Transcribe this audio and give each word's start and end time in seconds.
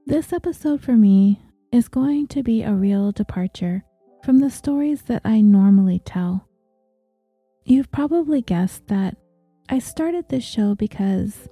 this 0.07 0.33
episode 0.33 0.81
for 0.81 0.97
me 0.97 1.41
is 1.73 1.89
going 1.89 2.27
to 2.29 2.43
be 2.43 2.63
a 2.63 2.73
real 2.73 3.13
departure 3.13 3.85
from 4.25 4.39
the 4.39 4.51
stories 4.51 5.03
that 5.03 5.23
I 5.25 5.41
normally 5.41 6.01
tell. 6.05 6.49
You've 7.65 7.91
probably 7.91 8.41
guessed 8.41 8.87
that 8.89 9.17
I 9.69 9.79
started 9.79 10.29
this 10.29 10.45
show 10.45 10.75
because 10.75 11.49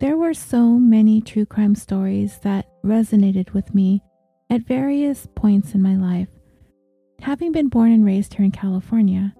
there 0.00 0.16
were 0.16 0.34
so 0.34 0.78
many 0.78 1.22
true 1.22 1.46
crime 1.46 1.74
stories 1.74 2.38
that 2.42 2.66
resonated 2.84 3.54
with 3.54 3.74
me 3.74 4.02
at 4.50 4.66
various 4.66 5.26
points 5.34 5.74
in 5.74 5.80
my 5.80 5.96
life. 5.96 6.28
Having 7.20 7.52
been 7.52 7.68
born 7.68 7.92
and 7.92 8.04
raised 8.04 8.34
here 8.34 8.44
in 8.44 8.50
California, 8.50 9.34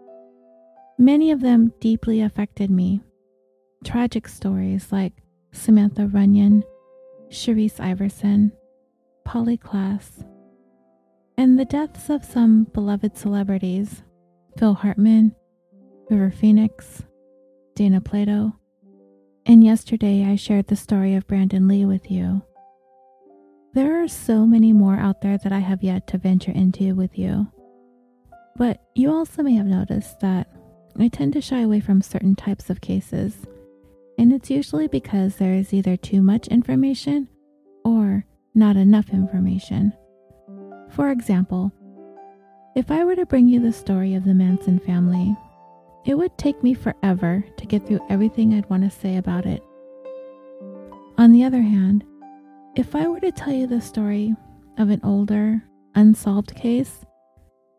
many 0.98 1.30
of 1.30 1.42
them 1.42 1.74
deeply 1.78 2.22
affected 2.22 2.70
me. 2.70 3.02
Tragic 3.84 4.26
stories 4.26 4.90
like 4.90 5.12
Samantha 5.52 6.06
Runnion, 6.06 6.62
Sherrice 7.28 7.78
Iverson, 7.78 8.50
Polly 9.26 9.56
Klaas, 9.56 10.24
and 11.36 11.58
the 11.58 11.64
deaths 11.64 12.08
of 12.10 12.24
some 12.24 12.64
beloved 12.72 13.18
celebrities 13.18 14.04
Phil 14.56 14.72
Hartman, 14.72 15.34
River 16.08 16.30
Phoenix, 16.30 17.02
Dana 17.74 18.00
Plato, 18.00 18.56
and 19.44 19.64
yesterday 19.64 20.24
I 20.24 20.36
shared 20.36 20.68
the 20.68 20.76
story 20.76 21.16
of 21.16 21.26
Brandon 21.26 21.66
Lee 21.66 21.84
with 21.84 22.08
you. 22.08 22.40
There 23.74 24.00
are 24.00 24.06
so 24.06 24.46
many 24.46 24.72
more 24.72 24.94
out 24.96 25.20
there 25.20 25.38
that 25.38 25.52
I 25.52 25.58
have 25.58 25.82
yet 25.82 26.06
to 26.08 26.18
venture 26.18 26.52
into 26.52 26.94
with 26.94 27.18
you. 27.18 27.50
But 28.54 28.80
you 28.94 29.10
also 29.12 29.42
may 29.42 29.54
have 29.54 29.66
noticed 29.66 30.20
that 30.20 30.46
I 30.98 31.08
tend 31.08 31.32
to 31.32 31.40
shy 31.40 31.62
away 31.62 31.80
from 31.80 32.00
certain 32.00 32.36
types 32.36 32.70
of 32.70 32.80
cases, 32.80 33.34
and 34.18 34.32
it's 34.32 34.50
usually 34.50 34.86
because 34.86 35.36
there 35.36 35.52
is 35.52 35.74
either 35.74 35.96
too 35.96 36.22
much 36.22 36.46
information 36.46 37.28
or 37.84 38.24
not 38.56 38.76
enough 38.76 39.10
information. 39.10 39.92
For 40.90 41.10
example, 41.10 41.70
if 42.74 42.90
I 42.90 43.04
were 43.04 43.16
to 43.16 43.26
bring 43.26 43.48
you 43.48 43.60
the 43.60 43.72
story 43.72 44.14
of 44.14 44.24
the 44.24 44.34
Manson 44.34 44.78
family, 44.80 45.36
it 46.04 46.14
would 46.14 46.36
take 46.38 46.62
me 46.62 46.74
forever 46.74 47.44
to 47.56 47.66
get 47.66 47.86
through 47.86 48.06
everything 48.08 48.54
I'd 48.54 48.68
want 48.70 48.82
to 48.84 48.90
say 48.90 49.16
about 49.16 49.46
it. 49.46 49.62
On 51.18 51.32
the 51.32 51.44
other 51.44 51.62
hand, 51.62 52.04
if 52.76 52.94
I 52.94 53.08
were 53.08 53.20
to 53.20 53.32
tell 53.32 53.52
you 53.52 53.66
the 53.66 53.80
story 53.80 54.34
of 54.78 54.90
an 54.90 55.00
older, 55.02 55.62
unsolved 55.94 56.54
case, 56.54 57.04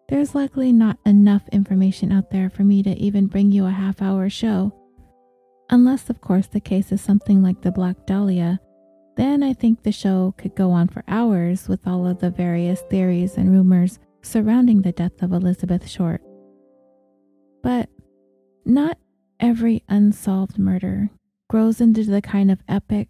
there's 0.09 0.35
likely 0.35 0.71
not 0.71 0.97
enough 1.05 1.47
information 1.51 2.11
out 2.11 2.31
there 2.31 2.49
for 2.49 2.63
me 2.63 2.81
to 2.83 2.91
even 2.97 3.27
bring 3.27 3.51
you 3.51 3.65
a 3.65 3.71
half 3.71 4.01
hour 4.01 4.29
show. 4.29 4.73
Unless, 5.69 6.09
of 6.09 6.21
course, 6.21 6.47
the 6.47 6.59
case 6.59 6.91
is 6.91 7.01
something 7.01 7.43
like 7.43 7.61
the 7.61 7.71
Black 7.71 8.05
Dahlia 8.05 8.59
then 9.17 9.41
I 9.41 9.53
think 9.53 9.81
the 9.81 9.91
show 9.91 10.35
could 10.37 10.55
go 10.55 10.71
on 10.71 10.87
for 10.87 11.03
hours 11.07 11.67
with 11.67 11.85
all 11.87 12.05
of 12.05 12.19
the 12.19 12.29
various 12.29 12.81
theories 12.81 13.35
and 13.35 13.51
rumors 13.51 13.99
surrounding 14.21 14.81
the 14.81 14.91
death 14.91 15.21
of 15.21 15.33
Elizabeth 15.33 15.87
Short. 15.87 16.21
But 17.63 17.89
not 18.63 18.99
every 19.39 19.83
unsolved 19.89 20.59
murder 20.59 21.09
grows 21.49 21.81
into 21.81 22.03
the 22.03 22.21
kind 22.21 22.51
of 22.51 22.61
epic, 22.67 23.09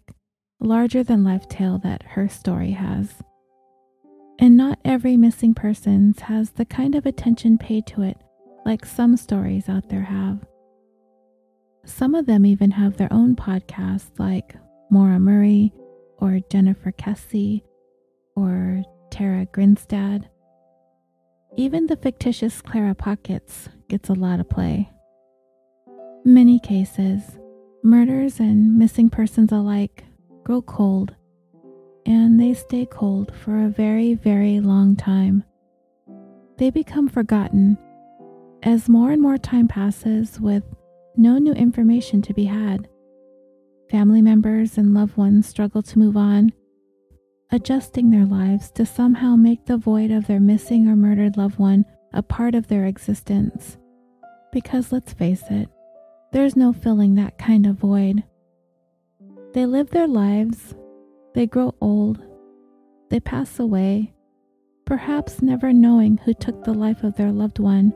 larger 0.60 1.02
than 1.02 1.24
life 1.24 1.46
tale 1.48 1.78
that 1.78 2.02
her 2.02 2.28
story 2.28 2.72
has. 2.72 3.22
And 4.38 4.56
not 4.56 4.78
every 4.84 5.16
missing 5.16 5.52
persons 5.52 6.20
has 6.20 6.50
the 6.50 6.64
kind 6.64 6.94
of 6.94 7.04
attention 7.04 7.58
paid 7.58 7.86
to 7.88 8.02
it 8.02 8.16
like 8.64 8.86
some 8.86 9.16
stories 9.16 9.68
out 9.68 9.88
there 9.88 10.02
have. 10.02 10.46
Some 11.84 12.14
of 12.14 12.26
them 12.26 12.46
even 12.46 12.70
have 12.70 12.96
their 12.96 13.12
own 13.12 13.34
podcasts 13.34 14.18
like 14.18 14.56
Maura 14.90 15.18
Murray 15.18 15.72
or 16.18 16.40
Jennifer 16.50 16.92
Kesse 16.92 17.62
or 18.36 18.82
Tara 19.10 19.46
Grinstead. 19.46 20.28
Even 21.56 21.86
the 21.86 21.96
fictitious 21.96 22.60
Clara 22.60 22.94
Pockets 22.94 23.68
gets 23.88 24.08
a 24.08 24.14
lot 24.14 24.40
of 24.40 24.48
play. 24.48 24.90
Many 26.24 26.60
cases, 26.60 27.22
murders 27.82 28.38
and 28.38 28.78
missing 28.78 29.08
persons 29.10 29.50
alike, 29.50 30.04
grow 30.44 30.62
cold, 30.62 31.14
and 32.04 32.38
they 32.40 32.54
stay 32.54 32.86
cold 32.86 33.32
for 33.34 33.64
a 33.64 33.68
very, 33.68 34.14
very 34.14 34.60
long 34.60 34.94
time. 34.94 35.44
They 36.58 36.70
become 36.70 37.08
forgotten 37.08 37.78
as 38.62 38.88
more 38.88 39.10
and 39.10 39.22
more 39.22 39.38
time 39.38 39.68
passes 39.68 40.40
with 40.40 40.64
no 41.16 41.38
new 41.38 41.52
information 41.52 42.22
to 42.22 42.34
be 42.34 42.44
had. 42.44 42.88
Family 43.90 44.20
members 44.20 44.76
and 44.76 44.92
loved 44.92 45.16
ones 45.16 45.46
struggle 45.46 45.82
to 45.82 45.98
move 45.98 46.16
on, 46.16 46.52
adjusting 47.50 48.10
their 48.10 48.26
lives 48.26 48.70
to 48.72 48.84
somehow 48.84 49.34
make 49.34 49.64
the 49.64 49.78
void 49.78 50.10
of 50.10 50.26
their 50.26 50.40
missing 50.40 50.86
or 50.88 50.94
murdered 50.94 51.38
loved 51.38 51.58
one 51.58 51.86
a 52.12 52.22
part 52.22 52.54
of 52.54 52.68
their 52.68 52.84
existence. 52.84 53.78
Because 54.52 54.92
let's 54.92 55.14
face 55.14 55.44
it, 55.50 55.70
there's 56.32 56.56
no 56.56 56.72
filling 56.74 57.14
that 57.14 57.38
kind 57.38 57.66
of 57.66 57.76
void. 57.76 58.22
They 59.54 59.64
live 59.64 59.88
their 59.90 60.08
lives, 60.08 60.74
they 61.34 61.46
grow 61.46 61.74
old, 61.80 62.20
they 63.08 63.20
pass 63.20 63.58
away, 63.58 64.12
perhaps 64.84 65.40
never 65.40 65.72
knowing 65.72 66.18
who 66.18 66.34
took 66.34 66.64
the 66.64 66.74
life 66.74 67.02
of 67.04 67.16
their 67.16 67.32
loved 67.32 67.58
one 67.58 67.94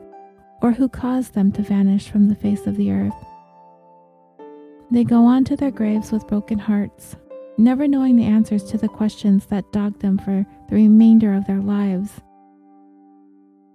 or 0.63 0.71
who 0.71 0.89
caused 0.89 1.35
them 1.35 1.51
to 1.51 1.61
vanish 1.61 2.09
from 2.09 2.29
the 2.29 2.35
face 2.35 2.65
of 2.65 2.77
the 2.77 2.91
earth. 2.91 3.13
They 4.91 5.03
go 5.03 5.25
on 5.25 5.43
to 5.45 5.55
their 5.55 5.71
graves 5.71 6.11
with 6.11 6.27
broken 6.27 6.59
hearts, 6.59 7.15
never 7.57 7.87
knowing 7.87 8.15
the 8.15 8.25
answers 8.25 8.63
to 8.65 8.77
the 8.77 8.87
questions 8.87 9.45
that 9.47 9.71
dogged 9.71 10.01
them 10.01 10.17
for 10.17 10.45
the 10.69 10.75
remainder 10.75 11.33
of 11.33 11.47
their 11.47 11.61
lives. 11.61 12.11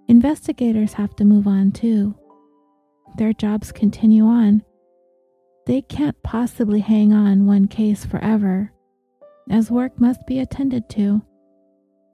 Investigators 0.07 0.93
have 0.93 1.15
to 1.17 1.25
move 1.25 1.45
on 1.45 1.71
too. 1.71 2.15
Their 3.17 3.33
jobs 3.33 3.71
continue 3.71 4.25
on. 4.25 4.63
They 5.65 5.81
can't 5.81 6.21
possibly 6.23 6.79
hang 6.79 7.13
on 7.13 7.45
one 7.45 7.67
case 7.67 8.05
forever, 8.05 8.71
as 9.49 9.69
work 9.69 9.99
must 9.99 10.25
be 10.25 10.39
attended 10.39 10.89
to. 10.91 11.21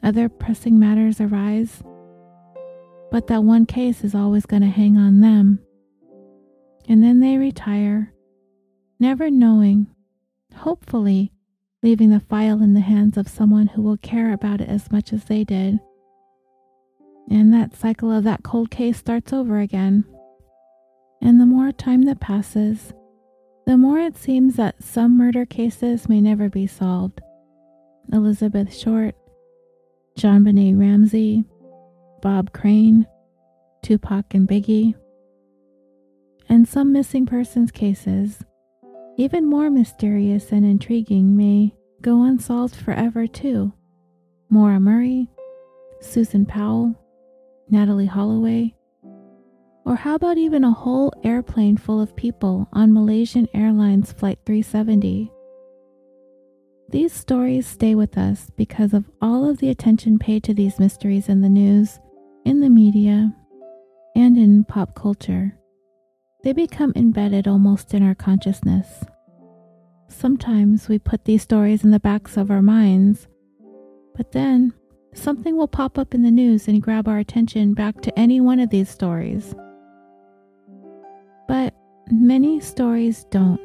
Other 0.04 0.30
pressing 0.30 0.78
matters 0.78 1.22
arise, 1.22 1.82
but 3.12 3.28
that 3.28 3.44
one 3.44 3.66
case 3.66 4.04
is 4.04 4.14
always 4.14 4.46
going 4.46 4.62
to 4.62 4.68
hang 4.68 4.98
on 4.98 5.22
them. 5.22 5.60
And 6.88 7.04
then 7.04 7.20
they 7.20 7.38
retire 7.38 8.14
never 9.00 9.30
knowing, 9.30 9.88
hopefully, 10.56 11.32
leaving 11.84 12.10
the 12.10 12.20
file 12.20 12.62
in 12.62 12.74
the 12.74 12.82
hands 12.82 13.18
of 13.18 13.28
someone 13.28 13.68
who 13.68 13.82
will 13.82 13.98
care 13.98 14.34
about 14.34 14.62
it 14.62 14.70
as 14.70 14.92
much 14.92 15.14
as 15.14 15.26
they 15.26 15.44
did. 15.44 15.80
And 17.30 17.54
that 17.54 17.76
cycle 17.76 18.12
of 18.12 18.24
that 18.24 18.44
cold 18.44 18.72
case 18.72 18.98
starts 18.98 19.34
over 19.34 19.60
again. 19.60 20.06
And 21.22 21.40
the 21.40 21.46
more 21.46 21.72
time 21.72 22.04
that 22.04 22.20
passes, 22.20 22.94
the 23.66 23.78
more 23.78 24.00
it 24.00 24.18
seems 24.18 24.56
that 24.56 24.84
some 24.84 25.18
murder 25.18 25.46
cases 25.46 26.08
may 26.08 26.22
never 26.22 26.50
be 26.50 26.68
solved. 26.68 27.20
Elizabeth 28.14 28.76
Short, 28.76 29.16
JonBenét 30.18 30.80
Ramsey, 30.80 31.44
Bob 32.22 32.54
Crane, 32.54 33.08
Tupac 33.82 34.34
and 34.34 34.48
Biggie, 34.48 34.94
and 36.48 36.68
some 36.68 36.94
missing 36.94 37.26
persons 37.26 37.72
cases 37.72 38.44
even 39.18 39.46
more 39.46 39.70
mysterious 39.70 40.52
and 40.52 40.66
intriguing, 40.66 41.36
may 41.36 41.74
go 42.02 42.24
unsolved 42.24 42.76
forever 42.76 43.28
too. 43.28 43.74
Maura 44.50 44.80
Murray, 44.80 45.30
Susan 46.02 46.46
Powell, 46.46 46.96
Natalee 47.72 48.08
Holloway, 48.08 48.76
or 49.86 49.96
how 49.96 50.16
about 50.16 50.38
even 50.38 50.64
a 50.64 50.72
whole 50.72 51.14
airplane 51.24 51.78
full 51.78 52.02
of 52.02 52.16
people 52.16 52.68
on 52.74 52.94
Malaysian 52.94 53.48
Airlines 53.54 54.12
Flight 54.12 54.40
370? 54.46 55.32
These 56.90 57.14
stories 57.14 57.68
stay 57.68 57.94
with 57.94 58.18
us 58.18 58.50
because 58.58 58.94
of 58.94 59.10
all 59.22 59.48
of 59.48 59.60
the 59.60 59.70
attention 59.70 60.18
paid 60.18 60.44
to 60.44 60.54
these 60.54 60.80
mysteries 60.80 61.30
in 61.30 61.42
the 61.42 61.50
news, 61.50 62.00
in 62.46 62.62
the 62.62 62.70
media, 62.70 63.32
and 64.16 64.38
in 64.38 64.64
pop 64.64 64.96
culture. 64.96 65.58
They 66.46 66.54
become 66.54 66.94
embedded 66.96 67.48
almost 67.48 67.96
in 67.96 68.04
our 68.04 68.14
consciousness. 68.14 69.04
Sometimes 70.10 70.88
we 70.88 71.00
put 71.00 71.26
these 71.26 71.42
stories 71.42 71.84
in 71.84 71.90
the 71.90 72.00
backs 72.00 72.38
of 72.38 72.52
our 72.52 72.62
minds, 72.62 73.28
but 74.16 74.32
then 74.32 74.72
something 75.16 75.58
will 75.58 75.68
pop 75.68 75.98
up 75.98 76.14
in 76.14 76.22
the 76.22 76.30
news 76.30 76.68
and 76.68 76.84
grab 76.84 77.08
our 77.08 77.18
attention 77.18 77.74
back 77.74 78.00
to 78.02 78.20
any 78.20 78.42
one 78.42 78.60
of 78.60 78.70
these 78.70 78.90
stories. 78.90 79.56
But 81.48 81.74
many 82.12 82.60
stories 82.60 83.24
don't. 83.32 83.60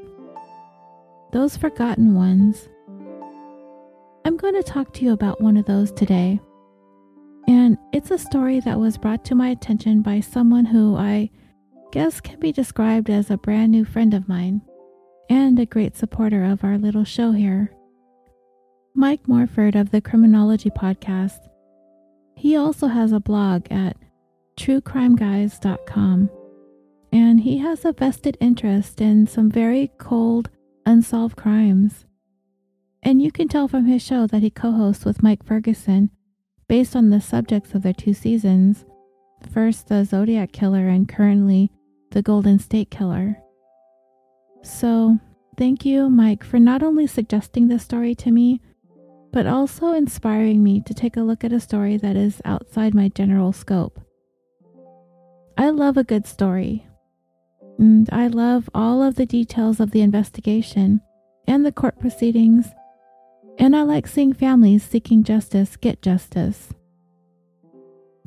Those 1.32 1.58
forgotten 1.58 2.14
ones. 2.14 2.66
I'm 4.24 4.38
going 4.38 4.54
to 4.54 4.62
talk 4.62 4.94
to 4.94 5.04
you 5.04 5.12
about 5.12 5.42
one 5.42 5.58
of 5.58 5.66
those 5.66 5.92
today. 5.92 6.40
And 7.46 7.76
it's 7.92 8.10
a 8.10 8.16
story 8.16 8.60
that 8.60 8.80
was 8.80 8.96
brought 8.96 9.22
to 9.26 9.34
my 9.34 9.48
attention 9.48 10.00
by 10.00 10.20
someone 10.20 10.64
who 10.64 10.96
I 10.96 11.28
guess 11.90 12.20
can 12.20 12.38
be 12.38 12.52
described 12.52 13.10
as 13.10 13.30
a 13.30 13.36
brand 13.36 13.72
new 13.72 13.84
friend 13.84 14.14
of 14.14 14.28
mine 14.28 14.62
and 15.28 15.58
a 15.58 15.66
great 15.66 15.96
supporter 15.96 16.44
of 16.44 16.62
our 16.64 16.78
little 16.78 17.04
show 17.04 17.32
here. 17.32 17.72
Mike 18.94 19.26
Morford 19.28 19.76
of 19.76 19.90
the 19.90 20.00
Criminology 20.00 20.70
Podcast. 20.70 21.48
He 22.36 22.56
also 22.56 22.88
has 22.88 23.12
a 23.12 23.20
blog 23.20 23.66
at 23.70 23.96
truecrimeguys.com, 24.56 26.30
and 27.12 27.40
he 27.40 27.58
has 27.58 27.84
a 27.84 27.92
vested 27.92 28.36
interest 28.40 29.00
in 29.00 29.26
some 29.26 29.50
very 29.50 29.90
cold, 29.98 30.50
unsolved 30.86 31.36
crimes. 31.36 32.06
And 33.02 33.22
you 33.22 33.32
can 33.32 33.48
tell 33.48 33.68
from 33.68 33.86
his 33.86 34.02
show 34.02 34.26
that 34.26 34.42
he 34.42 34.50
co 34.50 34.72
hosts 34.72 35.04
with 35.04 35.22
Mike 35.22 35.44
Ferguson 35.44 36.10
based 36.68 36.94
on 36.94 37.10
the 37.10 37.20
subjects 37.20 37.74
of 37.74 37.82
their 37.82 37.92
two 37.92 38.14
seasons 38.14 38.84
first, 39.52 39.88
the 39.88 40.04
Zodiac 40.04 40.52
Killer, 40.52 40.88
and 40.88 41.08
currently, 41.08 41.70
the 42.10 42.22
Golden 42.22 42.58
State 42.58 42.90
Killer. 42.90 43.36
So, 44.62 45.18
thank 45.56 45.84
you, 45.84 46.10
Mike, 46.10 46.44
for 46.44 46.58
not 46.58 46.82
only 46.82 47.06
suggesting 47.06 47.68
this 47.68 47.84
story 47.84 48.14
to 48.16 48.30
me, 48.30 48.60
but 49.32 49.46
also 49.46 49.92
inspiring 49.92 50.62
me 50.62 50.80
to 50.80 50.94
take 50.94 51.16
a 51.16 51.22
look 51.22 51.44
at 51.44 51.52
a 51.52 51.60
story 51.60 51.96
that 51.96 52.16
is 52.16 52.42
outside 52.44 52.94
my 52.94 53.08
general 53.08 53.52
scope. 53.52 54.00
I 55.56 55.70
love 55.70 55.96
a 55.96 56.04
good 56.04 56.26
story, 56.26 56.86
and 57.78 58.08
I 58.10 58.26
love 58.26 58.68
all 58.74 59.02
of 59.02 59.14
the 59.14 59.26
details 59.26 59.78
of 59.78 59.92
the 59.92 60.00
investigation 60.00 61.00
and 61.46 61.64
the 61.64 61.72
court 61.72 61.98
proceedings, 62.00 62.66
and 63.58 63.76
I 63.76 63.82
like 63.82 64.06
seeing 64.06 64.32
families 64.32 64.82
seeking 64.82 65.22
justice 65.22 65.76
get 65.76 66.02
justice. 66.02 66.70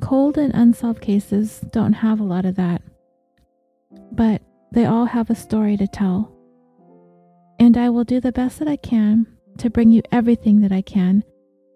Cold 0.00 0.38
and 0.38 0.54
unsolved 0.54 1.00
cases 1.00 1.60
don't 1.70 1.92
have 1.94 2.20
a 2.20 2.24
lot 2.24 2.44
of 2.44 2.54
that, 2.56 2.82
but 4.12 4.42
they 4.72 4.86
all 4.86 5.04
have 5.04 5.30
a 5.30 5.34
story 5.34 5.76
to 5.76 5.86
tell. 5.86 6.32
And 7.58 7.76
I 7.76 7.90
will 7.90 8.04
do 8.04 8.20
the 8.20 8.32
best 8.32 8.58
that 8.58 8.68
I 8.68 8.76
can 8.76 9.26
to 9.58 9.70
bring 9.70 9.90
you 9.90 10.02
everything 10.10 10.60
that 10.60 10.72
I 10.72 10.82
can 10.82 11.22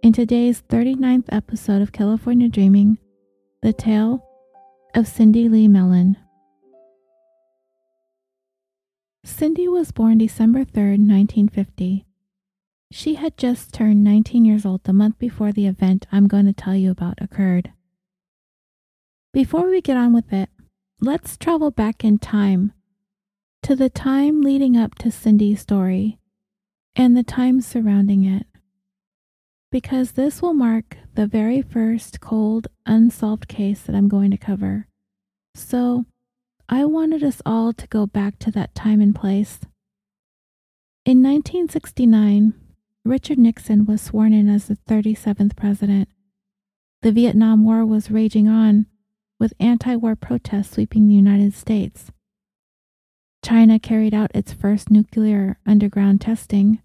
in 0.02 0.12
today's 0.12 0.62
39th 0.62 1.26
episode 1.30 1.82
of 1.82 1.92
California 1.92 2.48
Dreaming 2.48 2.98
The 3.62 3.72
Tale 3.72 4.24
of 4.94 5.06
Cindy 5.06 5.48
Lee 5.48 5.68
Mellon. 5.68 6.16
Cindy 9.24 9.68
was 9.68 9.92
born 9.92 10.18
December 10.18 10.64
3, 10.64 10.82
1950. 10.90 12.06
She 12.90 13.14
had 13.16 13.36
just 13.36 13.74
turned 13.74 14.02
19 14.02 14.44
years 14.44 14.64
old 14.64 14.84
the 14.84 14.92
month 14.92 15.18
before 15.18 15.52
the 15.52 15.66
event 15.66 16.06
I'm 16.10 16.26
going 16.26 16.46
to 16.46 16.52
tell 16.52 16.74
you 16.74 16.90
about 16.90 17.20
occurred. 17.20 17.72
Before 19.32 19.68
we 19.68 19.82
get 19.82 19.96
on 19.96 20.14
with 20.14 20.32
it, 20.32 20.48
let's 21.00 21.36
travel 21.36 21.70
back 21.70 22.04
in 22.04 22.18
time 22.18 22.72
to 23.62 23.76
the 23.76 23.88
time 23.88 24.40
leading 24.40 24.76
up 24.76 24.96
to 24.96 25.10
Cindy's 25.10 25.60
story 25.60 26.18
and 26.96 27.16
the 27.16 27.22
time 27.22 27.60
surrounding 27.60 28.24
it. 28.24 28.46
Because 29.70 30.12
this 30.12 30.42
will 30.42 30.54
mark 30.54 30.96
the 31.14 31.26
very 31.26 31.62
first 31.62 32.20
cold, 32.20 32.68
unsolved 32.86 33.48
case 33.48 33.82
that 33.82 33.94
I'm 33.94 34.08
going 34.08 34.30
to 34.30 34.36
cover. 34.36 34.88
So, 35.54 36.06
I 36.68 36.84
wanted 36.84 37.22
us 37.22 37.40
all 37.46 37.72
to 37.74 37.86
go 37.86 38.06
back 38.06 38.38
to 38.40 38.50
that 38.52 38.74
time 38.74 39.00
and 39.00 39.14
place. 39.14 39.60
In 41.04 41.22
1969, 41.22 42.54
Richard 43.04 43.38
Nixon 43.38 43.86
was 43.86 44.02
sworn 44.02 44.32
in 44.32 44.48
as 44.48 44.66
the 44.66 44.76
37th 44.88 45.56
president. 45.56 46.08
The 47.02 47.12
Vietnam 47.12 47.64
War 47.64 47.86
was 47.86 48.10
raging 48.10 48.48
on, 48.48 48.86
with 49.38 49.54
anti 49.60 49.96
war 49.96 50.16
protests 50.16 50.72
sweeping 50.72 51.08
the 51.08 51.14
United 51.14 51.54
States. 51.54 52.10
China 53.44 53.78
carried 53.78 54.14
out 54.14 54.30
its 54.34 54.52
first 54.52 54.90
nuclear 54.90 55.58
underground 55.64 56.20
testing. 56.20 56.82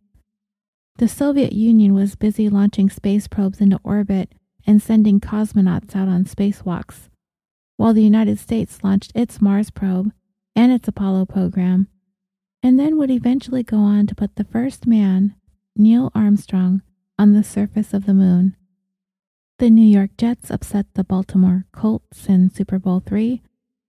The 0.97 1.07
Soviet 1.07 1.53
Union 1.53 1.93
was 1.93 2.15
busy 2.15 2.49
launching 2.49 2.89
space 2.89 3.27
probes 3.27 3.59
into 3.59 3.79
orbit 3.83 4.31
and 4.65 4.81
sending 4.81 5.19
cosmonauts 5.19 5.95
out 5.95 6.07
on 6.07 6.25
spacewalks, 6.25 7.09
while 7.77 7.93
the 7.93 8.03
United 8.03 8.39
States 8.39 8.83
launched 8.83 9.11
its 9.15 9.41
Mars 9.41 9.71
probe 9.71 10.11
and 10.55 10.71
its 10.71 10.87
Apollo 10.87 11.25
program, 11.25 11.87
and 12.61 12.79
then 12.79 12.97
would 12.97 13.11
eventually 13.11 13.63
go 13.63 13.77
on 13.77 14.05
to 14.07 14.15
put 14.15 14.35
the 14.35 14.43
first 14.45 14.85
man, 14.85 15.35
Neil 15.75 16.11
Armstrong, 16.13 16.81
on 17.17 17.33
the 17.33 17.43
surface 17.43 17.93
of 17.93 18.05
the 18.05 18.13
moon. 18.13 18.55
The 19.59 19.69
New 19.69 19.85
York 19.85 20.17
Jets 20.17 20.49
upset 20.49 20.87
the 20.95 21.03
Baltimore 21.03 21.65
Colts 21.71 22.27
in 22.27 22.49
Super 22.49 22.79
Bowl 22.79 23.03
III 23.09 23.41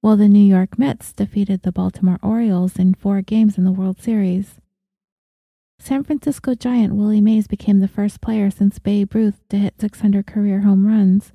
while 0.02 0.18
the 0.18 0.28
New 0.28 0.44
York 0.44 0.78
Mets 0.78 1.14
defeated 1.14 1.62
the 1.62 1.72
Baltimore 1.72 2.18
Orioles 2.22 2.78
in 2.78 2.92
four 2.92 3.22
games 3.22 3.56
in 3.56 3.64
the 3.64 3.72
World 3.72 3.98
Series. 3.98 4.60
San 5.78 6.04
Francisco 6.04 6.54
Giant 6.54 6.94
Willie 6.94 7.22
Mays 7.22 7.46
became 7.46 7.80
the 7.80 7.88
first 7.88 8.20
player 8.20 8.50
since 8.50 8.78
Babe 8.78 9.14
Ruth 9.14 9.40
to 9.48 9.56
hit 9.56 9.80
600 9.80 10.26
career 10.26 10.60
home 10.60 10.86
runs. 10.86 11.32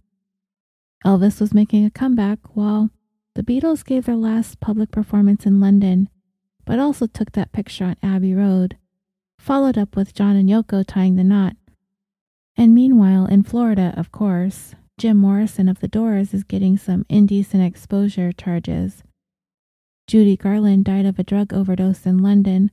Elvis 1.04 1.42
was 1.42 1.54
making 1.54 1.84
a 1.84 1.90
comeback 1.90 2.38
while 2.56 2.92
the 3.34 3.42
Beatles 3.44 3.84
gave 3.84 4.06
their 4.06 4.16
last 4.16 4.60
public 4.60 4.92
performance 4.92 5.48
in 5.48 5.60
London, 5.60 6.08
but 6.66 6.78
also 6.78 7.08
took 7.08 7.32
that 7.32 7.52
picture 7.52 7.86
on 7.86 7.96
Abbey 8.04 8.36
Road, 8.36 8.78
followed 9.40 9.78
up 9.78 9.96
with 9.96 10.14
John 10.14 10.36
and 10.36 10.48
Yoko 10.48 10.86
tying 10.86 11.16
the 11.16 11.24
knot. 11.24 11.56
And 12.60 12.76
meanwhile, 12.76 13.26
in 13.26 13.44
Florida, 13.44 13.94
of 13.96 14.12
course, 14.12 14.76
Jim 14.98 15.16
Morrison 15.16 15.70
of 15.70 15.80
The 15.80 15.88
Doors 15.88 16.34
is 16.34 16.44
getting 16.44 16.78
some 16.78 17.06
indecent 17.08 17.64
exposure 17.64 18.34
charges. 18.34 19.02
Judy 20.08 20.36
Garland 20.36 20.84
died 20.84 21.06
of 21.06 21.18
a 21.18 21.24
drug 21.24 21.54
overdose 21.54 22.06
in 22.06 22.18
London. 22.18 22.70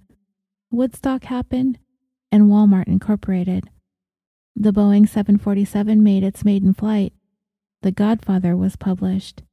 Woodstock 0.72 1.22
happened, 1.26 1.78
and 2.32 2.50
Walmart 2.50 2.88
Incorporated. 2.88 3.70
The 4.56 4.72
Boeing 4.72 5.08
747 5.08 6.02
made 6.02 6.24
its 6.24 6.44
maiden 6.44 6.74
flight. 6.74 7.12
The 7.82 7.92
Godfather 7.92 8.56
was 8.56 8.74
published. 8.74 9.44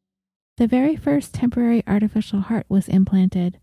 The 0.57 0.65
very 0.65 0.95
first 0.95 1.35
temporary 1.35 1.83
artificial 1.85 2.39
heart 2.39 2.65
was 2.67 2.89
implanted. 2.89 3.59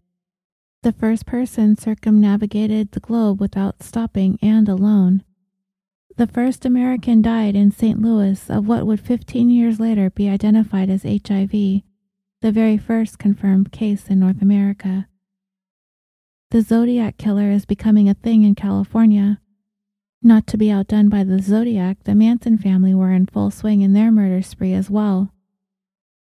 The 0.85 0.93
first 0.93 1.27
person 1.27 1.77
circumnavigated 1.77 2.93
the 2.93 3.01
globe 3.01 3.41
without 3.41 3.83
stopping 3.83 4.39
and 4.41 4.69
alone. 4.69 5.25
The 6.21 6.27
first 6.27 6.67
American 6.67 7.23
died 7.23 7.57
in 7.57 7.71
St. 7.71 7.99
Louis 7.99 8.51
of 8.51 8.69
what 8.69 8.87
would 8.87 9.01
15 9.01 9.49
years 9.49 9.81
later 9.81 10.11
be 10.11 10.29
identified 10.29 10.91
as 10.91 11.05
HIV, 11.05 11.51
the 11.51 12.53
very 12.53 12.77
first 12.77 13.19
confirmed 13.19 13.73
case 13.73 14.07
in 14.09 14.21
North 14.21 14.43
America. 14.43 15.09
The 16.51 16.61
Zodiac 16.61 17.17
Killer 17.17 17.51
is 17.51 17.65
becoming 17.65 18.07
a 18.07 18.13
thing 18.13 18.43
in 18.43 18.55
California. 18.55 19.41
Not 20.23 20.47
to 20.49 20.59
be 20.59 20.71
outdone 20.71 21.09
by 21.09 21.25
the 21.25 21.41
Zodiac, 21.41 22.05
the 22.05 22.15
Manson 22.15 22.59
family 22.59 22.93
were 22.93 23.13
in 23.13 23.25
full 23.25 23.51
swing 23.51 23.81
in 23.81 23.95
their 23.95 24.13
murder 24.13 24.43
spree 24.43 24.75
as 24.75 24.91
well. 24.91 25.33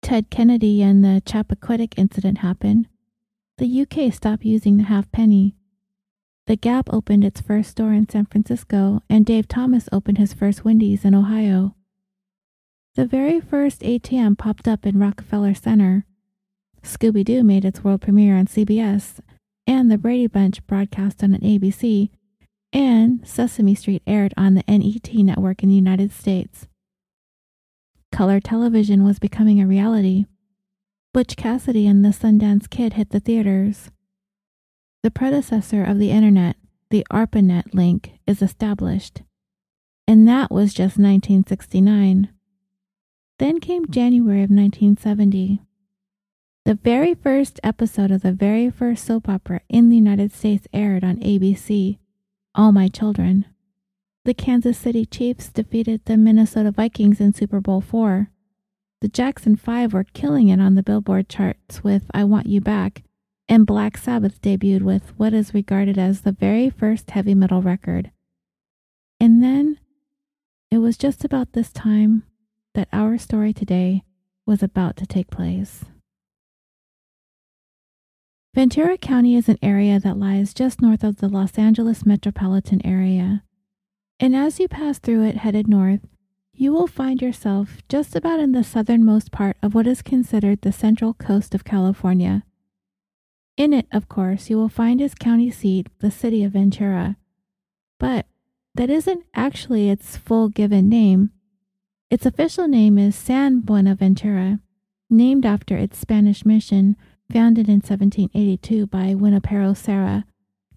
Ted 0.01 0.29
Kennedy 0.29 0.81
and 0.83 1.01
the 1.01 1.21
Chappaquiddick 1.25 1.93
incident 1.95 2.39
happened. 2.39 2.89
The 3.57 3.83
UK 3.83 4.13
stopped 4.13 4.43
using 4.43 4.75
the 4.75 4.83
halfpenny 4.83 5.55
the 6.47 6.55
Gap 6.55 6.89
opened 6.93 7.25
its 7.25 7.41
first 7.41 7.71
store 7.71 7.91
in 7.91 8.07
San 8.07 8.25
Francisco, 8.25 9.03
and 9.09 9.25
Dave 9.25 9.49
Thomas 9.49 9.89
opened 9.91 10.17
his 10.17 10.33
first 10.33 10.63
Wendy's 10.63 11.03
in 11.03 11.13
Ohio. 11.13 11.75
The 12.95 13.05
very 13.05 13.41
first 13.41 13.81
ATM 13.81 14.37
popped 14.37 14.67
up 14.67 14.85
in 14.85 14.97
Rockefeller 14.97 15.53
Center. 15.53 16.05
Scooby 16.81 17.25
Doo 17.25 17.43
made 17.43 17.65
its 17.65 17.83
world 17.83 18.01
premiere 18.01 18.37
on 18.37 18.47
CBS, 18.47 19.19
and 19.67 19.91
The 19.91 19.97
Brady 19.97 20.27
Bunch 20.27 20.65
broadcast 20.67 21.21
on 21.21 21.33
an 21.33 21.41
ABC, 21.41 22.09
and 22.71 23.27
Sesame 23.27 23.75
Street 23.75 24.01
aired 24.07 24.33
on 24.37 24.53
the 24.53 24.63
NET 24.69 25.13
network 25.13 25.63
in 25.63 25.69
the 25.69 25.75
United 25.75 26.13
States. 26.13 26.67
color 28.11 28.39
television 28.39 29.03
was 29.03 29.19
becoming 29.19 29.61
a 29.61 29.67
reality. 29.67 30.25
Butch 31.13 31.35
Cassidy 31.35 31.85
and 31.87 32.05
the 32.05 32.09
Sundance 32.09 32.69
Kid 32.69 32.93
hit 32.93 33.09
the 33.09 33.19
theaters. 33.19 33.91
The 35.03 35.11
predecessor 35.11 35.83
of 35.83 35.99
the 35.99 36.11
internet, 36.11 36.57
the 36.89 37.05
ARPANET 37.11 37.73
link, 37.73 38.13
is 38.25 38.41
established. 38.41 39.21
And 40.07 40.27
that 40.27 40.51
was 40.51 40.73
just 40.73 40.97
1969. 40.97 42.29
Then 43.39 43.59
came 43.59 43.89
January 43.89 44.43
of 44.43 44.49
1970. 44.49 45.61
The 46.65 46.75
very 46.75 47.13
first 47.13 47.59
episode 47.63 48.11
of 48.11 48.23
the 48.23 48.33
very 48.33 48.69
first 48.69 49.05
soap 49.05 49.29
opera 49.29 49.61
in 49.69 49.89
the 49.89 49.95
United 49.95 50.33
States 50.33 50.67
aired 50.73 51.03
on 51.03 51.17
ABC, 51.17 51.97
All 52.55 52.71
My 52.71 52.87
Children. 52.87 53.45
The 54.25 54.33
Kansas 54.33 54.77
City 54.77 55.05
Chiefs 55.05 55.49
defeated 55.49 56.01
the 56.03 56.17
Minnesota 56.17 56.71
Vikings 56.71 57.21
in 57.21 57.33
Super 57.33 57.61
Bowl 57.61 57.79
IV. 57.79 58.27
The 58.99 59.07
Jackson 59.07 59.55
Five 59.55 59.93
were 59.93 60.03
killing 60.03 60.49
it 60.49 60.59
on 60.59 60.75
the 60.75 60.83
Billboard 60.83 61.29
charts 61.29 61.83
with 61.83 62.11
I 62.13 62.25
Want 62.25 62.47
You 62.47 62.59
Back, 62.59 63.03
and 63.49 63.65
Black 63.65 63.97
Sabbath 63.97 64.41
debuted 64.41 64.81
with 64.81 65.13
what 65.17 65.33
is 65.33 65.53
regarded 65.53 65.97
as 65.97 66.21
the 66.21 66.31
very 66.31 66.69
first 66.69 67.11
heavy 67.11 67.33
metal 67.33 67.61
record. 67.61 68.11
And 69.19 69.41
then 69.41 69.79
it 70.69 70.79
was 70.79 70.97
just 70.97 71.23
about 71.23 71.53
this 71.53 71.71
time 71.71 72.23
that 72.73 72.89
our 72.91 73.17
story 73.17 73.53
today 73.53 74.03
was 74.45 74.61
about 74.61 74.95
to 74.97 75.05
take 75.05 75.29
place. 75.29 75.85
Ventura 78.53 78.97
County 78.97 79.35
is 79.35 79.47
an 79.47 79.59
area 79.61 79.99
that 79.99 80.17
lies 80.17 80.53
just 80.53 80.81
north 80.81 81.03
of 81.03 81.17
the 81.17 81.29
Los 81.29 81.57
Angeles 81.57 82.05
metropolitan 82.05 82.83
area. 82.85 83.43
And 84.19 84.35
as 84.35 84.59
you 84.59 84.67
pass 84.67 84.97
through 84.97 85.25
it 85.25 85.37
headed 85.37 85.67
north, 85.67 86.01
you 86.53 86.73
will 86.73 86.87
find 86.87 87.21
yourself 87.21 87.83
just 87.87 88.15
about 88.15 88.39
in 88.39 88.53
the 88.53 88.63
southernmost 88.63 89.31
part 89.31 89.57
of 89.61 89.75
what 89.75 89.85
is 89.85 90.01
considered 90.01 90.61
the 90.61 90.71
central 90.71 91.13
coast 91.13 91.53
of 91.53 91.63
California. 91.63 92.43
In 93.57 93.73
it, 93.73 93.87
of 93.91 94.07
course, 94.07 94.51
you 94.51 94.57
will 94.57 94.69
find 94.69 95.01
its 95.01 95.15
county 95.15 95.49
seat, 95.49 95.87
the 95.99 96.11
city 96.11 96.43
of 96.43 96.53
Ventura. 96.53 97.17
But 97.99 98.27
that 98.75 98.91
isn't 98.91 99.25
actually 99.33 99.89
its 99.89 100.15
full 100.15 100.49
given 100.49 100.87
name. 100.87 101.31
Its 102.11 102.27
official 102.27 102.67
name 102.67 102.99
is 102.99 103.15
San 103.15 103.61
Buenaventura, 103.61 104.59
named 105.09 105.45
after 105.45 105.75
its 105.75 105.97
Spanish 105.97 106.45
mission 106.45 106.95
founded 107.33 107.67
in 107.67 107.77
1782 107.77 108.85
by 108.85 109.13
Junipero 109.13 109.73
Serra, 109.73 110.25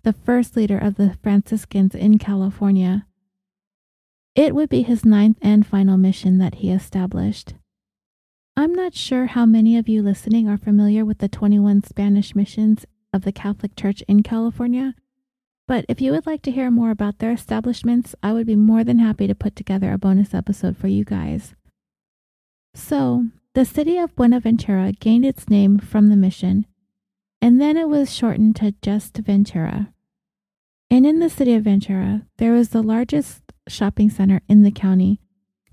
the 0.02 0.14
first 0.14 0.56
leader 0.56 0.78
of 0.78 0.94
the 0.94 1.16
Franciscans 1.22 1.94
in 1.94 2.18
California. 2.18 3.06
It 4.34 4.54
would 4.54 4.70
be 4.70 4.82
his 4.82 5.04
ninth 5.04 5.36
and 5.42 5.66
final 5.66 5.98
mission 5.98 6.38
that 6.38 6.56
he 6.56 6.70
established. 6.70 7.54
I'm 8.60 8.74
not 8.74 8.94
sure 8.94 9.24
how 9.24 9.46
many 9.46 9.78
of 9.78 9.88
you 9.88 10.02
listening 10.02 10.46
are 10.46 10.58
familiar 10.58 11.02
with 11.02 11.16
the 11.16 11.28
21 11.30 11.82
Spanish 11.84 12.34
missions 12.34 12.84
of 13.10 13.22
the 13.22 13.32
Catholic 13.32 13.74
Church 13.74 14.02
in 14.06 14.22
California, 14.22 14.94
but 15.66 15.86
if 15.88 16.02
you 16.02 16.12
would 16.12 16.26
like 16.26 16.42
to 16.42 16.50
hear 16.50 16.70
more 16.70 16.90
about 16.90 17.20
their 17.20 17.32
establishments, 17.32 18.14
I 18.22 18.34
would 18.34 18.46
be 18.46 18.56
more 18.56 18.84
than 18.84 18.98
happy 18.98 19.26
to 19.26 19.34
put 19.34 19.56
together 19.56 19.94
a 19.94 19.98
bonus 19.98 20.34
episode 20.34 20.76
for 20.76 20.88
you 20.88 21.06
guys. 21.06 21.54
So, 22.74 23.28
the 23.54 23.64
city 23.64 23.96
of 23.96 24.14
Buenaventura 24.14 24.92
gained 24.92 25.24
its 25.24 25.48
name 25.48 25.78
from 25.78 26.10
the 26.10 26.16
mission, 26.16 26.66
and 27.40 27.62
then 27.62 27.78
it 27.78 27.88
was 27.88 28.14
shortened 28.14 28.56
to 28.56 28.74
just 28.82 29.16
Ventura. 29.16 29.90
And 30.90 31.06
in 31.06 31.20
the 31.20 31.30
city 31.30 31.54
of 31.54 31.64
Ventura, 31.64 32.26
there 32.36 32.52
was 32.52 32.68
the 32.68 32.82
largest 32.82 33.40
shopping 33.68 34.10
center 34.10 34.42
in 34.50 34.64
the 34.64 34.70
county, 34.70 35.18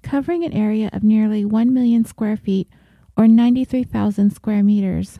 covering 0.08 0.46
an 0.46 0.54
area 0.54 0.90
of 0.94 1.04
nearly 1.04 1.44
1 1.44 1.74
million 1.74 2.06
square 2.06 2.38
feet 2.38 2.70
or 3.18 3.28
93,000 3.28 4.30
square 4.30 4.64
meters. 4.64 5.20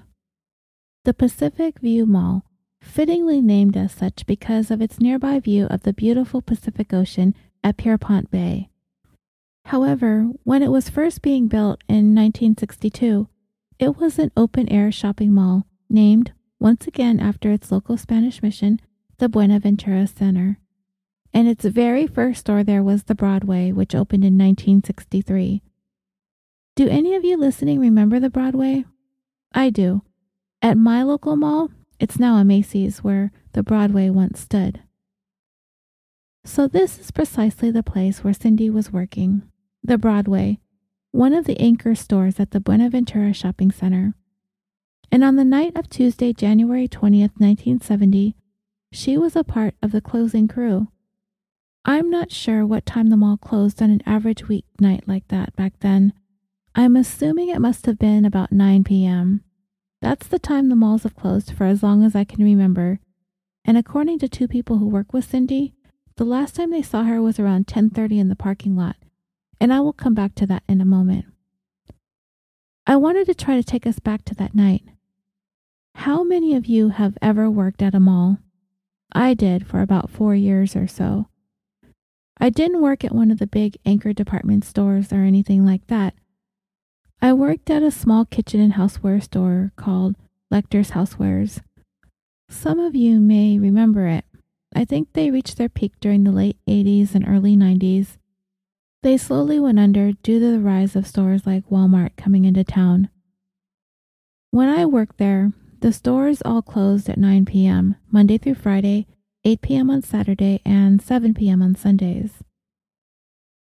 The 1.04 1.14
Pacific 1.14 1.80
View 1.80 2.06
Mall, 2.06 2.46
fittingly 2.82 3.42
named 3.42 3.76
as 3.76 3.92
such 3.92 4.26
because 4.26 4.72
of 4.72 4.82
its 4.82 5.02
nearby 5.02 5.40
view 5.40 5.66
of 5.66 5.84
the 5.84 5.92
beautiful 5.92 6.42
Pacific 6.42 6.94
Ocean 6.94 7.36
at 7.64 7.76
Pierpont 7.76 8.32
Bay. 8.32 8.70
However, 9.66 10.30
when 10.44 10.64
it 10.64 10.72
was 10.72 10.90
first 10.90 11.22
being 11.22 11.48
built 11.48 11.82
in 11.90 12.16
1962, 12.16 13.28
it 13.80 13.98
was 13.98 14.18
an 14.18 14.32
open 14.38 14.70
air 14.70 14.90
shopping 14.90 15.34
mall 15.34 15.68
named, 15.90 16.32
once 16.62 16.88
again 16.88 17.20
after 17.20 17.52
its 17.52 17.74
local 17.74 17.98
Spanish 17.98 18.42
mission, 18.42 18.80
the 19.18 19.28
Buenaventura 19.28 20.08
Center 20.08 20.60
and 21.34 21.48
its 21.48 21.66
very 21.66 22.08
first 22.08 22.42
store 22.42 22.64
there 22.64 22.84
was 22.84 23.04
the 23.04 23.16
Broadway, 23.16 23.72
which 23.72 23.96
opened 23.96 24.24
in 24.24 24.38
1963. 24.38 25.62
Do 26.76 26.88
any 26.88 27.16
of 27.16 27.26
you 27.26 27.38
listening 27.38 27.80
remember 27.80 28.20
the 28.20 28.30
Broadway? 28.30 28.86
I 29.54 29.70
do. 29.70 30.04
At 30.62 30.78
my 30.78 31.04
local 31.04 31.36
mall, 31.36 31.70
it's 32.00 32.20
now 32.20 32.36
a 32.36 32.46
Macy's 32.46 33.04
where 33.04 33.32
the 33.54 33.64
Broadway 33.64 34.10
once 34.10 34.40
stood. 34.40 34.82
So, 36.46 36.68
this 36.68 37.00
is 37.00 37.12
precisely 37.12 37.72
the 37.72 37.84
place 37.84 38.24
where 38.24 38.34
Cindy 38.34 38.70
was 38.70 38.94
working 38.94 39.44
the 39.84 39.98
Broadway, 39.98 40.60
one 41.12 41.34
of 41.34 41.46
the 41.46 41.60
anchor 41.60 41.96
stores 41.96 42.40
at 42.40 42.52
the 42.52 42.60
Buenaventura 42.60 43.34
Shopping 43.34 43.72
Center. 43.72 44.14
And 45.12 45.24
on 45.24 45.36
the 45.36 45.46
night 45.46 45.76
of 45.76 45.90
Tuesday, 45.90 46.34
January 46.34 46.88
20th, 46.88 47.40
1970, 47.40 48.36
she 48.92 49.18
was 49.18 49.36
a 49.36 49.44
part 49.44 49.76
of 49.82 49.92
the 49.92 50.02
closing 50.02 50.48
crew. 50.48 50.88
I'm 51.90 52.10
not 52.10 52.34
sure 52.34 52.66
what 52.66 52.86
time 52.86 53.10
the 53.10 53.16
mall 53.16 53.38
closed 53.38 53.82
on 53.82 53.90
an 53.90 54.02
average 54.06 54.44
weeknight 54.44 55.08
like 55.08 55.26
that 55.30 55.56
back 55.56 55.80
then. 55.80 56.12
I'm 56.76 56.98
assuming 56.98 57.48
it 57.48 57.62
must 57.62 57.86
have 57.86 57.98
been 57.98 58.26
about 58.26 58.52
9 58.52 58.84
p.m. 58.84 59.42
That's 60.02 60.28
the 60.28 60.38
time 60.38 60.68
the 60.68 60.76
malls 60.76 61.04
have 61.04 61.16
closed 61.16 61.54
for 61.54 61.64
as 61.64 61.82
long 61.82 62.04
as 62.04 62.14
I 62.14 62.26
can 62.26 62.44
remember. 62.44 63.00
And 63.64 63.78
according 63.78 64.20
to 64.20 64.28
two 64.28 64.50
people 64.50 64.80
who 64.80 64.88
work 64.90 65.14
with 65.14 65.30
Cindy, 65.30 65.76
the 66.18 66.26
last 66.26 66.56
time 66.56 66.72
they 66.72 66.82
saw 66.82 67.04
her 67.04 67.22
was 67.22 67.40
around 67.40 67.68
10:30 67.68 68.20
in 68.20 68.28
the 68.28 68.36
parking 68.36 68.76
lot. 68.76 68.98
And 69.62 69.72
I 69.72 69.80
will 69.80 69.94
come 69.94 70.14
back 70.14 70.36
to 70.36 70.46
that 70.48 70.64
in 70.68 70.82
a 70.82 70.86
moment. 70.86 71.26
I 72.86 72.98
wanted 72.98 73.28
to 73.28 73.34
try 73.34 73.56
to 73.56 73.64
take 73.64 73.88
us 73.88 74.00
back 74.00 74.26
to 74.26 74.36
that 74.36 74.54
night. 74.54 74.84
How 75.96 76.22
many 76.22 76.54
of 76.54 76.66
you 76.66 76.90
have 76.90 77.18
ever 77.22 77.50
worked 77.50 77.82
at 77.82 77.96
a 77.96 78.00
mall? 78.00 78.40
I 79.14 79.34
did 79.34 79.66
for 79.66 79.82
about 79.82 80.10
4 80.10 80.36
years 80.36 80.76
or 80.76 80.86
so. 80.86 81.28
I 82.40 82.50
didn't 82.50 82.82
work 82.82 83.04
at 83.04 83.16
one 83.16 83.32
of 83.32 83.40
the 83.40 83.48
big 83.48 83.78
anchor 83.86 84.14
department 84.14 84.64
stores 84.64 85.12
or 85.12 85.22
anything 85.22 85.66
like 85.66 85.88
that. 85.88 86.14
I 87.22 87.34
worked 87.34 87.70
at 87.70 87.82
a 87.82 87.90
small 87.90 88.26
kitchen 88.26 88.60
and 88.60 88.74
houseware 88.74 89.24
store 89.24 89.72
called 89.76 90.16
Lechter's 90.54 90.92
Housewares. 90.92 91.62
Some 92.50 92.80
of 92.80 92.96
you 92.96 93.20
may 93.20 93.58
remember 93.58 94.08
it. 94.08 94.26
I 94.76 94.86
think 94.86 95.14
they 95.14 95.32
reached 95.32 95.58
their 95.58 95.70
peak 95.70 95.94
during 96.00 96.24
the 96.24 96.32
late 96.32 96.58
80s 96.68 97.16
and 97.16 97.28
early 97.28 97.56
90s. 97.56 98.18
They 99.02 99.18
slowly 99.18 99.60
went 99.60 99.80
under 99.80 100.12
due 100.12 100.40
to 100.40 100.52
the 100.52 100.60
rise 100.60 100.96
of 100.96 101.08
stores 101.08 101.46
like 101.46 101.70
Walmart 101.70 102.16
coming 102.18 102.46
into 102.46 102.64
town. 102.64 103.10
When 104.52 104.70
I 104.70 104.86
worked 104.86 105.18
there, 105.18 105.52
the 105.80 105.94
stores 105.94 106.42
all 106.44 106.62
closed 106.62 107.10
at 107.10 107.18
9 107.18 107.46
p.m., 107.46 107.96
Monday 108.12 108.38
through 108.38 108.56
Friday, 108.56 109.08
8 109.48 109.62
p.m. 109.62 109.90
on 109.90 110.02
Saturday, 110.02 110.60
and 110.66 111.02
7 111.02 111.34
p.m. 111.34 111.62
on 111.62 111.74
Sundays. 111.74 112.44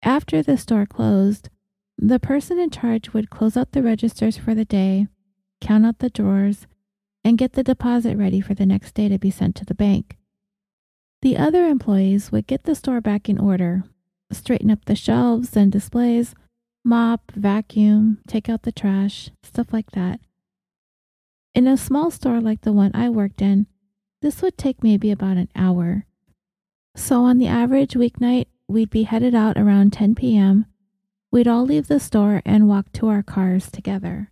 After 0.03 0.43
the 0.43 0.57
store 0.57 0.85
closed, 0.85 1.47
the 1.97 2.19
person 2.19 2.59
in 2.59 2.69
charge 2.69 3.13
would 3.13 3.29
close 3.29 3.55
out 3.55 3.71
the 3.71 3.81
registers 3.81 4.35
for 4.35 4.53
the 4.53 4.65
day, 4.65 5.07
count 5.61 5.85
out 5.85 5.99
the 5.99 6.09
drawers, 6.09 6.67
and 7.23 7.37
get 7.37 7.53
the 7.53 7.63
deposit 7.63 8.17
ready 8.17 8.41
for 8.41 8.53
the 8.53 8.65
next 8.65 8.93
day 8.93 9.07
to 9.07 9.17
be 9.17 9.31
sent 9.31 9.55
to 9.55 9.63
the 9.63 9.73
bank. 9.73 10.17
The 11.21 11.37
other 11.37 11.65
employees 11.65 12.29
would 12.29 12.45
get 12.45 12.63
the 12.63 12.75
store 12.75 12.99
back 12.99 13.29
in 13.29 13.37
order, 13.37 13.85
straighten 14.33 14.71
up 14.71 14.83
the 14.83 14.97
shelves 14.97 15.55
and 15.55 15.71
displays, 15.71 16.35
mop, 16.83 17.31
vacuum, 17.31 18.17
take 18.27 18.49
out 18.49 18.63
the 18.63 18.73
trash, 18.73 19.29
stuff 19.43 19.71
like 19.71 19.91
that. 19.91 20.19
In 21.55 21.67
a 21.67 21.77
small 21.77 22.11
store 22.11 22.41
like 22.41 22.63
the 22.63 22.73
one 22.73 22.91
I 22.93 23.07
worked 23.07 23.41
in, 23.41 23.67
this 24.21 24.41
would 24.41 24.57
take 24.57 24.83
maybe 24.83 25.11
about 25.11 25.37
an 25.37 25.49
hour. 25.55 26.05
So, 26.95 27.23
on 27.23 27.37
the 27.37 27.47
average 27.47 27.93
weeknight, 27.93 28.47
we'd 28.67 28.89
be 28.89 29.03
headed 29.03 29.33
out 29.33 29.57
around 29.57 29.93
10 29.93 30.15
p.m. 30.15 30.65
We'd 31.31 31.47
all 31.47 31.63
leave 31.63 31.87
the 31.87 31.99
store 31.99 32.41
and 32.45 32.67
walk 32.67 32.91
to 32.93 33.07
our 33.07 33.23
cars 33.23 33.71
together. 33.71 34.31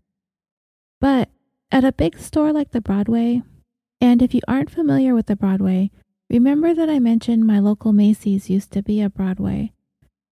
But 1.00 1.30
at 1.72 1.86
a 1.86 1.92
big 1.92 2.18
store 2.18 2.52
like 2.52 2.72
the 2.72 2.82
Broadway, 2.82 3.44
and 4.02 4.22
if 4.22 4.34
you 4.34 4.42
aren't 4.48 4.72
familiar 4.72 5.14
with 5.14 5.28
the 5.28 5.36
Broadway, 5.36 5.92
remember 6.30 6.74
that 6.74 6.90
I 6.90 7.00
mentioned 7.00 7.46
my 7.46 7.60
local 7.60 7.94
Macy's 7.94 8.50
used 8.50 8.72
to 8.72 8.82
be 8.82 9.02
a 9.02 9.10
Broadway. 9.10 9.74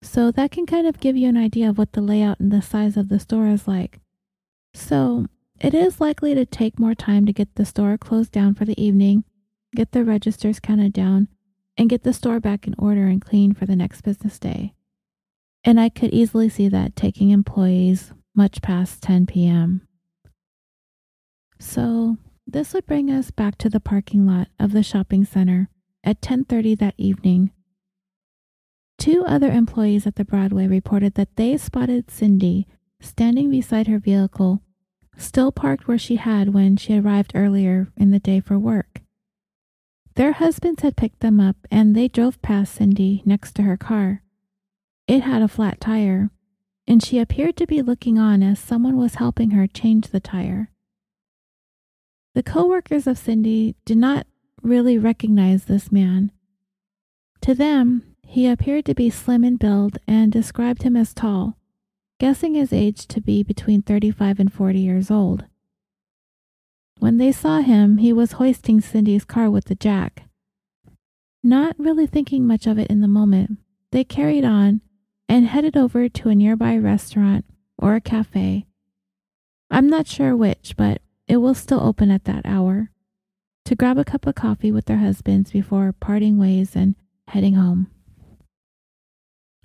So 0.03 0.31
that 0.33 0.51
can 0.51 0.67
kind 0.67 0.87
of 0.87 1.01
give 1.01 1.17
you 1.17 1.29
an 1.29 1.37
idea 1.37 1.69
of 1.69 1.79
what 1.79 1.93
the 1.93 2.01
layout 2.01 2.41
and 2.41 2.51
the 2.51 2.61
size 2.61 2.97
of 2.97 3.09
the 3.09 3.21
store 3.21 3.47
is 3.47 3.69
like. 3.69 4.01
So 4.75 5.27
it 5.61 5.73
is 5.73 6.01
likely 6.01 6.35
to 6.35 6.45
take 6.45 6.79
more 6.79 6.95
time 6.95 7.25
to 7.27 7.33
get 7.33 7.55
the 7.55 7.65
store 7.65 7.97
closed 7.97 8.33
down 8.33 8.55
for 8.55 8.65
the 8.65 8.81
evening 8.83 9.25
get 9.75 9.93
the 9.93 10.05
registers 10.05 10.61
counted 10.61 10.93
down, 10.93 11.29
and 11.77 11.91
get 11.91 12.03
the 12.05 12.13
store 12.13 12.41
back 12.41 12.67
in 12.67 12.75
order 12.79 13.07
and 13.07 13.21
clean 13.25 13.53
for 13.53 13.67
the 13.67 13.77
next 13.77 14.03
business 14.03 14.39
day. 14.39 14.75
and 15.65 15.81
I 15.81 15.89
could 15.89 16.13
easily 16.13 16.49
see 16.49 16.69
that 16.69 16.95
taking 16.95 17.31
employees 17.31 18.13
much 18.35 18.61
past 18.61 19.03
10 19.03 19.27
p.m. 19.27 19.87
So, 21.59 22.19
this 22.47 22.75
would 22.75 22.85
bring 22.87 23.11
us 23.11 23.31
back 23.31 23.57
to 23.59 23.71
the 23.71 23.81
parking 23.81 24.27
lot 24.27 24.49
of 24.59 24.73
the 24.73 24.83
shopping 24.83 25.25
center 25.25 25.71
at 26.05 26.21
10:30 26.21 26.75
that 26.79 26.95
evening. 26.99 27.51
Two 28.99 29.25
other 29.27 29.51
employees 29.51 30.07
at 30.07 30.17
the 30.17 30.25
Broadway 30.25 30.67
reported 30.67 31.15
that 31.15 31.37
they 31.37 31.57
spotted 31.57 32.11
Cindy 32.11 32.67
standing 33.01 33.51
beside 33.51 33.87
her 33.87 33.99
vehicle, 33.99 34.63
still 35.17 35.51
parked 35.51 35.89
where 35.89 35.99
she 35.99 36.17
had 36.17 36.53
when 36.53 36.77
she 36.77 36.99
arrived 36.99 37.33
earlier 37.35 37.89
in 37.97 38.11
the 38.11 38.21
day 38.21 38.41
for 38.41 38.59
work. 38.59 39.01
Their 40.17 40.33
husbands 40.33 40.83
had 40.83 40.97
picked 40.97 41.21
them 41.21 41.41
up 41.41 41.57
and 41.71 41.95
they 41.95 42.09
drove 42.09 42.41
past 42.41 42.75
Cindy 42.75 43.23
next 43.25 43.55
to 43.57 43.63
her 43.63 43.77
car. 43.77 44.23
It 45.09 45.23
had 45.23 45.43
a 45.43 45.49
flat 45.49 45.81
tire, 45.81 46.31
and 46.87 47.03
she 47.03 47.19
appeared 47.19 47.57
to 47.57 47.67
be 47.67 47.83
looking 47.83 48.19
on 48.19 48.43
as 48.43 48.59
someone 48.59 48.97
was 48.97 49.17
helping 49.17 49.51
her 49.51 49.67
change 49.67 50.09
the 50.09 50.21
tire. 50.21 50.71
The 52.35 52.43
co-workers 52.43 53.07
of 53.07 53.19
Cindy 53.19 53.75
did 53.85 53.99
not 53.99 54.27
really 54.63 54.99
recognize 54.99 55.65
this 55.65 55.93
man. 55.93 56.33
To 57.43 57.55
them, 57.55 58.17
he 58.23 58.49
appeared 58.49 58.87
to 58.87 58.95
be 58.95 59.11
slim 59.11 59.45
in 59.45 59.57
build 59.57 59.99
and 60.09 60.33
described 60.33 60.83
him 60.83 60.97
as 60.97 61.13
tall, 61.13 61.59
guessing 62.19 62.55
his 62.55 62.73
age 62.73 63.07
to 63.09 63.21
be 63.21 63.43
between 63.43 63.83
35 63.83 64.41
and 64.41 64.53
40 64.53 64.81
years 64.81 65.11
old. 65.11 65.45
When 67.05 67.19
they 67.19 67.33
saw 67.33 67.61
him, 67.61 67.99
he 67.99 68.15
was 68.15 68.41
hoisting 68.41 68.81
Cindy's 68.81 69.27
car 69.27 69.51
with 69.51 69.67
the 69.67 69.75
jack. 69.75 70.23
Not 71.43 71.79
really 71.79 72.07
thinking 72.07 72.47
much 72.47 72.67
of 72.67 72.79
it 72.79 72.87
in 72.87 73.03
the 73.03 73.09
moment, 73.09 73.59
they 73.91 74.05
carried 74.05 74.43
on 74.43 74.81
and 75.29 75.47
headed 75.47 75.77
over 75.77 76.09
to 76.09 76.31
a 76.31 76.35
nearby 76.35 76.79
restaurant 76.79 77.45
or 77.77 77.95
a 77.95 78.01
cafe. 78.01 78.65
I'm 79.71 79.87
not 79.87 80.07
sure 80.07 80.35
which, 80.35 80.77
but 80.79 81.03
it 81.29 81.37
will 81.37 81.53
still 81.53 81.81
open 81.81 82.11
at 82.11 82.25
that 82.25 82.47
hour, 82.47 82.91
to 83.67 83.77
grab 83.77 83.99
a 83.99 84.05
cup 84.05 84.27
of 84.27 84.35
coffee 84.35 84.73
with 84.73 84.87
their 84.87 84.97
husbands 84.97 85.53
before 85.53 85.93
parting 85.93 86.39
ways 86.39 86.75
and 86.75 86.95
heading 87.29 87.53
home. 87.53 87.89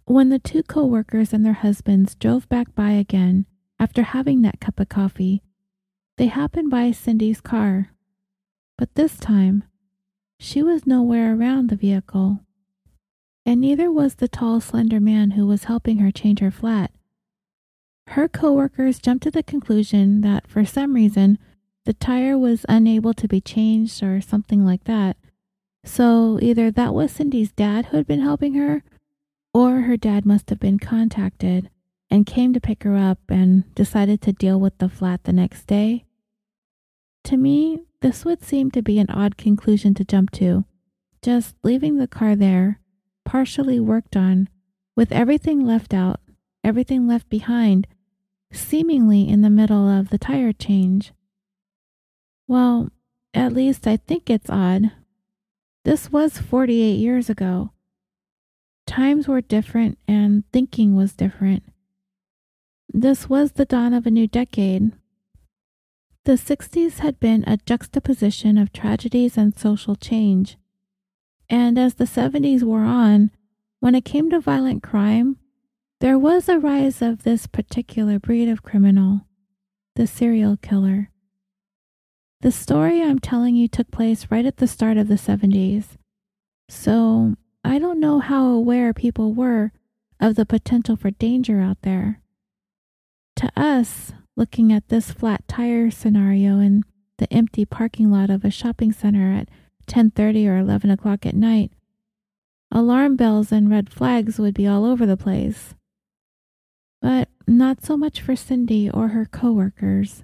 When 0.04 0.28
the 0.28 0.40
two 0.40 0.62
co 0.62 0.86
workers 0.86 1.32
and 1.32 1.46
their 1.46 1.54
husbands 1.54 2.16
drove 2.16 2.50
back 2.50 2.76
by 2.76 2.92
again 2.92 3.46
after 3.80 4.04
having 4.04 4.42
that 4.42 4.60
cup 4.60 4.78
of 4.82 4.90
coffee, 4.90 5.42
they 6.20 6.28
happened 6.28 6.70
by 6.70 6.92
Cindy's 6.92 7.40
car. 7.40 7.94
But 8.78 8.94
this 8.96 9.16
time, 9.16 9.64
she 10.38 10.62
was 10.62 10.86
nowhere 10.86 11.34
around 11.34 11.70
the 11.70 11.78
vehicle. 11.78 12.42
And 13.46 13.62
neither 13.62 13.90
was 13.90 14.16
the 14.16 14.28
tall, 14.28 14.60
slender 14.60 15.00
man 15.00 15.32
who 15.32 15.48
was 15.48 15.64
helping 15.64 16.00
her 16.00 16.12
change 16.12 16.42
her 16.42 16.52
flat. 16.52 16.92
Her 18.08 18.28
coworkers 18.28 19.00
jumped 19.00 19.24
to 19.24 19.32
the 19.32 19.44
conclusion 19.44 20.20
that 20.20 20.46
for 20.46 20.66
some 20.66 20.94
reason 20.94 21.40
the 21.86 21.94
tire 21.94 22.38
was 22.38 22.66
unable 22.68 23.14
to 23.14 23.28
be 23.30 23.40
changed 23.40 24.04
or 24.04 24.20
something 24.20 24.66
like 24.66 24.84
that. 24.84 25.16
So 25.86 26.38
either 26.42 26.70
that 26.70 26.94
was 26.94 27.14
Cindy's 27.14 27.54
dad 27.54 27.86
who 27.86 27.98
had 27.98 28.08
been 28.08 28.20
helping 28.20 28.56
her, 28.56 28.84
or 29.54 29.84
her 29.84 29.96
dad 29.96 30.26
must 30.26 30.50
have 30.50 30.60
been 30.60 30.80
contacted 30.80 31.70
and 32.12 32.26
came 32.26 32.52
to 32.52 32.60
pick 32.60 32.84
her 32.84 32.98
up 32.98 33.20
and 33.30 33.74
decided 33.74 34.22
to 34.24 34.34
deal 34.34 34.60
with 34.60 34.78
the 34.80 34.90
flat 34.90 35.24
the 35.24 35.32
next 35.32 35.66
day. 35.66 36.04
To 37.30 37.38
me, 37.38 37.82
this 38.02 38.26
would 38.26 38.44
seem 38.44 38.72
to 38.72 38.82
be 38.82 38.98
an 38.98 39.12
odd 39.12 39.38
conclusion 39.38 39.94
to 39.94 40.04
jump 40.04 40.32
to, 40.32 40.66
just 41.22 41.56
leaving 41.62 41.98
the 41.98 42.08
car 42.08 42.36
there, 42.36 42.80
partially 43.24 43.80
worked 43.80 44.16
on, 44.16 44.50
with 44.96 45.12
everything 45.12 45.64
left 45.64 45.94
out, 45.94 46.22
everything 46.64 47.08
left 47.08 47.30
behind, 47.30 47.86
seemingly 48.52 49.30
in 49.30 49.44
the 49.44 49.50
middle 49.52 49.88
of 49.88 50.10
the 50.10 50.18
tire 50.18 50.52
change. 50.52 51.14
Well, 52.48 52.90
at 53.36 53.54
least 53.54 53.86
I 53.86 53.98
think 53.98 54.28
it's 54.28 54.50
odd. 54.50 54.92
This 55.86 56.12
was 56.12 56.40
48 56.40 56.94
years 56.94 57.30
ago. 57.30 57.74
Times 58.88 59.28
were 59.28 59.42
different 59.42 60.00
and 60.08 60.46
thinking 60.52 60.96
was 60.96 61.14
different. 61.14 61.62
This 62.92 63.30
was 63.30 63.52
the 63.52 63.66
dawn 63.66 63.94
of 63.94 64.08
a 64.08 64.10
new 64.10 64.26
decade. 64.26 64.94
The 66.26 66.34
60s 66.34 67.00
had 67.00 67.20
been 67.20 67.44
a 67.48 67.58
juxtaposition 67.58 68.58
of 68.58 68.74
tragedies 68.74 69.38
and 69.38 69.58
social 69.58 69.96
change. 69.96 70.58
And 71.50 71.80
as 71.80 71.96
the 71.96 72.06
70s 72.06 72.62
wore 72.62 72.84
on, 72.84 73.32
when 73.80 73.96
it 73.96 74.06
came 74.06 74.30
to 74.30 74.40
violent 74.40 74.84
crime, 74.84 75.38
there 76.02 76.20
was 76.20 76.48
a 76.48 76.60
rise 76.60 77.02
of 77.02 77.24
this 77.24 77.48
particular 77.48 78.20
breed 78.20 78.48
of 78.48 78.64
criminal, 78.64 79.26
the 79.96 80.08
serial 80.08 80.58
killer. 80.58 81.10
The 82.42 82.52
story 82.52 83.02
I'm 83.02 83.20
telling 83.20 83.56
you 83.56 83.68
took 83.68 83.92
place 83.92 84.28
right 84.30 84.46
at 84.46 84.58
the 84.58 84.68
start 84.68 84.98
of 84.98 85.08
the 85.08 85.16
70s. 85.16 85.98
So 86.70 87.36
I 87.64 87.80
don't 87.80 88.00
know 88.00 88.20
how 88.20 88.46
aware 88.48 88.94
people 88.94 89.34
were 89.34 89.72
of 90.20 90.36
the 90.36 90.46
potential 90.46 90.96
for 90.96 91.12
danger 91.12 91.60
out 91.60 91.82
there. 91.82 92.22
To 93.38 93.52
us, 93.58 94.14
looking 94.40 94.72
at 94.72 94.88
this 94.88 95.12
flat 95.12 95.46
tire 95.50 95.92
scenario 95.92 96.60
in 96.60 96.82
the 97.18 97.32
empty 97.32 97.66
parking 97.66 98.10
lot 98.10 98.30
of 98.30 98.46
a 98.46 98.50
shopping 98.50 98.94
center 98.94 99.34
at 99.34 99.50
10:30 99.86 100.48
or 100.48 100.58
11 100.58 100.90
o'clock 100.90 101.26
at 101.26 101.36
night, 101.36 101.74
alarm 102.72 103.18
bells 103.18 103.52
and 103.52 103.70
red 103.70 103.92
flags 103.92 104.40
would 104.40 104.54
be 104.54 104.66
all 104.66 104.86
over 104.86 105.06
the 105.06 105.18
place. 105.18 105.76
But 107.02 107.28
not 107.46 107.84
so 107.84 107.98
much 107.98 108.22
for 108.22 108.36
Cindy 108.36 108.90
or 108.90 109.10
her 109.10 109.26
coworkers. 109.26 110.24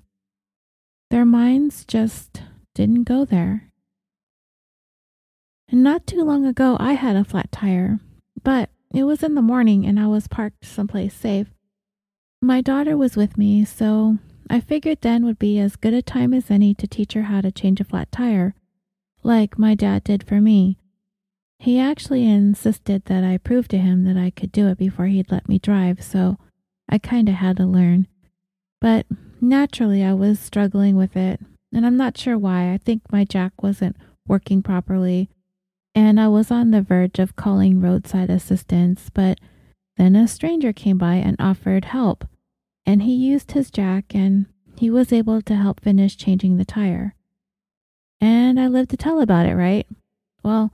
Their 1.10 1.26
minds 1.26 1.84
just 1.84 2.42
didn't 2.74 3.04
go 3.04 3.26
there. 3.26 3.72
And 5.68 5.84
not 5.84 6.08
too 6.08 6.24
long 6.24 6.46
ago, 6.46 6.78
I 6.80 6.94
had 6.94 7.18
a 7.18 7.26
flat 7.26 7.52
tire, 7.52 8.00
but 8.42 8.70
it 8.94 9.04
was 9.04 9.24
in 9.24 9.36
the 9.36 9.42
morning 9.42 9.86
and 9.86 10.00
I 10.00 10.08
was 10.08 10.30
parked 10.30 10.66
someplace 10.66 11.14
safe. 11.14 11.55
My 12.46 12.62
daughter 12.62 12.96
was 12.96 13.16
with 13.18 13.38
me, 13.38 13.66
so 13.66 14.20
I 14.50 14.60
figured 14.60 15.02
then 15.02 15.26
would 15.26 15.40
be 15.40 15.58
as 15.60 15.76
good 15.76 15.94
a 15.94 16.02
time 16.02 16.34
as 16.34 16.52
any 16.52 16.74
to 16.76 16.88
teach 16.88 17.14
her 17.14 17.24
how 17.24 17.42
to 17.42 17.52
change 17.52 17.82
a 17.82 17.84
flat 17.84 18.12
tire, 18.12 18.54
like 19.24 19.58
my 19.58 19.74
dad 19.74 20.04
did 20.04 20.24
for 20.24 20.40
me. 20.40 20.78
He 21.58 21.80
actually 21.80 22.28
insisted 22.28 23.06
that 23.06 23.24
I 23.24 23.40
prove 23.40 23.68
to 23.70 23.80
him 23.80 24.04
that 24.04 24.18
I 24.18 24.30
could 24.30 24.52
do 24.52 24.68
it 24.68 24.78
before 24.78 25.08
he'd 25.08 25.32
let 25.32 25.50
me 25.50 25.58
drive, 25.58 26.04
so 26.04 26.38
I 26.88 27.00
kinda 27.00 27.32
had 27.32 27.58
to 27.58 27.66
learn. 27.66 28.08
But 28.80 29.08
Naturally, 29.42 30.04
I 30.04 30.14
was 30.14 30.40
struggling 30.40 30.96
with 30.96 31.16
it, 31.16 31.40
and 31.72 31.86
I'm 31.86 31.98
not 31.98 32.18
sure 32.18 32.36
why. 32.36 32.74
I 32.74 32.78
think 32.78 33.04
my 33.12 33.26
jack 33.26 33.62
wasn't 33.62 33.96
working 34.28 34.64
properly, 34.64 35.30
and 35.94 36.20
I 36.20 36.30
was 36.30 36.50
on 36.50 36.72
the 36.72 36.82
verge 36.82 37.20
of 37.20 37.36
calling 37.36 37.80
roadside 37.80 38.32
assistance, 38.32 39.12
but 39.14 39.40
then 39.98 40.16
a 40.16 40.28
stranger 40.28 40.74
came 40.74 40.98
by 40.98 41.16
and 41.16 41.36
offered 41.38 41.86
help, 41.86 42.28
and 42.86 43.04
he 43.04 43.14
used 43.14 43.52
his 43.52 43.72
jack 43.72 44.14
and 44.14 44.46
he 44.78 44.90
was 44.90 45.14
able 45.14 45.42
to 45.42 45.56
help 45.56 45.80
finish 45.80 46.18
changing 46.18 46.58
the 46.58 46.66
tire. 46.66 47.16
And 48.22 48.60
I 48.60 48.68
lived 48.68 48.90
to 48.92 48.98
tell 48.98 49.20
about 49.20 49.46
it, 49.46 49.56
right? 49.56 49.88
Well, 50.44 50.72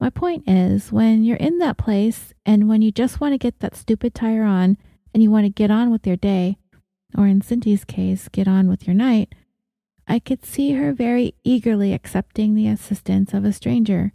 my 0.00 0.10
point 0.10 0.48
is 0.48 0.90
when 0.90 1.22
you're 1.22 1.36
in 1.36 1.58
that 1.58 1.78
place 1.78 2.34
and 2.44 2.68
when 2.68 2.82
you 2.82 2.90
just 2.90 3.20
want 3.20 3.34
to 3.34 3.38
get 3.38 3.60
that 3.60 3.76
stupid 3.76 4.14
tire 4.14 4.42
on 4.44 4.76
and 5.14 5.22
you 5.22 5.30
want 5.30 5.44
to 5.44 5.50
get 5.50 5.70
on 5.70 5.90
with 5.90 6.06
your 6.06 6.16
day, 6.16 6.58
or 7.16 7.26
in 7.26 7.40
Cindy's 7.40 7.84
case, 7.84 8.28
get 8.28 8.48
on 8.48 8.68
with 8.68 8.86
your 8.86 8.94
night, 8.94 9.32
I 10.08 10.18
could 10.18 10.44
see 10.44 10.72
her 10.72 10.92
very 10.92 11.34
eagerly 11.44 11.92
accepting 11.92 12.54
the 12.54 12.66
assistance 12.66 13.32
of 13.32 13.44
a 13.44 13.52
stranger, 13.52 14.12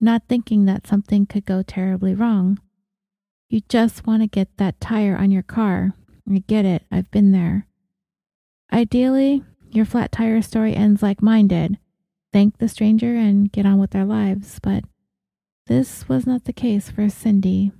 not 0.00 0.22
thinking 0.28 0.64
that 0.64 0.86
something 0.86 1.26
could 1.26 1.44
go 1.44 1.62
terribly 1.62 2.14
wrong. 2.14 2.58
You 3.50 3.60
just 3.68 4.06
want 4.06 4.22
to 4.22 4.28
get 4.28 4.56
that 4.56 4.80
tire 4.80 5.16
on 5.16 5.30
your 5.30 5.42
car. 5.42 5.92
I 6.30 6.38
get 6.46 6.64
it, 6.64 6.82
I've 6.90 7.10
been 7.10 7.32
there. 7.32 7.66
Ideally, 8.72 9.42
your 9.70 9.84
flat 9.84 10.12
tire 10.12 10.42
story 10.42 10.74
ends 10.74 11.02
like 11.02 11.22
mine 11.22 11.48
did 11.48 11.78
thank 12.36 12.58
the 12.58 12.68
stranger 12.68 13.14
and 13.14 13.50
get 13.50 13.64
on 13.64 13.78
with 13.78 13.92
their 13.92 14.04
lives, 14.04 14.58
but 14.62 14.84
this 15.68 16.06
was 16.06 16.26
not 16.26 16.44
the 16.44 16.52
case 16.52 16.90
for 16.90 17.08
Cindy. 17.08 17.72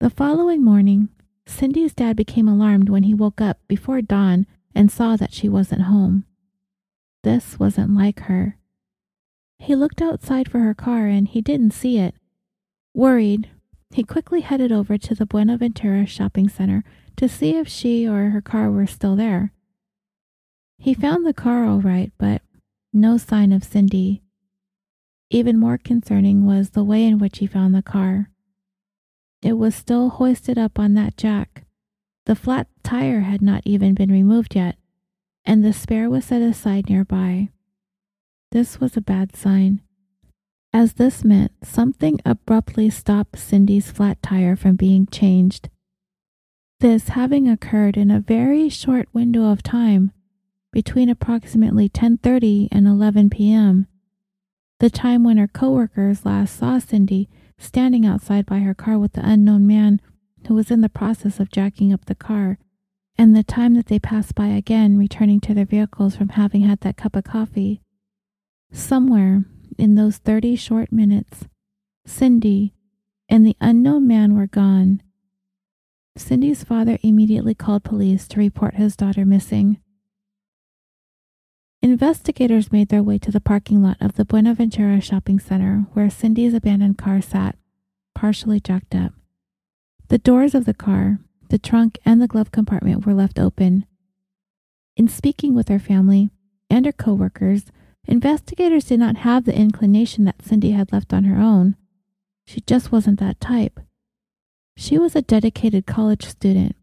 The 0.00 0.10
following 0.10 0.64
morning, 0.64 1.08
Cindy's 1.46 1.94
dad 1.94 2.16
became 2.16 2.48
alarmed 2.48 2.88
when 2.88 3.04
he 3.04 3.14
woke 3.14 3.40
up 3.40 3.60
before 3.68 4.02
dawn 4.02 4.44
and 4.74 4.90
saw 4.90 5.14
that 5.14 5.32
she 5.32 5.48
wasn't 5.48 5.82
home. 5.82 6.24
This 7.22 7.60
wasn't 7.60 7.94
like 7.94 8.22
her. 8.22 8.56
He 9.60 9.76
looked 9.76 10.02
outside 10.02 10.50
for 10.50 10.58
her 10.58 10.74
car 10.74 11.06
and 11.06 11.28
he 11.28 11.40
didn't 11.40 11.70
see 11.70 11.98
it. 11.98 12.16
Worried, 12.92 13.48
he 13.90 14.02
quickly 14.02 14.40
headed 14.42 14.70
over 14.70 14.98
to 14.98 15.14
the 15.14 15.26
Buenaventura 15.26 16.06
shopping 16.06 16.48
center 16.48 16.84
to 17.16 17.28
see 17.28 17.56
if 17.56 17.66
she 17.68 18.06
or 18.06 18.30
her 18.30 18.40
car 18.40 18.70
were 18.70 18.86
still 18.86 19.16
there. 19.16 19.52
He 20.78 20.94
found 20.94 21.26
the 21.26 21.34
car 21.34 21.64
all 21.64 21.80
right, 21.80 22.12
but 22.18 22.42
no 22.92 23.16
sign 23.16 23.52
of 23.52 23.64
Cindy. 23.64 24.22
Even 25.30 25.58
more 25.58 25.78
concerning 25.78 26.46
was 26.46 26.70
the 26.70 26.84
way 26.84 27.04
in 27.04 27.18
which 27.18 27.38
he 27.38 27.46
found 27.46 27.74
the 27.74 27.82
car. 27.82 28.30
it 29.42 29.52
was 29.54 29.74
still 29.74 30.08
hoisted 30.10 30.58
up 30.58 30.78
on 30.78 30.94
that 30.94 31.16
jack. 31.16 31.64
The 32.26 32.34
flat 32.34 32.66
tire 32.82 33.20
had 33.20 33.40
not 33.40 33.62
even 33.64 33.94
been 33.94 34.10
removed 34.10 34.54
yet, 34.54 34.76
and 35.44 35.64
the 35.64 35.72
spare 35.72 36.10
was 36.10 36.26
set 36.26 36.42
aside 36.42 36.88
nearby. 36.88 37.48
This 38.50 38.80
was 38.80 38.96
a 38.96 39.00
bad 39.00 39.36
sign, 39.36 39.80
as 40.72 40.94
this 40.94 41.24
meant 41.24 41.52
something 41.62 42.20
abruptly 42.24 42.90
stopped 42.90 43.38
Cindy's 43.38 43.90
flat 43.90 44.22
tire 44.22 44.56
from 44.56 44.76
being 44.76 45.06
changed. 45.06 45.68
This 46.80 47.08
having 47.08 47.48
occurred 47.48 47.96
in 47.96 48.10
a 48.10 48.20
very 48.20 48.68
short 48.68 49.08
window 49.12 49.50
of 49.50 49.62
time, 49.62 50.12
between 50.72 51.08
approximately 51.08 51.88
10:30 51.88 52.68
and 52.70 52.86
11 52.86 53.30
p.m., 53.30 53.86
the 54.78 54.90
time 54.90 55.24
when 55.24 55.38
her 55.38 55.48
coworkers 55.48 56.24
last 56.24 56.56
saw 56.56 56.78
Cindy 56.78 57.28
standing 57.58 58.06
outside 58.06 58.46
by 58.46 58.60
her 58.60 58.74
car 58.74 58.98
with 58.98 59.14
the 59.14 59.28
unknown 59.28 59.66
man 59.66 60.00
who 60.46 60.54
was 60.54 60.70
in 60.70 60.82
the 60.82 60.88
process 60.88 61.40
of 61.40 61.50
jacking 61.50 61.92
up 61.92 62.04
the 62.04 62.14
car, 62.14 62.58
and 63.16 63.34
the 63.34 63.42
time 63.42 63.74
that 63.74 63.86
they 63.86 63.98
passed 63.98 64.36
by 64.36 64.46
again 64.46 64.96
returning 64.96 65.40
to 65.40 65.52
their 65.52 65.64
vehicles 65.64 66.14
from 66.14 66.28
having 66.28 66.60
had 66.60 66.80
that 66.80 66.96
cup 66.96 67.16
of 67.16 67.24
coffee. 67.24 67.80
Somewhere 68.70 69.44
in 69.78 69.94
those 69.94 70.18
30 70.18 70.56
short 70.56 70.92
minutes, 70.92 71.46
Cindy 72.04 72.74
and 73.28 73.46
the 73.46 73.56
unknown 73.60 74.06
man 74.06 74.36
were 74.36 74.46
gone. 74.46 75.02
Cindy's 76.16 76.64
father 76.64 76.98
immediately 77.02 77.54
called 77.54 77.84
police 77.84 78.26
to 78.28 78.38
report 78.38 78.74
his 78.74 78.96
daughter 78.96 79.24
missing. 79.24 79.78
Investigators 81.80 82.72
made 82.72 82.88
their 82.88 83.04
way 83.04 83.18
to 83.18 83.30
the 83.30 83.40
parking 83.40 83.82
lot 83.82 83.96
of 84.00 84.14
the 84.14 84.24
Buenaventura 84.24 85.00
Shopping 85.00 85.38
Center 85.38 85.86
where 85.92 86.10
Cindy's 86.10 86.54
abandoned 86.54 86.98
car 86.98 87.20
sat, 87.20 87.56
partially 88.14 88.58
jacked 88.58 88.96
up. 88.96 89.12
The 90.08 90.18
doors 90.18 90.54
of 90.54 90.64
the 90.64 90.74
car, 90.74 91.20
the 91.50 91.58
trunk, 91.58 91.98
and 92.04 92.20
the 92.20 92.26
glove 92.26 92.50
compartment 92.50 93.06
were 93.06 93.14
left 93.14 93.38
open. 93.38 93.86
In 94.96 95.06
speaking 95.06 95.54
with 95.54 95.68
her 95.68 95.78
family 95.78 96.30
and 96.68 96.84
her 96.84 96.92
coworkers, 96.92 97.66
investigators 98.08 98.86
did 98.86 98.98
not 98.98 99.18
have 99.18 99.44
the 99.44 99.56
inclination 99.56 100.24
that 100.24 100.42
Cindy 100.42 100.72
had 100.72 100.92
left 100.92 101.12
on 101.12 101.24
her 101.24 101.40
own. 101.40 101.76
She 102.46 102.60
just 102.62 102.90
wasn't 102.90 103.20
that 103.20 103.40
type. 103.40 103.78
She 104.76 104.98
was 104.98 105.14
a 105.14 105.22
dedicated 105.22 105.86
college 105.86 106.24
student. 106.24 106.74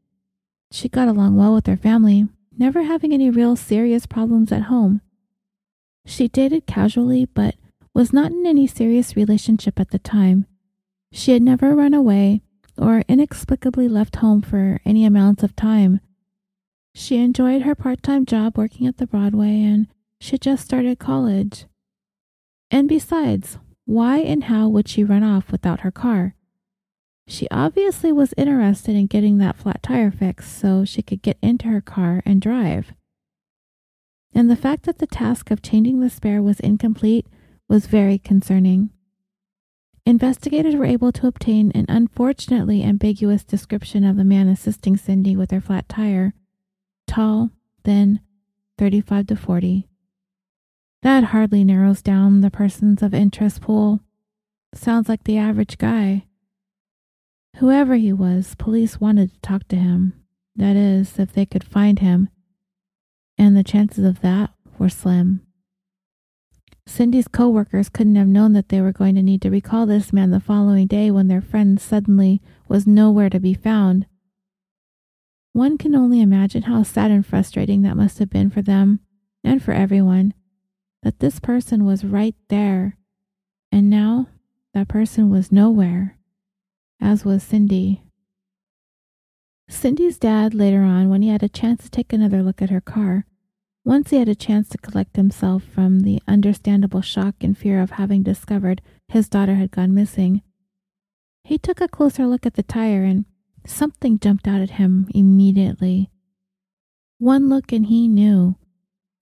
She 0.72 0.88
got 0.88 1.08
along 1.08 1.36
well 1.36 1.54
with 1.54 1.68
her 1.68 1.78
family 1.78 2.28
never 2.58 2.84
having 2.84 3.14
any 3.14 3.30
real 3.30 3.56
serious 3.56 4.06
problems 4.06 4.52
at 4.52 4.64
home. 4.64 5.02
She 6.06 6.28
dated 6.28 6.68
casually, 6.68 7.26
but 7.26 7.56
was 7.94 8.14
not 8.14 8.32
in 8.32 8.46
any 8.46 8.68
serious 8.68 9.16
relationship 9.16 9.80
at 9.80 9.90
the 9.90 10.00
time. 10.00 10.46
She 11.12 11.32
had 11.32 11.42
never 11.42 11.76
run 11.76 11.94
away 11.94 12.42
or 12.78 13.04
inexplicably 13.08 13.88
left 13.88 14.18
home 14.18 14.42
for 14.42 14.80
any 14.86 15.06
amounts 15.06 15.44
of 15.44 15.56
time. 15.56 16.02
She 16.94 17.18
enjoyed 17.18 17.64
her 17.64 17.76
part 17.76 18.04
time 18.04 18.26
job 18.26 18.58
working 18.58 18.86
at 18.88 18.98
the 18.98 19.08
Broadway 19.08 19.62
and 19.62 19.88
she 20.26 20.40
just 20.40 20.66
started 20.66 20.98
college. 20.98 21.66
And 22.72 22.90
besides, 22.90 23.60
why 23.86 24.18
and 24.18 24.46
how 24.46 24.68
would 24.68 24.88
she 24.88 25.04
run 25.04 25.24
off 25.24 25.52
without 25.52 25.82
her 25.82 25.92
car? 25.92 26.34
She 27.28 27.48
obviously 27.52 28.12
was 28.12 28.34
interested 28.36 28.96
in 28.96 29.06
getting 29.06 29.38
that 29.38 29.56
flat 29.56 29.84
tire 29.84 30.10
fixed 30.10 30.58
so 30.58 30.84
she 30.84 31.04
could 31.04 31.22
get 31.22 31.38
into 31.44 31.68
her 31.68 31.82
car 31.82 32.24
and 32.26 32.42
drive. 32.42 32.94
And 34.34 34.50
the 34.50 34.56
fact 34.56 34.84
that 34.84 34.98
the 34.98 35.08
task 35.08 35.52
of 35.52 35.62
changing 35.62 36.00
the 36.00 36.10
spare 36.10 36.42
was 36.42 36.60
incomplete 36.60 37.28
was 37.70 37.86
very 37.86 38.18
concerning. 38.18 38.90
Investigators 40.08 40.76
were 40.76 40.86
able 40.86 41.12
to 41.12 41.28
obtain 41.28 41.72
an 41.74 41.86
unfortunately 41.88 42.84
ambiguous 42.84 43.44
description 43.44 44.04
of 44.04 44.18
the 44.18 44.24
man 44.24 44.48
assisting 44.48 44.98
Cindy 44.98 45.36
with 45.36 45.52
her 45.52 45.62
flat 45.62 45.88
tire 45.88 46.34
tall, 47.08 47.52
thin, 47.84 48.20
35 48.78 49.28
to 49.28 49.36
40. 49.36 49.88
That 51.06 51.26
hardly 51.26 51.64
narrows 51.64 52.02
down 52.02 52.42
the 52.42 52.50
persons 52.50 53.04
of 53.04 53.14
interest 53.14 53.62
pool. 53.62 54.00
Sounds 54.74 55.08
like 55.08 55.24
the 55.24 55.38
average 55.38 55.78
guy. 55.78 56.26
Whoever 57.58 57.94
he 57.94 58.12
was, 58.12 58.56
police 58.56 59.00
wanted 59.00 59.32
to 59.32 59.40
talk 59.42 59.68
to 59.68 59.76
him. 59.76 60.14
That 60.56 60.76
is, 60.76 61.20
if 61.20 61.32
they 61.32 61.46
could 61.46 61.64
find 61.64 62.00
him. 62.00 62.30
And 63.38 63.56
the 63.56 63.64
chances 63.64 64.04
of 64.04 64.22
that 64.22 64.50
were 64.80 64.90
slim. 64.90 65.46
Cindy's 66.88 67.28
coworkers 67.28 67.88
couldn't 67.88 68.16
have 68.16 68.28
known 68.28 68.54
that 68.54 68.70
they 68.70 68.82
were 68.82 68.92
going 68.92 69.14
to 69.14 69.22
need 69.22 69.44
to 69.44 69.52
recall 69.52 69.86
this 69.86 70.12
man 70.12 70.32
the 70.32 70.40
following 70.40 70.88
day 70.88 71.12
when 71.12 71.28
their 71.28 71.40
friend 71.40 71.80
suddenly 71.80 72.42
was 72.68 72.88
nowhere 72.88 73.30
to 73.30 73.40
be 73.40 73.54
found. 73.54 74.08
One 75.54 75.78
can 75.78 75.94
only 75.94 76.20
imagine 76.20 76.64
how 76.64 76.82
sad 76.82 77.12
and 77.12 77.24
frustrating 77.24 77.84
that 77.84 77.96
must 77.96 78.18
have 78.18 78.32
been 78.32 78.50
for 78.50 78.64
them 78.64 79.02
and 79.44 79.62
for 79.62 79.72
everyone 79.72 80.34
that 81.06 81.20
this 81.20 81.40
person 81.40 81.86
was 81.86 82.04
right 82.04 82.34
there, 82.50 82.98
and 83.72 83.92
now 83.92 84.28
that 84.74 84.88
person 84.88 85.30
was 85.30 85.52
nowhere 85.52 86.18
as 87.00 87.24
was 87.24 87.44
Cindy. 87.44 88.02
Cindy's 89.70 90.18
dad, 90.18 90.56
later 90.56 90.82
on, 90.82 91.10
when 91.10 91.22
he 91.22 91.30
had 91.30 91.44
a 91.44 91.48
chance 91.48 91.84
to 91.84 91.92
take 91.92 92.12
another 92.12 92.42
look 92.42 92.60
at 92.60 92.72
her 92.72 92.82
car, 92.82 93.28
once 93.84 94.10
he 94.10 94.18
had 94.18 94.28
a 94.28 94.34
chance 94.34 94.68
to 94.70 94.80
collect 94.80 95.16
himself 95.16 95.62
from 95.62 96.00
the 96.00 96.20
understandable 96.28 97.02
shock 97.02 97.36
and 97.42 97.56
fear 97.56 97.84
of 97.84 97.92
having 97.92 98.24
discovered 98.24 98.82
his 99.08 99.30
daughter 99.30 99.54
had 99.54 99.70
gone 99.70 99.94
missing, 99.94 100.42
he 101.44 101.60
took 101.60 101.82
a 101.82 101.88
closer 101.88 102.26
look 102.26 102.48
at 102.48 102.56
the 102.56 102.64
tire 102.64 103.04
and 103.04 103.26
something 103.64 104.18
jumped 104.18 104.48
out 104.48 104.60
at 104.60 104.72
him 104.72 105.08
immediately. 105.14 106.10
One 107.20 107.48
look 107.48 107.72
and 107.72 107.86
he 107.86 108.08
knew 108.08 108.56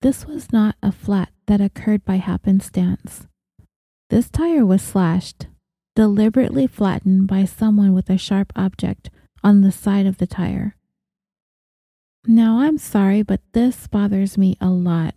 this 0.04 0.26
was 0.26 0.52
not 0.52 0.76
a 0.82 0.92
flat 0.92 1.30
that 1.46 1.62
occurred 1.62 2.04
by 2.04 2.16
happenstance. 2.16 3.26
This 4.10 4.28
tire 4.28 4.66
was 4.66 4.82
slashed, 4.82 5.46
deliberately 5.96 6.66
flattened 6.66 7.26
by 7.26 7.46
someone 7.46 7.94
with 7.94 8.10
a 8.10 8.18
sharp 8.18 8.52
object 8.54 9.08
on 9.42 9.62
the 9.62 9.72
side 9.72 10.04
of 10.04 10.18
the 10.18 10.26
tire. 10.26 10.76
Now, 12.26 12.58
I'm 12.58 12.76
sorry, 12.76 13.22
but 13.22 13.40
this 13.54 13.86
bothers 13.86 14.36
me 14.36 14.58
a 14.60 14.68
lot. 14.68 15.14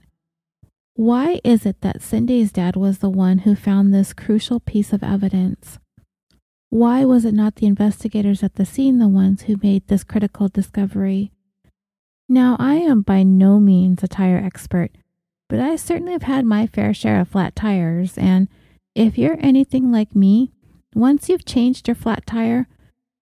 Why 0.94 1.42
is 1.44 1.66
it 1.66 1.82
that 1.82 2.02
Cindy's 2.02 2.54
dad 2.54 2.78
was 2.78 3.00
the 3.00 3.10
one 3.10 3.40
who 3.40 3.56
found 3.56 3.94
this 3.94 4.14
crucial 4.14 4.62
piece 4.62 4.94
of 4.94 5.04
evidence? 5.04 5.80
Why 6.70 7.04
was 7.04 7.26
it 7.26 7.34
not 7.34 7.56
the 7.56 7.68
investigators 7.68 8.42
at 8.42 8.56
the 8.56 8.66
scene 8.66 9.00
the 9.00 9.10
ones 9.10 9.42
who 9.42 9.58
made 9.62 9.86
this 9.90 10.06
critical 10.06 10.48
discovery? 10.48 11.34
Now, 12.30 12.58
I 12.60 12.76
am 12.76 13.02
by 13.02 13.24
no 13.24 13.60
means 13.60 14.04
a 14.04 14.08
tire 14.08 14.38
expert, 14.38 14.92
but 15.48 15.60
I 15.60 15.78
certainly 15.78 16.12
have 16.12 16.24
had 16.24 16.46
my 16.46 16.68
fair 16.68 16.94
share 16.94 17.22
of 17.22 17.30
flat 17.30 17.56
tires, 17.56 18.18
and 18.18 18.50
if 18.96 19.18
you're 19.18 19.38
anything 19.40 19.92
like 19.92 20.14
me, 20.16 20.52
once 20.94 21.30
you've 21.30 21.46
changed 21.46 21.88
your 21.88 21.96
flat 21.96 22.26
tire, 22.26 22.68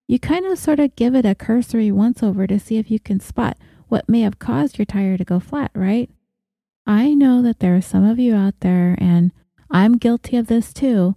you 0.08 0.18
kind 0.18 0.46
of 0.46 0.58
sort 0.58 0.80
of 0.80 0.96
give 0.96 1.14
it 1.14 1.26
a 1.26 1.36
cursory 1.36 1.92
once 1.92 2.24
over 2.24 2.48
to 2.48 2.60
see 2.60 2.78
if 2.78 2.90
you 2.90 3.00
can 3.00 3.20
spot 3.20 3.58
what 3.90 4.10
may 4.10 4.22
have 4.22 4.40
caused 4.40 4.80
your 4.80 4.86
tire 4.86 5.18
to 5.18 5.24
go 5.24 5.40
flat, 5.40 5.72
right? 5.76 6.10
I 6.88 7.14
know 7.14 7.42
that 7.44 7.60
there 7.60 7.76
are 7.76 7.82
some 7.82 8.04
of 8.04 8.18
you 8.18 8.34
out 8.36 8.60
there, 8.62 8.96
and 9.00 9.32
I'm 9.70 9.98
guilty 9.98 10.38
of 10.38 10.48
this 10.48 10.74
too, 10.74 11.16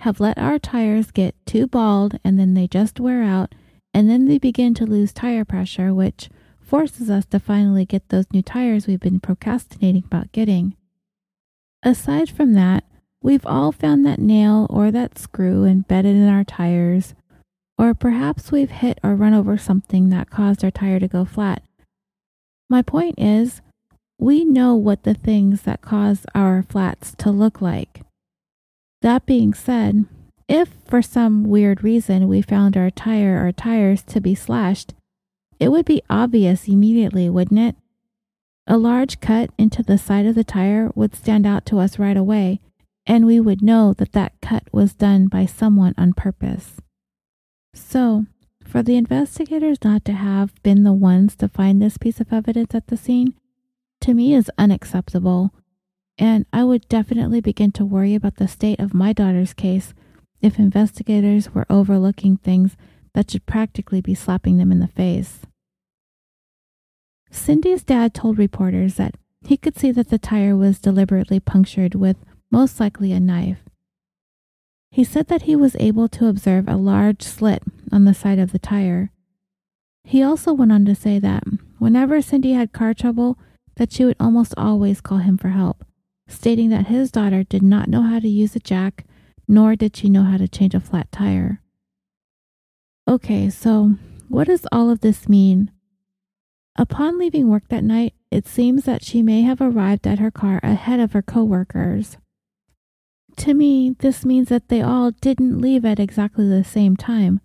have 0.00 0.20
let 0.20 0.38
our 0.38 0.58
tires 0.58 1.10
get 1.10 1.34
too 1.46 1.66
bald 1.66 2.18
and 2.22 2.38
then 2.38 2.54
they 2.54 2.66
just 2.66 3.00
wear 3.00 3.22
out, 3.22 3.54
and 3.92 4.08
then 4.08 4.26
they 4.26 4.38
begin 4.38 4.72
to 4.74 4.86
lose 4.86 5.12
tire 5.12 5.44
pressure, 5.44 5.92
which 5.92 6.30
forces 6.66 7.08
us 7.08 7.24
to 7.26 7.38
finally 7.38 7.84
get 7.84 8.08
those 8.08 8.26
new 8.32 8.42
tires 8.42 8.86
we've 8.86 9.00
been 9.00 9.20
procrastinating 9.20 10.04
about 10.04 10.32
getting. 10.32 10.76
Aside 11.82 12.28
from 12.28 12.54
that, 12.54 12.84
We've 13.26 13.44
all 13.44 13.72
found 13.72 14.06
that 14.06 14.20
nail 14.20 14.68
or 14.70 14.92
that 14.92 15.18
screw 15.18 15.64
embedded 15.64 16.14
in 16.14 16.28
our 16.28 16.44
tires, 16.44 17.14
or 17.76 17.92
perhaps 17.92 18.52
we've 18.52 18.70
hit 18.70 19.00
or 19.02 19.16
run 19.16 19.34
over 19.34 19.58
something 19.58 20.10
that 20.10 20.30
caused 20.30 20.62
our 20.62 20.70
tire 20.70 21.00
to 21.00 21.08
go 21.08 21.24
flat. 21.24 21.64
My 22.70 22.82
point 22.82 23.16
is, 23.18 23.62
we 24.16 24.44
know 24.44 24.76
what 24.76 25.02
the 25.02 25.14
things 25.14 25.62
that 25.62 25.82
cause 25.82 26.24
our 26.36 26.62
flats 26.62 27.16
to 27.18 27.32
look 27.32 27.60
like. 27.60 28.02
That 29.02 29.26
being 29.26 29.54
said, 29.54 30.04
if 30.46 30.68
for 30.84 31.02
some 31.02 31.42
weird 31.42 31.82
reason 31.82 32.28
we 32.28 32.42
found 32.42 32.76
our 32.76 32.90
tire 32.90 33.44
or 33.44 33.50
tires 33.50 34.04
to 34.04 34.20
be 34.20 34.36
slashed, 34.36 34.94
it 35.58 35.70
would 35.70 35.84
be 35.84 36.02
obvious 36.10 36.68
immediately, 36.68 37.28
wouldn't 37.30 37.60
it? 37.60 37.76
A 38.66 38.76
large 38.76 39.20
cut 39.20 39.50
into 39.56 39.82
the 39.82 39.98
side 39.98 40.26
of 40.26 40.34
the 40.34 40.44
tire 40.44 40.90
would 40.94 41.14
stand 41.14 41.46
out 41.46 41.64
to 41.66 41.78
us 41.78 41.98
right 41.98 42.16
away, 42.16 42.60
and 43.06 43.24
we 43.24 43.38
would 43.38 43.62
know 43.62 43.92
that 43.94 44.12
that 44.12 44.40
cut 44.42 44.64
was 44.72 44.92
done 44.92 45.28
by 45.28 45.46
someone 45.46 45.94
on 45.96 46.12
purpose. 46.12 46.80
So, 47.74 48.26
for 48.64 48.82
the 48.82 48.96
investigators 48.96 49.78
not 49.84 50.04
to 50.06 50.12
have 50.12 50.52
been 50.62 50.82
the 50.82 50.92
ones 50.92 51.36
to 51.36 51.48
find 51.48 51.80
this 51.80 51.96
piece 51.96 52.20
of 52.20 52.32
evidence 52.32 52.74
at 52.74 52.88
the 52.88 52.96
scene, 52.96 53.34
to 54.00 54.14
me 54.14 54.34
is 54.34 54.50
unacceptable, 54.58 55.54
and 56.18 56.46
I 56.52 56.64
would 56.64 56.88
definitely 56.88 57.40
begin 57.40 57.70
to 57.72 57.84
worry 57.84 58.14
about 58.14 58.36
the 58.36 58.48
state 58.48 58.80
of 58.80 58.94
my 58.94 59.12
daughter's 59.12 59.54
case 59.54 59.94
if 60.40 60.58
investigators 60.58 61.54
were 61.54 61.66
overlooking 61.70 62.36
things 62.36 62.76
that 63.16 63.30
should 63.30 63.46
practically 63.46 64.02
be 64.02 64.14
slapping 64.14 64.58
them 64.58 64.70
in 64.70 64.78
the 64.78 64.86
face. 64.86 65.40
Cindy's 67.30 67.82
dad 67.82 68.12
told 68.12 68.36
reporters 68.36 68.96
that 68.96 69.14
he 69.40 69.56
could 69.56 69.78
see 69.78 69.90
that 69.90 70.10
the 70.10 70.18
tire 70.18 70.54
was 70.54 70.78
deliberately 70.78 71.40
punctured 71.40 71.94
with 71.94 72.18
most 72.50 72.78
likely 72.78 73.12
a 73.12 73.18
knife. 73.18 73.60
He 74.90 75.02
said 75.02 75.28
that 75.28 75.42
he 75.42 75.56
was 75.56 75.76
able 75.80 76.08
to 76.08 76.26
observe 76.26 76.68
a 76.68 76.76
large 76.76 77.22
slit 77.22 77.62
on 77.90 78.04
the 78.04 78.12
side 78.12 78.38
of 78.38 78.52
the 78.52 78.58
tire. 78.58 79.10
He 80.04 80.22
also 80.22 80.52
went 80.52 80.72
on 80.72 80.84
to 80.84 80.94
say 80.94 81.18
that 81.18 81.44
whenever 81.78 82.20
Cindy 82.20 82.52
had 82.52 82.74
car 82.74 82.92
trouble, 82.92 83.38
that 83.76 83.92
she 83.92 84.04
would 84.04 84.16
almost 84.20 84.52
always 84.58 85.00
call 85.00 85.18
him 85.18 85.38
for 85.38 85.48
help, 85.48 85.86
stating 86.28 86.68
that 86.68 86.88
his 86.88 87.10
daughter 87.10 87.44
did 87.44 87.62
not 87.62 87.88
know 87.88 88.02
how 88.02 88.20
to 88.20 88.28
use 88.28 88.54
a 88.54 88.60
jack, 88.60 89.06
nor 89.48 89.74
did 89.74 89.96
she 89.96 90.10
know 90.10 90.24
how 90.24 90.36
to 90.36 90.46
change 90.46 90.74
a 90.74 90.80
flat 90.80 91.10
tire. 91.10 91.62
Okay, 93.08 93.48
so 93.50 93.94
what 94.28 94.48
does 94.48 94.66
all 94.72 94.90
of 94.90 95.00
this 95.00 95.28
mean? 95.28 95.70
Upon 96.76 97.18
leaving 97.18 97.48
work 97.48 97.68
that 97.68 97.84
night, 97.84 98.14
it 98.30 98.46
seems 98.48 98.84
that 98.84 99.04
she 99.04 99.22
may 99.22 99.42
have 99.42 99.60
arrived 99.60 100.06
at 100.06 100.18
her 100.18 100.30
car 100.30 100.58
ahead 100.62 100.98
of 100.98 101.12
her 101.12 101.22
coworkers. 101.22 102.16
To 103.38 103.54
me, 103.54 103.94
this 103.98 104.24
means 104.24 104.48
that 104.48 104.68
they 104.68 104.82
all 104.82 105.12
didn't 105.12 105.60
leave 105.60 105.84
at 105.84 106.00
exactly 106.00 106.48
the 106.48 106.64
same 106.64 106.96
time. 106.96 107.40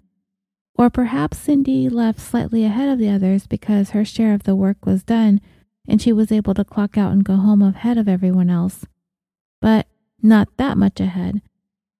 Or 0.75 0.89
perhaps 0.89 1.37
Cindy 1.37 1.89
left 1.89 2.19
slightly 2.19 2.63
ahead 2.65 2.89
of 2.89 2.97
the 2.97 3.09
others 3.09 3.45
because 3.45 3.91
her 3.91 4.03
share 4.03 4.33
of 4.33 4.43
the 4.43 4.55
work 4.55 4.85
was 4.85 5.03
done 5.03 5.41
and 5.87 6.01
she 6.01 6.11
was 6.11 6.31
able 6.31 6.53
to 6.55 6.65
clock 6.65 6.97
out 6.97 7.11
and 7.11 7.23
go 7.23 7.35
home 7.35 7.61
ahead 7.61 7.97
of 7.97 8.07
everyone 8.07 8.49
else. 8.49 8.85
But 9.61 9.87
not 10.21 10.47
that 10.57 10.77
much 10.77 10.99
ahead, 10.99 11.41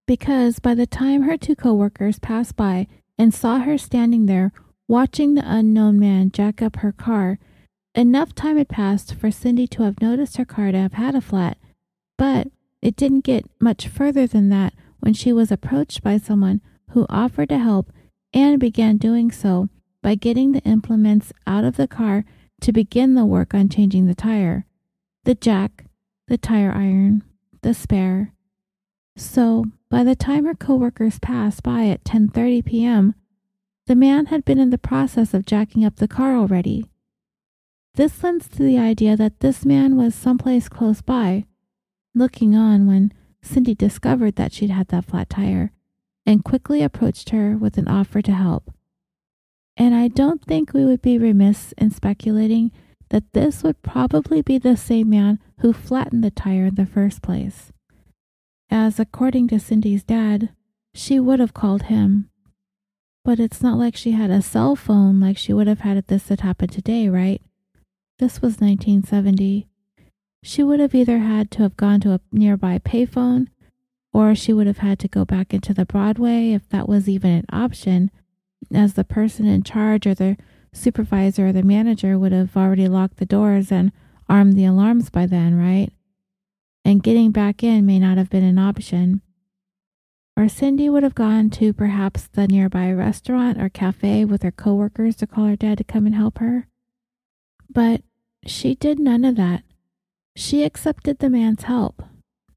because 0.06 0.58
by 0.58 0.74
the 0.74 0.86
time 0.86 1.22
her 1.22 1.36
two 1.36 1.54
coworkers 1.54 2.18
passed 2.18 2.56
by 2.56 2.88
and 3.18 3.32
saw 3.32 3.58
her 3.58 3.78
standing 3.78 4.26
there 4.26 4.52
watching 4.88 5.34
the 5.34 5.42
unknown 5.44 5.98
man 5.98 6.30
jack 6.30 6.60
up 6.60 6.76
her 6.76 6.92
car, 6.92 7.38
enough 7.94 8.34
time 8.34 8.56
had 8.56 8.68
passed 8.68 9.14
for 9.14 9.30
Cindy 9.30 9.66
to 9.68 9.82
have 9.82 10.00
noticed 10.00 10.36
her 10.36 10.44
car 10.44 10.72
to 10.72 10.78
have 10.78 10.94
had 10.94 11.14
a 11.14 11.20
flat, 11.20 11.58
but 12.18 12.48
it 12.80 12.96
didn't 12.96 13.24
get 13.24 13.46
much 13.60 13.86
further 13.86 14.26
than 14.26 14.48
that 14.48 14.74
when 15.00 15.14
she 15.14 15.32
was 15.32 15.50
approached 15.50 16.02
by 16.02 16.16
someone 16.16 16.60
who 16.90 17.06
offered 17.08 17.48
to 17.48 17.58
help 17.58 17.92
and 18.32 18.58
began 18.58 18.96
doing 18.96 19.30
so 19.30 19.68
by 20.02 20.14
getting 20.14 20.52
the 20.52 20.62
implements 20.62 21.32
out 21.46 21.64
of 21.64 21.76
the 21.76 21.88
car 21.88 22.24
to 22.60 22.72
begin 22.72 23.14
the 23.14 23.24
work 23.24 23.54
on 23.54 23.68
changing 23.68 24.06
the 24.06 24.14
tire 24.14 24.66
the 25.24 25.34
jack, 25.36 25.84
the 26.26 26.36
tire 26.36 26.72
iron, 26.72 27.22
the 27.62 27.72
spare. 27.72 28.32
So, 29.16 29.66
by 29.90 30.04
the 30.04 30.16
time 30.16 30.46
her 30.46 30.54
coworkers 30.54 31.18
passed 31.18 31.62
by 31.62 31.86
at 31.86 32.04
10:30 32.04 32.64
p.m., 32.64 33.14
the 33.86 33.94
man 33.94 34.26
had 34.26 34.44
been 34.44 34.58
in 34.58 34.70
the 34.70 34.78
process 34.78 35.34
of 35.34 35.46
jacking 35.46 35.84
up 35.84 35.96
the 35.96 36.08
car 36.08 36.36
already. 36.36 36.86
This 37.94 38.22
lends 38.22 38.48
to 38.48 38.62
the 38.62 38.78
idea 38.78 39.16
that 39.16 39.40
this 39.40 39.66
man 39.66 39.96
was 39.96 40.14
someplace 40.14 40.68
close 40.68 41.02
by, 41.02 41.44
looking 42.14 42.54
on 42.54 42.86
when 42.86 43.12
Cindy 43.42 43.74
discovered 43.74 44.36
that 44.36 44.52
she'd 44.52 44.70
had 44.70 44.88
that 44.88 45.04
flat 45.04 45.28
tire 45.28 45.72
and 46.24 46.44
quickly 46.44 46.82
approached 46.82 47.30
her 47.30 47.56
with 47.56 47.76
an 47.76 47.88
offer 47.88 48.22
to 48.22 48.32
help. 48.32 48.72
And 49.76 49.94
I 49.94 50.08
don't 50.08 50.42
think 50.42 50.72
we 50.72 50.84
would 50.84 51.02
be 51.02 51.18
remiss 51.18 51.72
in 51.76 51.90
speculating 51.90 52.70
that 53.10 53.32
this 53.32 53.62
would 53.62 53.82
probably 53.82 54.40
be 54.40 54.58
the 54.58 54.76
same 54.76 55.10
man 55.10 55.38
who 55.58 55.72
flattened 55.72 56.24
the 56.24 56.30
tire 56.30 56.66
in 56.66 56.76
the 56.76 56.86
first 56.86 57.20
place. 57.20 57.71
As 58.72 58.98
according 58.98 59.48
to 59.48 59.60
Cindy's 59.60 60.02
dad, 60.02 60.48
she 60.94 61.20
would 61.20 61.40
have 61.40 61.52
called 61.52 61.82
him. 61.82 62.30
But 63.22 63.38
it's 63.38 63.60
not 63.60 63.76
like 63.76 63.94
she 63.94 64.12
had 64.12 64.30
a 64.30 64.40
cell 64.40 64.76
phone 64.76 65.20
like 65.20 65.36
she 65.36 65.52
would 65.52 65.66
have 65.66 65.80
had 65.80 65.98
if 65.98 66.06
this 66.06 66.30
had 66.30 66.40
happened 66.40 66.72
today, 66.72 67.10
right? 67.10 67.42
This 68.18 68.40
was 68.40 68.62
1970. 68.62 69.68
She 70.42 70.62
would 70.62 70.80
have 70.80 70.94
either 70.94 71.18
had 71.18 71.50
to 71.50 71.62
have 71.62 71.76
gone 71.76 72.00
to 72.00 72.12
a 72.12 72.20
nearby 72.32 72.78
payphone, 72.78 73.48
or 74.10 74.34
she 74.34 74.54
would 74.54 74.66
have 74.66 74.78
had 74.78 74.98
to 75.00 75.06
go 75.08 75.26
back 75.26 75.52
into 75.52 75.74
the 75.74 75.84
Broadway 75.84 76.52
if 76.52 76.66
that 76.70 76.88
was 76.88 77.10
even 77.10 77.30
an 77.30 77.46
option 77.52 78.10
as 78.72 78.94
the 78.94 79.04
person 79.04 79.46
in 79.46 79.64
charge 79.64 80.06
or 80.06 80.14
the 80.14 80.38
supervisor 80.72 81.48
or 81.48 81.52
the 81.52 81.62
manager 81.62 82.18
would 82.18 82.32
have 82.32 82.56
already 82.56 82.88
locked 82.88 83.18
the 83.18 83.26
doors 83.26 83.70
and 83.70 83.92
armed 84.30 84.54
the 84.54 84.64
alarms 84.64 85.10
by 85.10 85.26
then, 85.26 85.58
right? 85.58 85.92
And 86.84 87.02
getting 87.02 87.30
back 87.30 87.62
in 87.62 87.86
may 87.86 87.98
not 87.98 88.18
have 88.18 88.30
been 88.30 88.44
an 88.44 88.58
option. 88.58 89.22
Or 90.36 90.48
Cindy 90.48 90.88
would 90.88 91.02
have 91.02 91.14
gone 91.14 91.50
to 91.50 91.72
perhaps 91.72 92.26
the 92.26 92.48
nearby 92.48 92.90
restaurant 92.92 93.60
or 93.60 93.68
cafe 93.68 94.24
with 94.24 94.42
her 94.42 94.50
coworkers 94.50 95.16
to 95.16 95.26
call 95.26 95.44
her 95.44 95.56
dad 95.56 95.78
to 95.78 95.84
come 95.84 96.06
and 96.06 96.14
help 96.14 96.38
her. 96.38 96.66
But 97.70 98.02
she 98.46 98.74
did 98.74 98.98
none 98.98 99.24
of 99.24 99.36
that. 99.36 99.62
She 100.34 100.64
accepted 100.64 101.18
the 101.18 101.30
man's 101.30 101.64
help, 101.64 102.02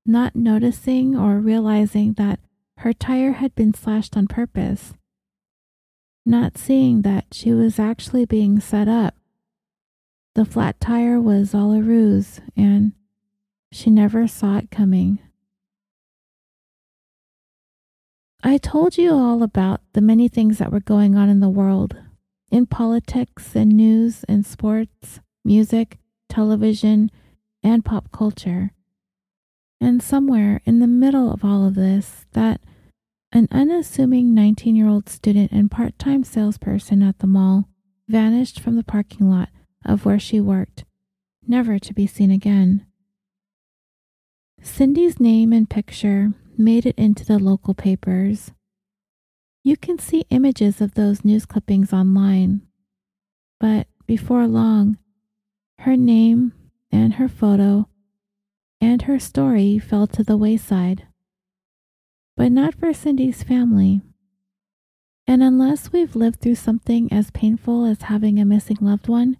not 0.05 0.35
noticing 0.35 1.15
or 1.15 1.39
realizing 1.39 2.13
that 2.13 2.39
her 2.77 2.93
tire 2.93 3.33
had 3.33 3.53
been 3.55 3.73
slashed 3.73 4.15
on 4.15 4.27
purpose 4.27 4.93
not 6.25 6.57
seeing 6.57 7.03
that 7.03 7.25
she 7.31 7.53
was 7.53 7.77
actually 7.77 8.25
being 8.25 8.59
set 8.59 8.87
up. 8.87 9.15
The 10.33 10.45
flat 10.45 10.79
tire 10.79 11.21
was 11.21 11.53
all 11.53 11.71
a 11.73 11.81
ruse, 11.81 12.41
and 12.57 12.93
she 13.75 13.89
never 13.89 14.25
saw 14.25 14.57
it 14.57 14.71
coming. 14.71 15.19
I 18.41 18.57
told 18.57 18.97
you 18.97 19.11
all 19.11 19.43
about 19.43 19.81
the 19.91 20.01
many 20.01 20.29
things 20.29 20.59
that 20.59 20.71
were 20.71 20.79
going 20.79 21.15
on 21.15 21.27
in 21.27 21.41
the 21.41 21.49
world, 21.49 21.97
in 22.49 22.67
politics 22.67 23.53
and 23.53 23.71
news 23.71 24.23
and 24.29 24.45
sports, 24.45 25.19
music, 25.43 25.97
television, 26.29 27.11
and 27.61 27.83
pop 27.83 28.11
culture. 28.13 28.71
And 29.81 30.01
somewhere 30.01 30.61
in 30.63 30.79
the 30.79 30.87
middle 30.87 31.29
of 31.29 31.43
all 31.43 31.67
of 31.67 31.75
this, 31.75 32.25
that 32.31 32.61
an 33.33 33.49
unassuming 33.51 34.33
19 34.33 34.77
year 34.77 34.87
old 34.87 35.09
student 35.09 35.51
and 35.51 35.69
part 35.69 35.99
time 35.99 36.23
salesperson 36.23 37.03
at 37.03 37.19
the 37.19 37.27
mall 37.27 37.67
vanished 38.07 38.61
from 38.61 38.77
the 38.77 38.83
parking 38.83 39.29
lot 39.29 39.49
of 39.83 40.05
where 40.05 40.19
she 40.19 40.39
worked, 40.39 40.85
never 41.45 41.77
to 41.77 41.93
be 41.93 42.07
seen 42.07 42.31
again. 42.31 42.84
Cindy's 44.65 45.19
name 45.19 45.53
and 45.53 45.69
picture 45.69 46.33
made 46.57 46.85
it 46.85 46.97
into 46.97 47.23
the 47.23 47.39
local 47.39 47.73
papers. 47.73 48.51
You 49.63 49.77
can 49.77 49.99
see 49.99 50.25
images 50.29 50.81
of 50.81 50.95
those 50.95 51.23
news 51.23 51.45
clippings 51.45 51.93
online. 51.93 52.61
But 53.59 53.87
before 54.05 54.47
long, 54.47 54.97
her 55.79 55.95
name 55.95 56.53
and 56.91 57.13
her 57.13 57.29
photo 57.29 57.87
and 58.81 59.03
her 59.03 59.19
story 59.19 59.79
fell 59.79 60.07
to 60.07 60.23
the 60.23 60.35
wayside 60.35 61.07
but 62.37 62.51
not 62.51 62.75
for 62.75 62.93
Cindy's 62.93 63.43
family. 63.43 64.01
And 65.27 65.41
unless 65.41 65.91
we've 65.91 66.15
lived 66.15 66.41
through 66.41 66.55
something 66.55 67.11
as 67.11 67.31
painful 67.31 67.85
as 67.85 68.03
having 68.03 68.39
a 68.39 68.45
missing 68.45 68.77
loved 68.81 69.07
one, 69.07 69.37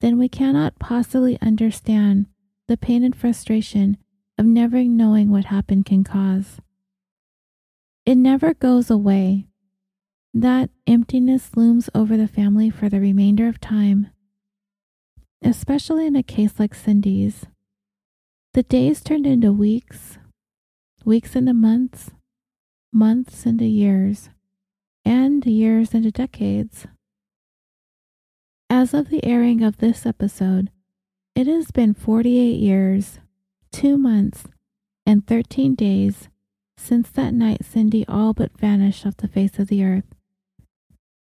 then 0.00 0.18
we 0.18 0.28
cannot 0.28 0.78
possibly 0.78 1.38
understand 1.40 2.26
the 2.68 2.76
pain 2.76 3.04
and 3.04 3.14
frustration 3.14 3.98
of 4.38 4.46
never 4.46 4.82
knowing 4.84 5.30
what 5.30 5.46
happened 5.46 5.86
can 5.86 6.04
cause. 6.04 6.60
It 8.04 8.16
never 8.16 8.54
goes 8.54 8.90
away. 8.90 9.46
That 10.32 10.70
emptiness 10.86 11.56
looms 11.56 11.88
over 11.94 12.16
the 12.16 12.28
family 12.28 12.70
for 12.70 12.88
the 12.88 13.00
remainder 13.00 13.48
of 13.48 13.58
time, 13.60 14.10
especially 15.42 16.06
in 16.06 16.14
a 16.14 16.22
case 16.22 16.58
like 16.58 16.74
Cindy's. 16.74 17.46
The 18.52 18.62
days 18.62 19.02
turned 19.02 19.26
into 19.26 19.52
weeks, 19.52 20.18
weeks 21.04 21.34
into 21.34 21.54
months, 21.54 22.10
months 22.92 23.46
into 23.46 23.64
years, 23.64 24.30
and 25.04 25.44
years 25.46 25.94
into 25.94 26.10
decades. 26.10 26.86
As 28.68 28.92
of 28.92 29.10
the 29.10 29.24
airing 29.24 29.62
of 29.62 29.78
this 29.78 30.04
episode, 30.04 30.70
it 31.34 31.46
has 31.46 31.70
been 31.70 31.94
48 31.94 32.58
years, 32.58 33.20
2 33.76 33.96
months, 33.98 34.44
and 35.04 35.26
13 35.26 35.74
days 35.74 36.30
since 36.78 37.10
that 37.10 37.34
night 37.34 37.62
Cindy 37.62 38.06
all 38.08 38.32
but 38.32 38.56
vanished 38.56 39.04
off 39.04 39.18
the 39.18 39.28
face 39.28 39.58
of 39.58 39.68
the 39.68 39.84
earth. 39.84 40.14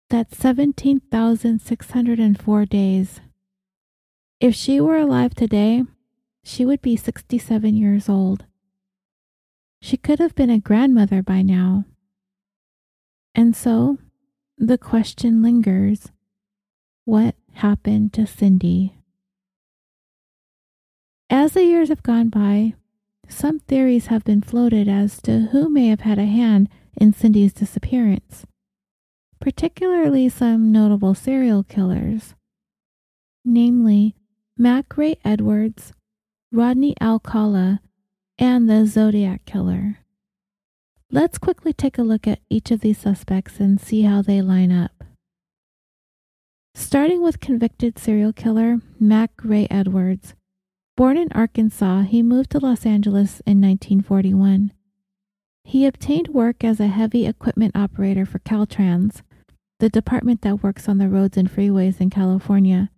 That's 0.08 0.38
17,604 0.38 2.66
days. 2.66 3.20
If 4.38 4.54
she 4.54 4.80
were 4.80 4.98
alive 4.98 5.34
today, 5.34 5.82
she 6.44 6.64
would 6.64 6.80
be 6.80 6.94
67 6.94 7.76
years 7.76 8.08
old. 8.08 8.44
She 9.82 9.96
could 9.96 10.20
have 10.20 10.36
been 10.36 10.50
a 10.50 10.60
grandmother 10.60 11.24
by 11.24 11.42
now. 11.42 11.86
And 13.34 13.56
so 13.56 13.98
the 14.56 14.78
question 14.78 15.42
lingers 15.42 16.12
what 17.04 17.34
happened 17.54 18.12
to 18.12 18.28
Cindy? 18.28 18.94
As 21.30 21.52
the 21.52 21.64
years 21.64 21.88
have 21.90 22.02
gone 22.02 22.28
by, 22.30 22.74
some 23.28 23.58
theories 23.60 24.06
have 24.06 24.24
been 24.24 24.40
floated 24.40 24.88
as 24.88 25.20
to 25.22 25.48
who 25.52 25.68
may 25.68 25.88
have 25.88 26.00
had 26.00 26.18
a 26.18 26.24
hand 26.24 26.68
in 26.96 27.12
Cindy's 27.12 27.52
disappearance. 27.52 28.46
particularly 29.40 30.28
some 30.28 30.72
notable 30.72 31.14
serial 31.14 31.62
killers, 31.62 32.34
namely 33.44 34.14
Mac 34.56 34.96
Ray 34.96 35.16
Edwards, 35.24 35.92
Rodney 36.52 36.94
Alcala, 37.00 37.80
and 38.38 38.68
the 38.68 38.86
Zodiac 38.86 39.44
Killer. 39.44 39.98
Let's 41.10 41.38
quickly 41.38 41.72
take 41.72 41.98
a 41.98 42.02
look 42.02 42.26
at 42.26 42.40
each 42.50 42.70
of 42.70 42.80
these 42.80 42.98
suspects 42.98 43.60
and 43.60 43.80
see 43.80 44.02
how 44.02 44.22
they 44.22 44.42
line 44.42 44.72
up. 44.72 45.04
Starting 46.74 47.22
with 47.22 47.40
convicted 47.40 47.98
serial 47.98 48.32
killer 48.32 48.78
Mac 49.00 49.30
Ray 49.42 49.66
Edwards. 49.70 50.34
Born 50.98 51.16
in 51.16 51.30
Arkansas, 51.30 52.02
he 52.02 52.24
moved 52.24 52.50
to 52.50 52.58
Los 52.58 52.84
Angeles 52.84 53.38
in 53.46 53.60
1941. 53.60 54.72
He 55.62 55.86
obtained 55.86 56.26
work 56.26 56.64
as 56.64 56.80
a 56.80 56.88
heavy 56.88 57.24
equipment 57.24 57.76
operator 57.76 58.26
for 58.26 58.40
Caltrans, 58.40 59.22
the 59.78 59.88
department 59.88 60.42
that 60.42 60.60
works 60.60 60.88
on 60.88 60.98
the 60.98 61.08
roads 61.08 61.36
and 61.36 61.48
freeways 61.48 62.00
in 62.00 62.10
California, 62.10 62.90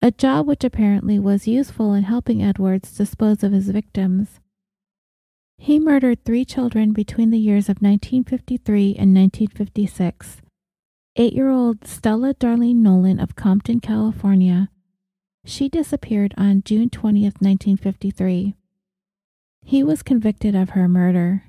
a 0.00 0.10
job 0.10 0.46
which 0.46 0.64
apparently 0.64 1.18
was 1.18 1.46
useful 1.46 1.92
in 1.92 2.04
helping 2.04 2.42
Edwards 2.42 2.96
dispose 2.96 3.42
of 3.42 3.52
his 3.52 3.68
victims. 3.68 4.40
He 5.58 5.78
murdered 5.78 6.24
three 6.24 6.46
children 6.46 6.94
between 6.94 7.28
the 7.28 7.38
years 7.38 7.68
of 7.68 7.82
1953 7.82 8.94
and 8.98 9.14
1956. 9.14 10.38
Eight 11.16 11.34
year 11.34 11.50
old 11.50 11.86
Stella 11.86 12.32
Darlene 12.32 12.76
Nolan 12.76 13.20
of 13.20 13.36
Compton, 13.36 13.80
California. 13.80 14.70
She 15.48 15.70
disappeared 15.70 16.34
on 16.36 16.62
June 16.62 16.90
20th, 16.90 17.40
1953. 17.40 18.54
He 19.64 19.82
was 19.82 20.02
convicted 20.02 20.54
of 20.54 20.70
her 20.70 20.86
murder. 20.86 21.44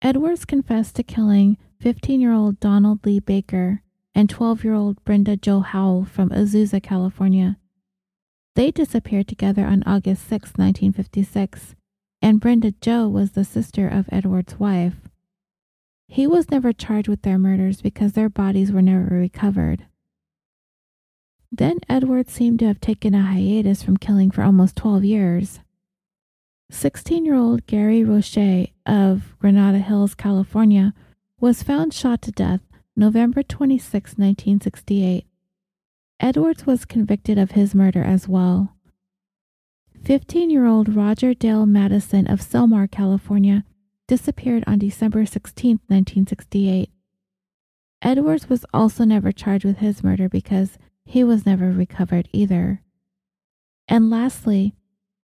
Edwards 0.00 0.46
confessed 0.46 0.96
to 0.96 1.02
killing 1.02 1.58
15 1.80 2.18
year 2.18 2.32
old 2.32 2.58
Donald 2.60 3.04
Lee 3.04 3.20
Baker 3.20 3.82
and 4.14 4.30
12 4.30 4.64
year 4.64 4.72
old 4.72 5.04
Brenda 5.04 5.36
Jo 5.36 5.60
Howell 5.60 6.06
from 6.06 6.30
Azusa, 6.30 6.82
California. 6.82 7.58
They 8.54 8.70
disappeared 8.70 9.28
together 9.28 9.66
on 9.66 9.82
August 9.84 10.22
6, 10.22 10.52
1956, 10.56 11.74
and 12.22 12.40
Brenda 12.40 12.72
Jo 12.80 13.06
was 13.06 13.32
the 13.32 13.44
sister 13.44 13.86
of 13.86 14.08
Edward's 14.10 14.58
wife. 14.58 14.96
He 16.06 16.26
was 16.26 16.50
never 16.50 16.72
charged 16.72 17.08
with 17.08 17.20
their 17.20 17.38
murders 17.38 17.82
because 17.82 18.14
their 18.14 18.30
bodies 18.30 18.72
were 18.72 18.80
never 18.80 19.14
recovered. 19.14 19.84
Then 21.50 21.78
Edward 21.88 22.28
seemed 22.28 22.58
to 22.60 22.66
have 22.66 22.80
taken 22.80 23.14
a 23.14 23.22
hiatus 23.22 23.82
from 23.82 23.96
killing 23.96 24.30
for 24.30 24.42
almost 24.42 24.76
12 24.76 25.04
years. 25.04 25.60
16 26.70 27.24
year 27.24 27.34
old 27.34 27.66
Gary 27.66 28.04
Roche 28.04 28.68
of 28.84 29.34
Granada 29.38 29.78
Hills, 29.78 30.14
California, 30.14 30.92
was 31.40 31.62
found 31.62 31.94
shot 31.94 32.20
to 32.22 32.30
death 32.30 32.60
November 32.94 33.42
26, 33.42 34.18
1968. 34.18 35.24
Edwards 36.20 36.66
was 36.66 36.84
convicted 36.84 37.38
of 37.38 37.52
his 37.52 37.74
murder 37.74 38.02
as 38.02 38.28
well. 38.28 38.74
15 40.04 40.50
year 40.50 40.66
old 40.66 40.94
Roger 40.94 41.32
Dale 41.32 41.64
Madison 41.64 42.26
of 42.26 42.40
Sylmar, 42.40 42.90
California, 42.90 43.64
disappeared 44.06 44.64
on 44.66 44.78
December 44.78 45.24
16, 45.24 45.80
1968. 45.86 46.90
Edwards 48.02 48.48
was 48.48 48.64
also 48.72 49.04
never 49.04 49.32
charged 49.32 49.64
with 49.64 49.78
his 49.78 50.04
murder 50.04 50.28
because 50.28 50.78
he 51.08 51.24
was 51.24 51.46
never 51.46 51.70
recovered 51.70 52.28
either. 52.32 52.82
And 53.88 54.10
lastly, 54.10 54.74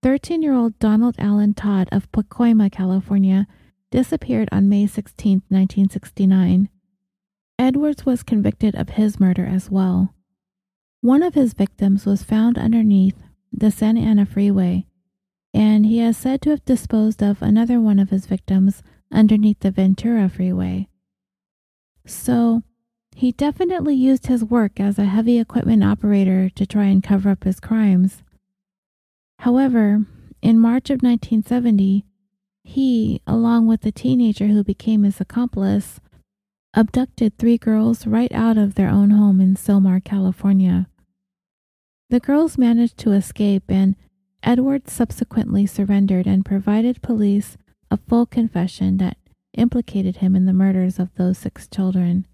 13 0.03 0.41
year 0.41 0.55
old 0.55 0.79
Donald 0.79 1.15
Allen 1.19 1.53
Todd 1.53 1.91
of 1.93 2.11
Pacoima, 2.11 2.73
California, 2.73 3.47
disappeared 3.91 4.49
on 4.51 4.71
May 4.71 4.87
16, 4.87 5.43
1969. 5.49 6.71
Edwards 7.59 8.07
was 8.07 8.23
convicted 8.23 8.75
of 8.75 8.91
his 8.91 9.21
murder 9.21 9.45
as 9.45 9.71
well. 9.71 10.15
One 11.03 11.23
of 11.23 11.35
his 11.35 11.53
victims 11.53 12.07
was 12.07 12.23
found 12.23 12.57
underneath 12.57 13.23
the 13.53 13.71
Santa 13.71 14.01
Ana 14.01 14.25
Freeway, 14.25 14.87
and 15.53 15.85
he 15.85 16.01
is 16.01 16.17
said 16.17 16.41
to 16.43 16.51
have 16.51 16.65
disposed 16.65 17.23
of 17.23 17.43
another 17.43 17.79
one 17.79 17.99
of 17.99 18.09
his 18.09 18.25
victims 18.25 18.83
underneath 19.13 19.61
the 19.61 19.71
Ventura 19.71 20.31
Freeway. 20.31 20.89
So, 22.07 22.63
he 23.15 23.31
definitely 23.31 23.95
used 23.95 24.27
his 24.27 24.45
work 24.45 24.81
as 24.81 24.99
a 24.99 25.05
heavy 25.05 25.39
equipment 25.39 25.85
operator 25.85 26.51
to 26.51 26.67
try 26.67 26.87
and 26.87 27.03
cover 27.03 27.31
up 27.31 27.45
his 27.45 27.61
crimes. 27.61 28.23
However, 29.39 30.05
in 30.43 30.59
March 30.59 30.91
of 30.91 31.03
1970, 31.03 32.05
he, 32.65 33.21
along 33.27 33.69
with 33.69 33.83
the 33.83 33.93
teenager 33.93 34.49
who 34.49 34.65
became 34.65 35.05
his 35.05 35.21
accomplice, 35.21 36.01
abducted 36.75 37.39
three 37.39 37.57
girls 37.57 38.07
right 38.07 38.33
out 38.33 38.59
of 38.59 38.75
their 38.75 38.89
own 38.89 39.11
home 39.11 39.41
in 39.41 39.55
Sylmar, 39.55 40.03
California. 40.03 40.89
The 42.11 42.21
girls 42.21 42.59
managed 42.59 42.99
to 42.99 43.13
escape, 43.13 43.65
and 43.69 43.95
Edwards 44.43 44.93
subsequently 44.93 45.67
surrendered 45.67 46.27
and 46.27 46.45
provided 46.45 47.01
police 47.01 47.57
a 47.91 47.97
full 47.97 48.27
confession 48.27 48.97
that 48.97 49.19
implicated 49.57 50.17
him 50.17 50.35
in 50.35 50.47
the 50.47 50.53
murders 50.53 50.99
of 50.99 51.15
those 51.15 51.39
six 51.39 51.69
children. 51.69 52.27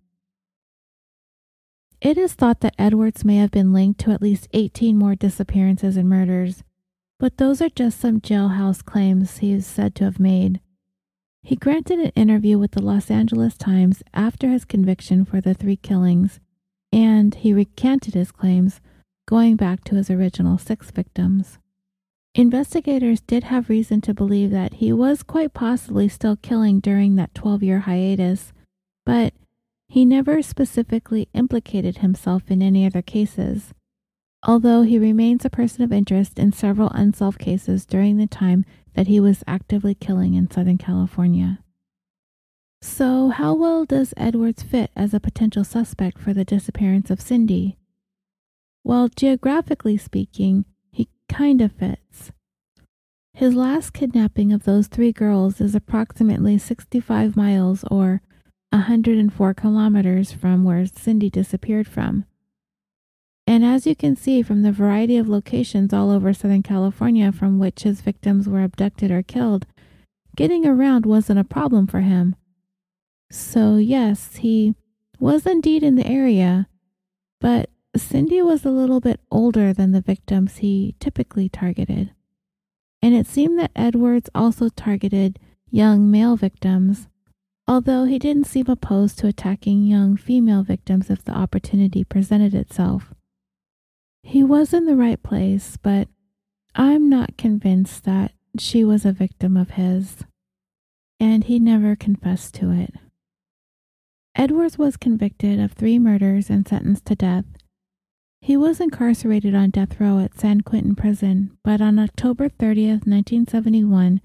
It 2.00 2.16
is 2.16 2.32
thought 2.32 2.60
that 2.60 2.74
Edwards 2.78 3.26
may 3.26 3.36
have 3.36 3.50
been 3.50 3.74
linked 3.74 4.00
to 4.00 4.10
at 4.10 4.22
least 4.22 4.48
18 4.54 4.96
more 4.96 5.14
disappearances 5.14 5.98
and 5.98 6.08
murders, 6.08 6.62
but 7.18 7.36
those 7.36 7.60
are 7.60 7.68
just 7.68 8.00
some 8.00 8.20
jailhouse 8.20 8.82
claims 8.82 9.38
he 9.38 9.52
is 9.52 9.66
said 9.66 9.94
to 9.96 10.04
have 10.04 10.18
made. 10.18 10.60
He 11.42 11.56
granted 11.56 11.98
an 11.98 12.12
interview 12.16 12.58
with 12.58 12.72
the 12.72 12.82
Los 12.82 13.10
Angeles 13.10 13.58
Times 13.58 14.02
after 14.14 14.48
his 14.48 14.64
conviction 14.64 15.26
for 15.26 15.42
the 15.42 15.52
three 15.52 15.76
killings, 15.76 16.40
and 16.90 17.34
he 17.34 17.52
recanted 17.52 18.14
his 18.14 18.32
claims, 18.32 18.80
going 19.28 19.56
back 19.56 19.84
to 19.84 19.94
his 19.96 20.10
original 20.10 20.56
six 20.56 20.90
victims. 20.90 21.58
Investigators 22.34 23.20
did 23.20 23.44
have 23.44 23.68
reason 23.68 24.00
to 24.02 24.14
believe 24.14 24.50
that 24.50 24.74
he 24.74 24.92
was 24.92 25.22
quite 25.22 25.52
possibly 25.52 26.08
still 26.08 26.36
killing 26.36 26.80
during 26.80 27.16
that 27.16 27.34
12 27.34 27.62
year 27.62 27.80
hiatus, 27.80 28.54
but 29.04 29.34
he 29.90 30.04
never 30.04 30.40
specifically 30.40 31.28
implicated 31.34 31.98
himself 31.98 32.48
in 32.48 32.62
any 32.62 32.86
other 32.86 33.02
cases, 33.02 33.74
although 34.46 34.82
he 34.82 35.00
remains 35.00 35.44
a 35.44 35.50
person 35.50 35.82
of 35.82 35.92
interest 35.92 36.38
in 36.38 36.52
several 36.52 36.90
unsolved 36.90 37.40
cases 37.40 37.84
during 37.86 38.16
the 38.16 38.28
time 38.28 38.64
that 38.94 39.08
he 39.08 39.18
was 39.18 39.42
actively 39.48 39.92
killing 39.92 40.34
in 40.34 40.48
Southern 40.48 40.78
California. 40.78 41.58
So, 42.80 43.30
how 43.30 43.52
well 43.54 43.84
does 43.84 44.14
Edwards 44.16 44.62
fit 44.62 44.92
as 44.94 45.12
a 45.12 45.18
potential 45.18 45.64
suspect 45.64 46.20
for 46.20 46.32
the 46.32 46.44
disappearance 46.44 47.10
of 47.10 47.20
Cindy? 47.20 47.76
Well, 48.84 49.08
geographically 49.08 49.96
speaking, 49.96 50.66
he 50.92 51.08
kind 51.28 51.60
of 51.60 51.72
fits. 51.72 52.30
His 53.34 53.56
last 53.56 53.92
kidnapping 53.92 54.52
of 54.52 54.62
those 54.62 54.86
three 54.86 55.10
girls 55.10 55.60
is 55.60 55.74
approximately 55.74 56.58
65 56.58 57.36
miles 57.36 57.82
or 57.90 58.22
104 58.70 59.54
kilometers 59.54 60.32
from 60.32 60.64
where 60.64 60.86
Cindy 60.86 61.28
disappeared 61.30 61.88
from. 61.88 62.24
And 63.46 63.64
as 63.64 63.86
you 63.86 63.96
can 63.96 64.14
see 64.14 64.42
from 64.42 64.62
the 64.62 64.70
variety 64.70 65.16
of 65.16 65.28
locations 65.28 65.92
all 65.92 66.10
over 66.10 66.32
Southern 66.32 66.62
California 66.62 67.32
from 67.32 67.58
which 67.58 67.82
his 67.82 68.00
victims 68.00 68.48
were 68.48 68.62
abducted 68.62 69.10
or 69.10 69.22
killed, 69.22 69.66
getting 70.36 70.64
around 70.64 71.04
wasn't 71.04 71.40
a 71.40 71.44
problem 71.44 71.86
for 71.88 72.00
him. 72.00 72.36
So, 73.32 73.76
yes, 73.76 74.36
he 74.36 74.74
was 75.18 75.46
indeed 75.46 75.82
in 75.82 75.96
the 75.96 76.06
area, 76.06 76.68
but 77.40 77.70
Cindy 77.96 78.40
was 78.40 78.64
a 78.64 78.70
little 78.70 79.00
bit 79.00 79.20
older 79.30 79.72
than 79.72 79.90
the 79.90 80.00
victims 80.00 80.58
he 80.58 80.94
typically 81.00 81.48
targeted. 81.48 82.12
And 83.02 83.14
it 83.14 83.26
seemed 83.26 83.58
that 83.58 83.72
Edwards 83.74 84.30
also 84.34 84.68
targeted 84.68 85.38
young 85.70 86.10
male 86.10 86.36
victims 86.36 87.08
although 87.70 88.02
he 88.04 88.18
didn't 88.18 88.48
seem 88.48 88.66
opposed 88.66 89.16
to 89.16 89.28
attacking 89.28 89.84
young 89.84 90.16
female 90.16 90.64
victims 90.64 91.08
if 91.08 91.22
the 91.22 91.30
opportunity 91.30 92.02
presented 92.02 92.52
itself. 92.52 93.14
He 94.24 94.42
was 94.42 94.74
in 94.74 94.86
the 94.86 94.96
right 94.96 95.22
place, 95.22 95.76
but 95.80 96.08
I'm 96.74 97.08
not 97.08 97.36
convinced 97.36 98.02
that 98.02 98.32
she 98.58 98.82
was 98.82 99.04
a 99.04 99.12
victim 99.12 99.56
of 99.56 99.70
his, 99.70 100.24
and 101.20 101.44
he 101.44 101.60
never 101.60 101.94
confessed 101.94 102.54
to 102.54 102.72
it. 102.72 102.92
Edwards 104.34 104.76
was 104.76 104.96
convicted 104.96 105.60
of 105.60 105.70
three 105.70 106.00
murders 106.00 106.50
and 106.50 106.66
sentenced 106.66 107.04
to 107.06 107.14
death. 107.14 107.44
He 108.40 108.56
was 108.56 108.80
incarcerated 108.80 109.54
on 109.54 109.70
death 109.70 110.00
row 110.00 110.18
at 110.18 110.36
San 110.36 110.62
Quentin 110.62 110.96
Prison, 110.96 111.56
but 111.62 111.80
on 111.80 112.00
October 112.00 112.48
30th, 112.48 113.06
1971, 113.06 114.20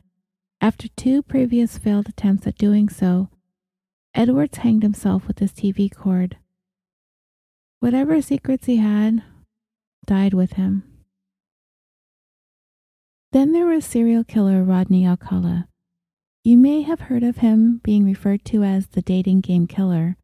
after 0.59 0.87
two 0.87 1.21
previous 1.21 1.77
failed 1.77 2.09
attempts 2.09 2.47
at 2.47 2.57
doing 2.57 2.89
so, 2.89 3.29
Edwards 4.15 4.59
hanged 4.59 4.81
himself 4.81 5.27
with 5.27 5.39
his 5.39 5.51
TV 5.51 5.93
cord. 5.93 6.37
Whatever 7.81 8.21
secrets 8.21 8.65
he 8.65 8.77
had 8.77 9.21
died 10.05 10.33
with 10.33 10.53
him. 10.53 10.83
Then 13.33 13.51
there 13.51 13.65
was 13.65 13.85
serial 13.85 14.23
killer 14.23 14.63
Rodney 14.63 15.05
Alcala. 15.05 15.67
You 16.45 16.57
may 16.57 16.83
have 16.83 17.01
heard 17.01 17.23
of 17.23 17.37
him 17.37 17.81
being 17.83 18.05
referred 18.05 18.45
to 18.45 18.63
as 18.63 18.87
the 18.87 19.01
dating 19.01 19.41
game 19.41 19.67
killer, 19.67 20.15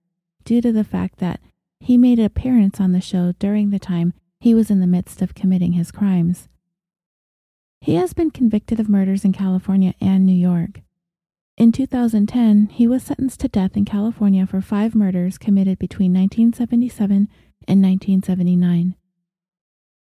due 0.46 0.62
to 0.62 0.72
the 0.72 0.86
fact 0.86 1.20
that 1.20 1.42
he 1.82 1.98
made 1.98 2.20
an 2.20 2.26
appearance 2.26 2.80
on 2.80 2.94
the 2.94 3.02
show 3.02 3.34
during 3.40 3.72
the 3.72 3.80
time 3.80 4.14
he 4.40 4.54
was 4.54 4.72
in 4.72 4.80
the 4.80 4.88
midst 4.88 5.22
of 5.22 5.36
committing 5.36 5.74
his 5.74 5.92
crimes. 5.92 6.48
He 7.82 7.96
has 7.96 8.14
been 8.14 8.32
convicted 8.32 8.80
of 8.80 8.88
murders 8.88 9.26
in 9.26 9.34
California 9.34 9.94
and 10.00 10.26
New 10.26 10.32
York. 10.32 10.82
In 11.62 11.72
2010, 11.72 12.70
he 12.72 12.88
was 12.88 13.04
sentenced 13.04 13.42
to 13.42 13.48
death 13.48 13.78
in 13.78 13.86
California 13.86 14.48
for 14.48 14.62
five 14.62 14.96
murders 14.96 15.38
committed 15.38 15.78
between 15.78 16.12
1977 16.12 17.30
and 17.68 17.84
1979. 17.84 18.96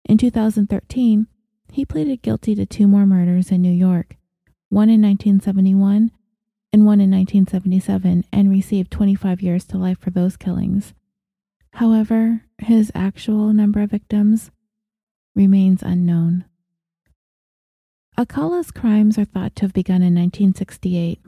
In 0.05 0.17
2013, 0.17 1.27
he 1.71 1.85
pleaded 1.85 2.23
guilty 2.23 2.55
to 2.55 2.65
two 2.65 2.87
more 2.87 3.05
murders 3.05 3.51
in 3.51 3.61
New 3.61 3.71
York, 3.71 4.17
one 4.69 4.89
in 4.89 5.03
1971 5.03 6.09
and 6.73 6.83
one 6.83 6.99
in 6.99 7.11
1977, 7.11 8.23
and 8.33 8.49
received 8.49 8.89
25 8.89 9.43
years 9.43 9.65
to 9.65 9.77
life 9.77 9.99
for 9.99 10.09
those 10.09 10.37
killings. 10.37 10.95
However, 11.73 12.41
his 12.57 12.91
actual 12.95 13.53
number 13.53 13.83
of 13.83 13.91
victims 13.91 14.49
remains 15.35 15.83
unknown. 15.83 16.45
Alcala's 18.17 18.71
crimes 18.71 19.19
are 19.19 19.25
thought 19.25 19.55
to 19.57 19.65
have 19.65 19.73
begun 19.73 20.01
in 20.01 20.15
1968. 20.15 21.19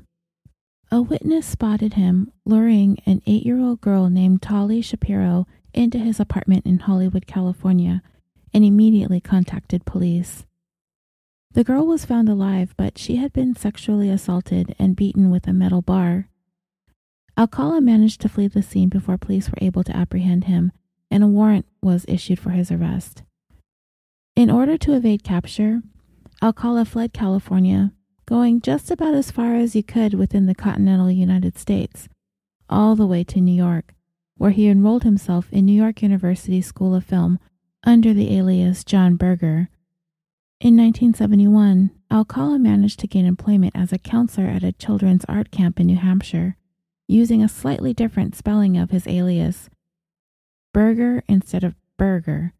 A 0.90 1.02
witness 1.02 1.46
spotted 1.46 1.96
him 1.96 2.32
luring 2.46 2.98
an 3.06 3.22
eight 3.26 3.46
year 3.46 3.60
old 3.60 3.82
girl 3.82 4.10
named 4.10 4.42
Tali 4.42 4.82
Shapiro 4.82 5.46
into 5.74 6.00
his 6.00 6.20
apartment 6.20 6.66
in 6.66 6.80
Hollywood, 6.80 7.28
California, 7.28 8.02
and 8.54 8.64
immediately 8.64 9.20
contacted 9.20 9.84
police. 9.86 10.46
The 11.52 11.66
girl 11.66 11.86
was 11.86 12.06
found 12.06 12.30
alive, 12.30 12.74
but 12.78 12.98
she 12.98 13.18
had 13.18 13.34
been 13.34 13.56
sexually 13.56 14.10
assaulted 14.10 14.76
and 14.80 14.96
beaten 14.96 15.30
with 15.30 15.46
a 15.48 15.54
metal 15.54 15.82
bar. 15.82 16.30
Alcala 17.38 17.82
managed 17.82 18.22
to 18.22 18.30
flee 18.30 18.48
the 18.48 18.64
scene 18.64 18.90
before 18.90 19.18
police 19.18 19.50
were 19.50 19.58
able 19.60 19.84
to 19.84 19.96
apprehend 19.96 20.46
him, 20.46 20.72
and 21.12 21.24
a 21.24 21.28
warrant 21.28 21.66
was 21.82 22.06
issued 22.08 22.40
for 22.40 22.52
his 22.52 22.72
arrest. 22.72 23.24
In 24.36 24.50
order 24.50 24.78
to 24.78 24.94
evade 24.94 25.24
capture, 25.24 25.82
Alcala 26.42 26.86
fled 26.86 27.12
California, 27.12 27.92
going 28.28 28.62
just 28.62 28.92
about 28.92 29.14
as 29.14 29.32
far 29.32 29.56
as 29.56 29.74
he 29.74 29.82
could 29.82 30.14
within 30.14 30.46
the 30.46 30.54
continental 30.54 31.10
United 31.10 31.58
States, 31.58 32.10
all 32.70 32.96
the 32.96 33.08
way 33.08 33.24
to 33.24 33.40
New 33.40 33.54
York, 33.54 33.96
where 34.38 34.52
he 34.52 34.68
enrolled 34.68 35.04
himself 35.04 35.48
in 35.52 35.66
New 35.66 35.74
York 35.74 36.02
University 36.02 36.62
School 36.62 36.94
of 36.94 37.06
Film 37.06 37.40
under 37.86 38.14
the 38.14 38.38
alias 38.38 38.84
John 38.84 39.16
Berger. 39.16 39.70
In 40.60 40.76
1971, 40.76 41.92
Alcala 42.12 42.60
managed 42.60 43.00
to 43.00 43.08
gain 43.08 43.26
employment 43.26 43.74
as 43.76 43.94
a 43.94 43.98
counselor 43.98 44.48
at 44.48 44.64
a 44.64 44.74
children's 44.74 45.26
art 45.30 45.50
camp 45.50 45.80
in 45.80 45.88
New 45.88 45.98
Hampshire, 45.98 46.58
using 47.08 47.42
a 47.42 47.50
slightly 47.50 47.94
different 47.94 48.36
spelling 48.36 48.78
of 48.78 48.92
his 48.92 49.08
alias, 49.08 49.70
Berger 50.74 51.24
instead 51.28 51.64
of 51.64 51.76
Burger, 51.98 52.54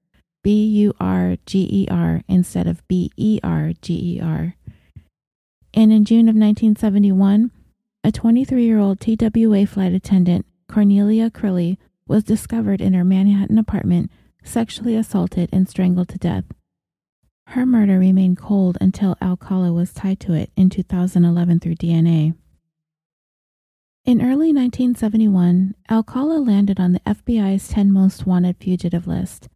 B 0.44 0.66
U 0.66 0.94
R 1.00 1.36
G 1.46 1.68
E 1.70 1.88
R 1.92 2.22
instead 2.28 2.68
of 2.68 2.88
B 2.88 3.12
E 3.18 3.40
R 3.44 3.74
G 3.82 4.18
E 4.18 4.22
R. 4.22 4.56
And 5.74 5.92
in 5.92 6.06
June 6.06 6.30
of 6.30 6.36
1971, 6.36 7.52
a 8.04 8.12
23 8.12 8.64
year 8.64 8.80
old 8.80 9.00
TWA 9.00 9.66
flight 9.66 9.94
attendant, 9.94 10.46
Cornelia 10.68 11.30
Crilly, 11.30 11.78
was 12.08 12.24
discovered 12.24 12.82
in 12.82 12.94
her 12.94 13.04
Manhattan 13.04 13.58
apartment, 13.58 14.12
sexually 14.44 14.96
assaulted 14.96 15.50
and 15.52 15.68
strangled 15.68 16.10
to 16.10 16.18
death. 16.18 16.46
Her 17.48 17.66
murder 17.66 18.00
remained 18.00 18.38
cold 18.38 18.78
until 18.82 19.18
Alcala 19.22 19.72
was 19.72 19.94
tied 19.94 20.20
to 20.22 20.34
it 20.34 20.52
in 20.56 20.70
2011 20.70 21.60
through 21.60 21.76
DNA. 21.76 22.36
In 24.06 24.22
early 24.22 24.54
1971, 24.54 25.76
Alcala 25.90 26.40
landed 26.40 26.80
on 26.80 26.94
the 26.94 27.02
FBI's 27.02 27.68
10 27.68 27.92
most 27.92 28.26
wanted 28.26 28.58
fugitive 28.58 29.06
list. 29.06 29.50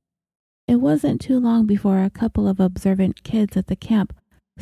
It 0.68 0.76
wasn't 0.76 1.22
too 1.22 1.40
long 1.40 1.66
before 1.66 2.04
a 2.04 2.10
couple 2.10 2.48
of 2.48 2.60
observant 2.60 3.24
kids 3.24 3.56
at 3.56 3.68
the 3.68 3.76
camp 3.76 4.14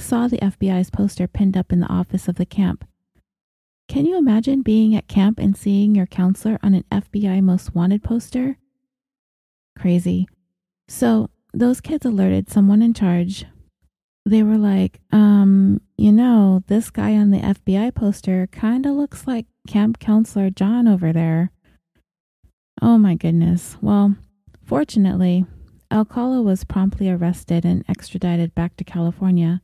saw 0.02 0.28
the 0.28 0.38
FBI's 0.38 0.90
poster 0.90 1.28
pinned 1.28 1.58
up 1.58 1.72
in 1.72 1.80
the 1.80 1.92
office 1.92 2.28
of 2.28 2.36
the 2.36 2.46
camp. 2.46 2.86
Can 3.88 4.06
you 4.06 4.18
imagine 4.18 4.62
being 4.62 4.96
at 4.96 5.08
camp 5.08 5.40
and 5.40 5.58
seeing 5.58 5.96
your 5.96 6.06
counselor 6.06 6.60
on 6.62 6.76
an 6.76 6.84
FBI 6.92 7.42
most 7.42 7.74
wanted 7.74 8.04
poster? 8.04 8.58
Crazy. 9.78 10.28
So, 10.88 11.30
those 11.54 11.82
kids 11.82 12.06
alerted 12.06 12.50
someone 12.50 12.82
in 12.82 12.94
charge. 12.94 13.46
They 14.26 14.44
were 14.44 14.58
like, 14.58 15.00
um, 15.12 15.82
you 15.98 16.12
know, 16.12 16.64
this 16.68 16.92
guy 16.92 17.16
on 17.16 17.32
the 17.32 17.40
FBI 17.40 17.96
poster 17.96 18.48
kind 18.52 18.86
of 18.86 18.94
looks 18.94 19.26
like 19.26 19.48
camp 19.68 19.98
counselor 19.98 20.52
John 20.52 20.88
over 20.88 21.12
there. 21.12 21.52
Oh 22.82 22.98
my 22.98 23.16
goodness. 23.16 23.78
Well, 23.82 24.16
fortunately, 24.64 25.46
Alcala 25.92 26.44
was 26.44 26.64
promptly 26.64 27.10
arrested 27.10 27.66
and 27.66 27.84
extradited 27.90 28.54
back 28.54 28.76
to 28.78 28.84
California. 28.84 29.62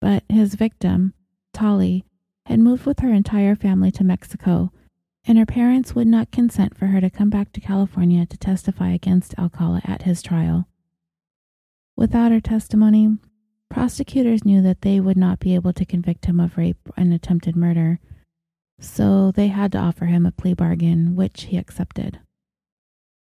But 0.00 0.24
his 0.28 0.54
victim, 0.54 1.14
Tali, 1.52 2.04
had 2.46 2.60
moved 2.60 2.86
with 2.86 3.00
her 3.00 3.12
entire 3.12 3.54
family 3.54 3.90
to 3.92 4.04
Mexico, 4.04 4.72
and 5.24 5.36
her 5.38 5.46
parents 5.46 5.94
would 5.94 6.06
not 6.06 6.30
consent 6.30 6.76
for 6.76 6.86
her 6.86 7.00
to 7.00 7.10
come 7.10 7.30
back 7.30 7.52
to 7.52 7.60
California 7.60 8.24
to 8.26 8.38
testify 8.38 8.90
against 8.90 9.38
Alcala 9.38 9.82
at 9.84 10.02
his 10.02 10.22
trial. 10.22 10.66
Without 11.96 12.32
her 12.32 12.40
testimony, 12.40 13.18
prosecutors 13.68 14.44
knew 14.44 14.62
that 14.62 14.80
they 14.80 15.00
would 15.00 15.18
not 15.18 15.38
be 15.38 15.54
able 15.54 15.72
to 15.74 15.84
convict 15.84 16.24
him 16.24 16.40
of 16.40 16.56
rape 16.56 16.88
and 16.96 17.12
attempted 17.12 17.54
murder, 17.54 18.00
so 18.80 19.30
they 19.30 19.48
had 19.48 19.72
to 19.72 19.78
offer 19.78 20.06
him 20.06 20.24
a 20.24 20.32
plea 20.32 20.54
bargain, 20.54 21.14
which 21.14 21.44
he 21.44 21.58
accepted. 21.58 22.18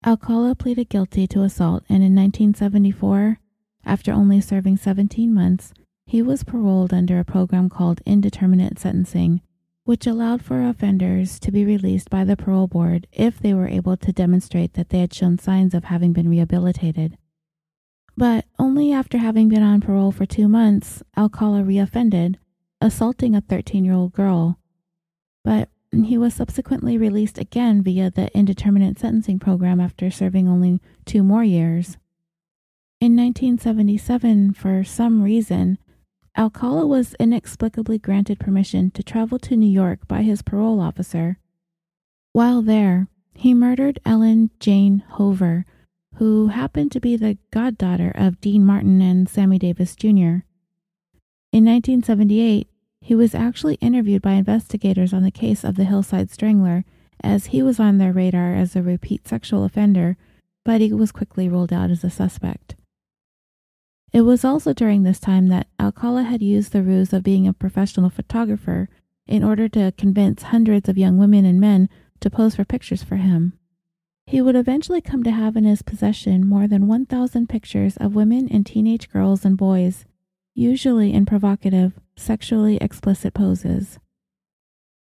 Alcala 0.06 0.54
pleaded 0.54 0.88
guilty 0.88 1.26
to 1.26 1.42
assault, 1.42 1.82
and 1.88 2.02
in 2.04 2.14
1974, 2.14 3.38
after 3.84 4.12
only 4.12 4.40
serving 4.40 4.76
17 4.76 5.34
months, 5.34 5.74
he 6.10 6.22
was 6.22 6.42
paroled 6.42 6.92
under 6.92 7.20
a 7.20 7.24
program 7.24 7.68
called 7.68 8.00
indeterminate 8.04 8.80
sentencing, 8.80 9.40
which 9.84 10.08
allowed 10.08 10.42
for 10.42 10.60
offenders 10.60 11.38
to 11.38 11.52
be 11.52 11.64
released 11.64 12.10
by 12.10 12.24
the 12.24 12.36
parole 12.36 12.66
board 12.66 13.06
if 13.12 13.38
they 13.38 13.54
were 13.54 13.68
able 13.68 13.96
to 13.96 14.12
demonstrate 14.12 14.74
that 14.74 14.88
they 14.88 14.98
had 14.98 15.14
shown 15.14 15.38
signs 15.38 15.72
of 15.72 15.84
having 15.84 16.12
been 16.12 16.28
rehabilitated. 16.28 17.16
But 18.16 18.44
only 18.58 18.92
after 18.92 19.18
having 19.18 19.48
been 19.48 19.62
on 19.62 19.80
parole 19.80 20.10
for 20.10 20.26
two 20.26 20.48
months, 20.48 21.00
Alcala 21.16 21.60
reoffended, 21.60 22.38
assaulting 22.80 23.36
a 23.36 23.40
13 23.40 23.84
year 23.84 23.94
old 23.94 24.12
girl. 24.12 24.58
But 25.44 25.68
he 25.92 26.18
was 26.18 26.34
subsequently 26.34 26.98
released 26.98 27.38
again 27.38 27.84
via 27.84 28.10
the 28.10 28.36
indeterminate 28.36 28.98
sentencing 28.98 29.38
program 29.38 29.80
after 29.80 30.10
serving 30.10 30.48
only 30.48 30.80
two 31.04 31.22
more 31.22 31.44
years. 31.44 31.98
In 33.00 33.14
1977, 33.14 34.54
for 34.54 34.82
some 34.82 35.22
reason, 35.22 35.78
Alcala 36.36 36.86
was 36.86 37.14
inexplicably 37.18 37.98
granted 37.98 38.38
permission 38.38 38.90
to 38.92 39.02
travel 39.02 39.38
to 39.40 39.56
New 39.56 39.70
York 39.70 40.06
by 40.06 40.22
his 40.22 40.42
parole 40.42 40.80
officer. 40.80 41.38
While 42.32 42.62
there, 42.62 43.08
he 43.34 43.52
murdered 43.54 43.98
Ellen 44.04 44.50
Jane 44.60 45.02
Hover, 45.10 45.64
who 46.16 46.48
happened 46.48 46.92
to 46.92 47.00
be 47.00 47.16
the 47.16 47.38
goddaughter 47.50 48.12
of 48.14 48.40
Dean 48.40 48.64
Martin 48.64 49.00
and 49.00 49.28
Sammy 49.28 49.58
Davis 49.58 49.96
Jr. 49.96 50.44
In 51.52 51.64
1978, 51.64 52.68
he 53.00 53.14
was 53.14 53.34
actually 53.34 53.74
interviewed 53.76 54.22
by 54.22 54.32
investigators 54.32 55.12
on 55.12 55.22
the 55.22 55.30
case 55.30 55.64
of 55.64 55.76
the 55.76 55.84
Hillside 55.84 56.30
Strangler, 56.30 56.84
as 57.22 57.46
he 57.46 57.62
was 57.62 57.80
on 57.80 57.98
their 57.98 58.12
radar 58.12 58.54
as 58.54 58.76
a 58.76 58.82
repeat 58.82 59.26
sexual 59.26 59.64
offender, 59.64 60.16
but 60.64 60.80
he 60.80 60.92
was 60.92 61.12
quickly 61.12 61.48
ruled 61.48 61.72
out 61.72 61.90
as 61.90 62.04
a 62.04 62.10
suspect. 62.10 62.76
It 64.12 64.22
was 64.22 64.44
also 64.44 64.72
during 64.72 65.02
this 65.02 65.20
time 65.20 65.48
that 65.48 65.68
Alcala 65.78 66.24
had 66.24 66.42
used 66.42 66.72
the 66.72 66.82
ruse 66.82 67.12
of 67.12 67.22
being 67.22 67.46
a 67.46 67.52
professional 67.52 68.10
photographer 68.10 68.88
in 69.26 69.44
order 69.44 69.68
to 69.68 69.92
convince 69.96 70.44
hundreds 70.44 70.88
of 70.88 70.98
young 70.98 71.16
women 71.16 71.44
and 71.44 71.60
men 71.60 71.88
to 72.18 72.30
pose 72.30 72.56
for 72.56 72.64
pictures 72.64 73.04
for 73.04 73.16
him. 73.16 73.52
He 74.26 74.40
would 74.40 74.56
eventually 74.56 75.00
come 75.00 75.22
to 75.22 75.30
have 75.30 75.56
in 75.56 75.64
his 75.64 75.82
possession 75.82 76.46
more 76.46 76.66
than 76.66 76.88
1,000 76.88 77.48
pictures 77.48 77.96
of 77.96 78.14
women 78.14 78.48
and 78.48 78.66
teenage 78.66 79.10
girls 79.10 79.44
and 79.44 79.56
boys, 79.56 80.04
usually 80.54 81.12
in 81.12 81.24
provocative, 81.26 81.92
sexually 82.16 82.76
explicit 82.78 83.34
poses. 83.34 83.98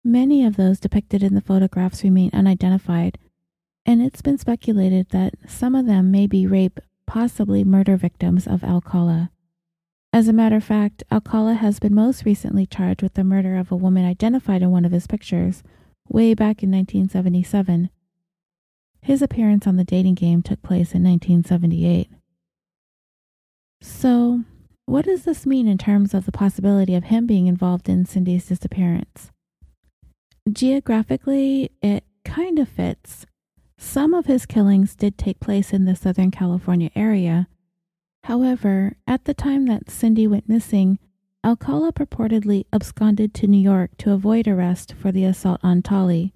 Many 0.04 0.44
of 0.44 0.56
those 0.56 0.78
depicted 0.78 1.22
in 1.22 1.34
the 1.34 1.40
photographs 1.40 2.04
remain 2.04 2.30
unidentified, 2.32 3.18
and 3.84 4.02
it's 4.02 4.22
been 4.22 4.38
speculated 4.38 5.08
that 5.10 5.34
some 5.48 5.74
of 5.74 5.86
them 5.86 6.10
may 6.10 6.26
be 6.26 6.46
rape, 6.46 6.80
possibly 7.06 7.64
murder 7.64 7.96
victims 7.96 8.46
of 8.46 8.64
Alcala. 8.64 9.30
As 10.12 10.28
a 10.28 10.32
matter 10.32 10.56
of 10.56 10.64
fact, 10.64 11.02
Alcala 11.12 11.54
has 11.54 11.78
been 11.78 11.94
most 11.94 12.24
recently 12.24 12.66
charged 12.66 13.02
with 13.02 13.14
the 13.14 13.24
murder 13.24 13.56
of 13.56 13.70
a 13.70 13.76
woman 13.76 14.04
identified 14.04 14.62
in 14.62 14.70
one 14.70 14.84
of 14.84 14.92
his 14.92 15.06
pictures, 15.06 15.62
way 16.08 16.34
back 16.34 16.62
in 16.62 16.70
1977. 16.70 17.90
His 19.02 19.22
appearance 19.22 19.66
on 19.66 19.76
the 19.76 19.84
dating 19.84 20.14
game 20.14 20.42
took 20.42 20.62
place 20.62 20.94
in 20.94 21.04
1978. 21.04 22.10
So, 23.82 24.40
what 24.86 25.04
does 25.04 25.24
this 25.24 25.46
mean 25.46 25.68
in 25.68 25.78
terms 25.78 26.14
of 26.14 26.26
the 26.26 26.32
possibility 26.32 26.94
of 26.94 27.04
him 27.04 27.26
being 27.26 27.46
involved 27.46 27.88
in 27.88 28.06
Cindy's 28.06 28.46
disappearance? 28.46 29.30
Geographically, 30.50 31.70
it 31.82 32.04
kind 32.24 32.58
of 32.58 32.68
fits. 32.68 33.26
Some 33.78 34.14
of 34.14 34.26
his 34.26 34.46
killings 34.46 34.94
did 34.94 35.18
take 35.18 35.40
place 35.40 35.72
in 35.72 35.84
the 35.84 35.96
Southern 35.96 36.30
California 36.30 36.90
area. 36.94 37.48
However, 38.24 38.96
at 39.06 39.24
the 39.24 39.34
time 39.34 39.66
that 39.66 39.90
Cindy 39.90 40.26
went 40.26 40.48
missing, 40.48 40.98
Alcala 41.44 41.92
purportedly 41.92 42.64
absconded 42.72 43.34
to 43.34 43.46
New 43.46 43.60
York 43.60 43.90
to 43.98 44.12
avoid 44.12 44.48
arrest 44.48 44.94
for 44.94 45.12
the 45.12 45.24
assault 45.24 45.60
on 45.62 45.82
Tali. 45.82 46.32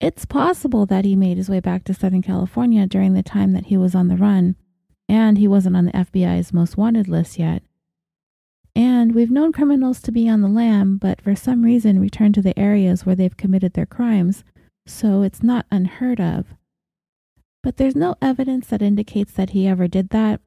It's 0.00 0.24
possible 0.24 0.84
that 0.86 1.04
he 1.04 1.14
made 1.14 1.36
his 1.36 1.48
way 1.48 1.60
back 1.60 1.84
to 1.84 1.94
Southern 1.94 2.22
California 2.22 2.86
during 2.86 3.14
the 3.14 3.22
time 3.22 3.52
that 3.52 3.66
he 3.66 3.76
was 3.76 3.94
on 3.94 4.08
the 4.08 4.16
run, 4.16 4.56
and 5.08 5.38
he 5.38 5.48
wasn't 5.48 5.76
on 5.76 5.84
the 5.84 5.92
FBI's 5.92 6.52
most 6.52 6.76
wanted 6.76 7.08
list 7.08 7.38
yet. 7.38 7.62
And 8.74 9.14
we've 9.14 9.30
known 9.30 9.52
criminals 9.52 10.00
to 10.02 10.12
be 10.12 10.28
on 10.28 10.42
the 10.42 10.48
lam, 10.48 10.96
but 10.96 11.20
for 11.20 11.34
some 11.34 11.62
reason 11.62 12.00
return 12.00 12.32
to 12.34 12.42
the 12.42 12.58
areas 12.58 13.04
where 13.04 13.16
they've 13.16 13.36
committed 13.36 13.74
their 13.74 13.86
crimes, 13.86 14.44
so 14.86 15.22
it's 15.22 15.42
not 15.42 15.66
unheard 15.70 16.20
of. 16.20 16.54
But 17.62 17.76
there's 17.76 17.96
no 17.96 18.16
evidence 18.22 18.68
that 18.68 18.82
indicates 18.82 19.32
that 19.32 19.50
he 19.50 19.66
ever 19.66 19.86
did 19.86 20.10
that, 20.10 20.40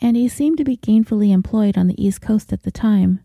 and 0.00 0.16
he 0.16 0.28
seemed 0.28 0.58
to 0.58 0.64
be 0.64 0.76
gainfully 0.76 1.32
employed 1.32 1.76
on 1.76 1.88
the 1.88 2.02
East 2.02 2.20
Coast 2.20 2.52
at 2.52 2.62
the 2.62 2.70
time. 2.70 3.20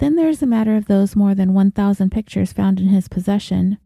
Then 0.00 0.16
there's 0.16 0.40
the 0.40 0.46
matter 0.46 0.76
of 0.76 0.86
those 0.86 1.14
more 1.14 1.34
than 1.34 1.54
1,000 1.54 2.10
pictures 2.10 2.52
found 2.52 2.80
in 2.80 2.88
his 2.88 3.08
possession. 3.08 3.78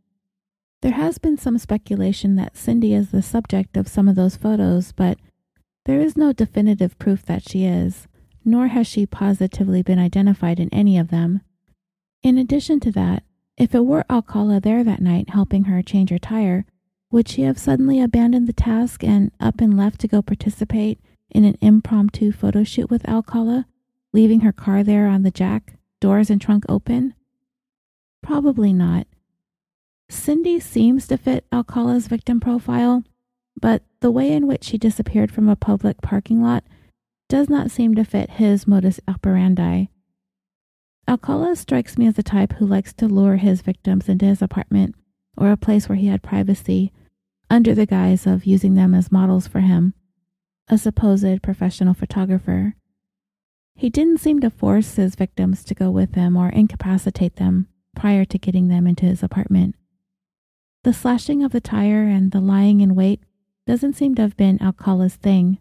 There 0.81 0.93
has 0.93 1.19
been 1.19 1.37
some 1.37 1.59
speculation 1.59 2.37
that 2.37 2.57
Cindy 2.57 2.95
is 2.95 3.11
the 3.11 3.23
subject 3.23 3.77
of 3.77 3.89
some 3.89 4.09
of 4.09 4.15
those 4.15 4.37
photos, 4.37 4.93
but 4.93 5.19
there 5.85 6.01
is 6.01 6.17
no 6.17 6.33
definitive 6.33 6.99
proof 6.99 7.25
that 7.27 7.49
she 7.49 7.65
is, 7.65 8.07
nor 8.45 8.69
has 8.69 8.87
she 8.87 9.05
positively 9.05 9.83
been 9.83 9.99
identified 9.99 10.61
in 10.61 10.73
any 10.73 10.97
of 10.99 11.09
them. 11.09 11.43
In 12.23 12.39
addition 12.39 12.81
to 12.81 12.93
that, 12.93 13.23
if 13.59 13.75
it 13.75 13.85
were 13.85 14.05
Alcala 14.09 14.61
there 14.61 14.85
that 14.85 15.03
night 15.03 15.31
helping 15.31 15.65
her 15.65 15.83
change 15.83 16.11
her 16.11 16.19
tire, 16.19 16.65
would 17.11 17.29
she 17.29 17.43
have 17.43 17.59
suddenly 17.59 18.01
abandoned 18.01 18.47
the 18.47 18.53
task 18.53 19.03
and 19.03 19.33
up 19.41 19.61
and 19.61 19.77
left 19.77 20.01
to 20.01 20.09
go 20.09 20.23
participate 20.23 21.01
in 21.31 21.45
an 21.45 21.59
impromptu 21.61 22.31
photo 22.31 22.63
shoot 22.63 22.89
with 22.89 23.07
Alcala, 23.09 23.67
leaving 24.13 24.41
her 24.41 24.53
car 24.53 24.85
there 24.85 25.09
on 25.09 25.23
the 25.23 25.31
jack, 25.31 25.75
doors 26.01 26.31
and 26.31 26.41
trunk 26.41 26.65
open? 26.69 27.15
Probably 28.23 28.73
not. 28.73 29.07
Cindy 30.09 30.61
seems 30.61 31.07
to 31.09 31.19
fit 31.19 31.45
Alcala's 31.53 32.07
victim 32.07 32.41
profile, 32.41 33.03
but 33.61 33.83
the 34.01 34.11
way 34.11 34.33
in 34.33 34.47
which 34.47 34.65
she 34.65 34.79
disappeared 34.79 35.33
from 35.33 35.49
a 35.49 35.57
public 35.57 36.01
parking 36.01 36.41
lot 36.41 36.65
does 37.29 37.51
not 37.51 37.71
seem 37.71 37.95
to 37.95 38.05
fit 38.05 38.31
his 38.31 38.67
modus 38.67 39.01
operandi. 39.09 39.87
Alcala 41.09 41.57
strikes 41.57 41.97
me 41.97 42.07
as 42.07 42.15
the 42.15 42.23
type 42.23 42.53
who 42.55 42.67
likes 42.67 42.93
to 42.93 43.09
lure 43.09 43.37
his 43.37 43.63
victims 43.63 44.11
into 44.11 44.27
his 44.27 44.43
apartment 44.43 44.95
or 45.39 45.51
a 45.51 45.57
place 45.57 45.89
where 45.89 45.97
he 45.97 46.09
had 46.09 46.23
privacy 46.23 46.93
under 47.49 47.75
the 47.75 47.87
guise 47.87 48.27
of 48.27 48.45
using 48.45 48.75
them 48.75 48.95
as 48.95 49.11
models 49.11 49.49
for 49.49 49.61
him 49.61 49.95
a 50.69 50.77
supposed 50.77 51.43
professional 51.43 51.95
photographer. 51.95 52.75
He 53.75 53.89
didn't 53.89 54.19
seem 54.19 54.41
to 54.41 54.51
force 54.51 54.97
his 54.97 55.15
victims 55.15 55.65
to 55.65 55.75
go 55.75 55.91
with 55.91 56.15
him 56.15 56.37
or 56.37 56.51
incapacitate 56.51 57.37
them 57.37 57.69
prior 57.97 58.27
to 58.27 58.39
getting 58.39 58.69
them 58.69 58.87
into 58.87 59.07
his 59.07 59.23
apartment. 59.23 59.77
The 60.85 60.93
slashing 60.93 61.43
of 61.43 61.53
the 61.53 61.61
tire 61.61 62.03
and 62.03 62.33
the 62.33 62.41
lying 62.41 62.83
in 62.83 62.95
wait 62.95 63.21
doesn't 63.67 63.95
seem 63.95 64.15
to 64.17 64.23
have 64.23 64.37
been 64.37 64.61
Alcala's 64.61 65.17
thing. 65.17 65.59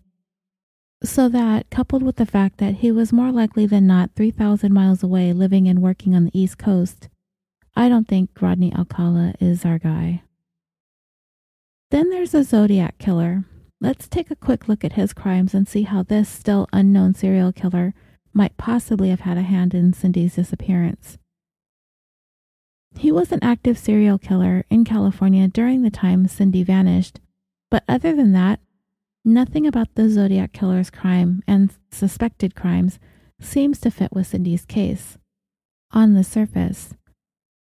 So 1.04 1.30
that, 1.30 1.70
coupled 1.70 2.04
with 2.04 2.16
the 2.16 2.26
fact 2.26 2.58
that 2.58 2.76
he 2.76 2.92
was 2.92 3.14
more 3.14 3.32
likely 3.32 3.66
than 3.66 3.86
not 3.86 4.16
3,000 4.16 4.74
miles 4.74 5.04
away 5.04 5.32
living 5.32 5.68
and 5.68 5.82
working 5.82 6.16
on 6.16 6.26
the 6.26 6.40
East 6.40 6.58
Coast, 6.58 7.10
I 7.76 7.88
don't 7.88 8.08
think 8.08 8.30
Rodney 8.42 8.74
Alcala 8.74 9.36
is 9.40 9.64
our 9.64 9.78
guy. 9.78 10.24
Then 11.92 12.10
there's 12.10 12.34
a 12.34 12.44
Zodiac 12.44 12.98
killer, 12.98 13.46
Let's 13.80 14.08
take 14.08 14.32
a 14.32 14.36
quick 14.36 14.68
look 14.68 14.84
at 14.84 14.94
his 14.94 15.14
crimes 15.14 15.54
and 15.54 15.68
see 15.68 15.84
how 15.84 16.02
this 16.02 16.28
still 16.28 16.68
unknown 16.74 17.14
serial 17.14 17.52
killer 17.52 17.94
might 18.34 18.58
possibly 18.58 19.10
have 19.10 19.20
had 19.20 19.38
a 19.38 19.44
hand 19.44 19.76
in 19.76 19.94
Cindy's 19.94 20.36
disappearance. 20.36 21.20
He 22.98 23.12
was 23.12 23.32
an 23.32 23.44
active 23.44 23.78
serial 23.78 24.18
killer 24.18 24.66
in 24.72 24.84
California 24.84 25.48
during 25.48 25.84
the 25.84 25.92
time 25.92 26.28
Cindy 26.28 26.64
vanished, 26.64 27.20
but 27.70 27.84
other 27.88 28.16
than 28.16 28.32
that, 28.32 28.60
nothing 29.28 29.68
about 29.68 29.94
the 29.96 30.10
Zodiac 30.10 30.54
killer's 30.54 30.90
crime 30.90 31.44
and 31.46 31.72
suspected 31.92 32.56
crimes 32.56 32.98
seems 33.40 33.80
to 33.82 33.92
fit 33.92 34.12
with 34.14 34.28
Cindy's 34.28 34.66
case. 34.66 35.18
On 35.92 36.14
the 36.14 36.24
surface, 36.24 36.94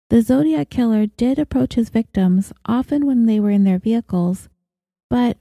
the 0.09 0.21
Zodiac 0.21 0.69
killer 0.69 1.05
did 1.05 1.37
approach 1.37 1.75
his 1.75 1.89
victims 1.89 2.51
often 2.65 3.05
when 3.05 3.25
they 3.25 3.39
were 3.39 3.51
in 3.51 3.63
their 3.63 3.77
vehicles, 3.77 4.49
but 5.09 5.37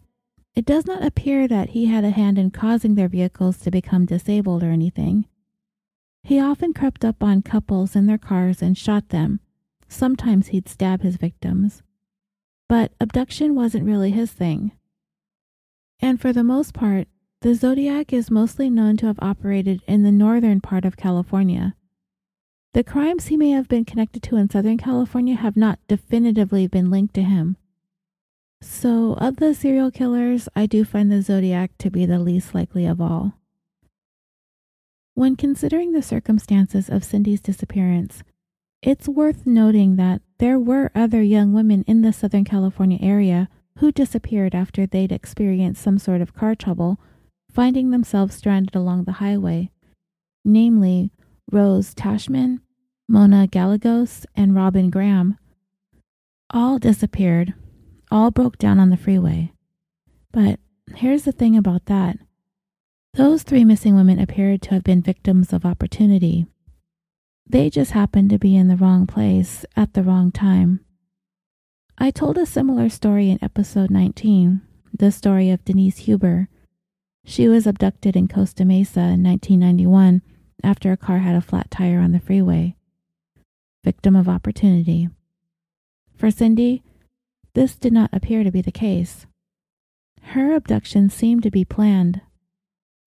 it 0.55 0.66
does 0.66 0.87
not 0.87 1.05
appear 1.05 1.49
that 1.49 1.71
he 1.71 1.87
had 1.87 2.05
a 2.05 2.11
hand 2.11 2.37
in 2.37 2.51
causing 2.51 2.95
their 2.95 3.09
vehicles 3.09 3.57
to 3.59 3.71
become 3.71 4.05
disabled 4.05 4.62
or 4.62 4.71
anything. 4.71 5.27
He 6.25 6.41
often 6.41 6.75
crept 6.75 7.05
up 7.05 7.23
on 7.23 7.43
couples 7.43 7.97
in 7.97 8.07
their 8.07 8.19
cars 8.19 8.61
and 8.61 8.77
shot 8.77 9.11
them. 9.11 9.41
Sometimes 9.89 10.49
he'd 10.49 10.69
stab 10.69 11.03
his 11.03 11.16
victims. 11.16 11.83
But 12.69 12.93
abduction 13.01 13.55
wasn't 13.55 13.87
really 13.87 14.11
his 14.11 14.33
thing. 14.33 14.73
And 16.01 16.20
for 16.20 16.32
the 16.32 16.44
most 16.44 16.74
part, 16.74 17.09
the 17.40 17.55
Zodiac 17.55 18.12
is 18.12 18.30
mostly 18.30 18.68
known 18.70 18.96
to 18.99 19.07
have 19.07 19.18
operated 19.20 19.82
in 19.86 20.03
the 20.03 20.12
northern 20.12 20.61
part 20.61 20.84
of 20.84 20.96
California. 20.96 21.74
The 22.74 22.84
crimes 22.84 23.26
he 23.26 23.36
may 23.36 23.51
have 23.51 23.68
been 23.68 23.84
connected 23.84 24.22
to 24.24 24.36
in 24.36 24.51
Southern 24.51 24.76
California 24.76 25.36
have 25.36 25.57
not 25.57 25.78
definitively 25.88 26.66
been 26.66 26.90
linked 26.90 27.14
to 27.14 27.22
him. 27.22 27.57
So, 28.61 29.14
of 29.14 29.36
the 29.36 29.55
serial 29.55 29.90
killers, 29.90 30.49
I 30.55 30.66
do 30.66 30.84
find 30.84 31.11
the 31.11 31.22
Zodiac 31.22 31.78
to 31.78 31.90
be 31.90 32.07
the 32.07 32.18
least 32.18 32.55
likely 32.55 32.86
of 32.86 33.01
all. 33.01 33.34
When 35.14 35.36
considering 35.36 35.92
the 35.92 36.03
circumstances 36.03 36.88
of 36.88 37.05
Cindy's 37.05 37.40
disappearance, 37.40 38.22
it's 38.82 39.09
worth 39.09 39.46
noting 39.46 39.96
that 39.96 40.22
there 40.38 40.59
were 40.59 40.92
other 40.94 41.22
young 41.22 41.53
women 41.53 41.84
in 41.86 42.03
the 42.03 42.12
Southern 42.12 42.44
California 42.44 42.99
area 43.01 43.49
who 43.79 43.93
disappeared 43.93 44.55
after 44.55 44.87
they'd 44.87 45.12
experienced 45.12 45.83
some 45.83 45.99
sort 45.99 46.20
of 46.20 46.35
car 46.35 46.55
trouble, 46.55 47.01
finding 47.51 47.91
themselves 47.91 48.35
stranded 48.35 48.74
along 48.74 49.05
the 49.05 49.12
highway, 49.12 49.70
namely 50.45 51.11
Rose 51.51 51.95
Tashman, 51.95 52.61
Mona 53.09 53.47
Gallegos, 53.47 54.26
and 54.37 54.55
Robin 54.55 54.91
Graham. 54.91 55.37
All 56.51 56.79
disappeared 56.79 57.55
all 58.11 58.31
broke 58.31 58.59
down 58.59 58.79
on 58.79 58.91
the 58.91 58.97
freeway. 58.97 59.53
But 60.33 60.59
here's 60.95 61.24
the 61.24 61.33
thing 61.33 61.57
about 61.57 61.87
that 61.87 62.18
those 63.14 63.43
three 63.43 63.64
missing 63.64 63.97
women 63.97 64.18
appeared 64.18 64.62
to 64.62 64.70
have 64.70 64.85
been 64.85 65.03
victims 65.03 65.53
of 65.53 65.64
opportunity. 65.64 66.47
They 67.49 67.70
just 67.70 67.93
happened 67.93 68.31
to 68.31 68.39
be 68.39 68.55
in 68.55 68.68
the 68.68 68.76
wrong 68.76 69.07
place 69.07 69.64
at 69.74 69.95
the 69.95 70.03
wrong 70.03 70.31
time. 70.31 70.81
I 72.01 72.12
told 72.12 72.38
a 72.38 72.46
similar 72.46 72.88
story 72.90 73.28
in 73.28 73.42
episode 73.42 73.90
19, 73.90 74.61
the 74.96 75.11
story 75.11 75.51
of 75.51 75.64
Denise 75.64 75.99
Huber. 75.99 76.49
She 77.24 77.49
was 77.49 77.66
abducted 77.66 78.14
in 78.14 78.28
Costa 78.28 78.64
Mesa 78.64 79.01
in 79.01 79.24
1991 79.24 80.22
after 80.62 80.92
a 80.92 80.96
car 80.96 81.18
had 81.18 81.34
a 81.34 81.40
flat 81.40 81.72
tire 81.72 81.99
on 81.99 82.12
the 82.12 82.20
freeway. 82.20 82.76
Victim 83.84 84.14
of 84.14 84.28
opportunity. 84.28 85.09
For 86.14 86.30
Cindy, 86.30 86.84
this 87.55 87.74
did 87.74 87.92
not 87.92 88.11
appear 88.12 88.44
to 88.44 88.53
be 88.53 88.61
the 88.61 88.70
case. 88.70 89.26
Her 90.22 90.55
abduction 90.55 91.11
seemed 91.11 91.42
to 91.42 91.51
be 91.51 91.64
planned. 91.64 92.20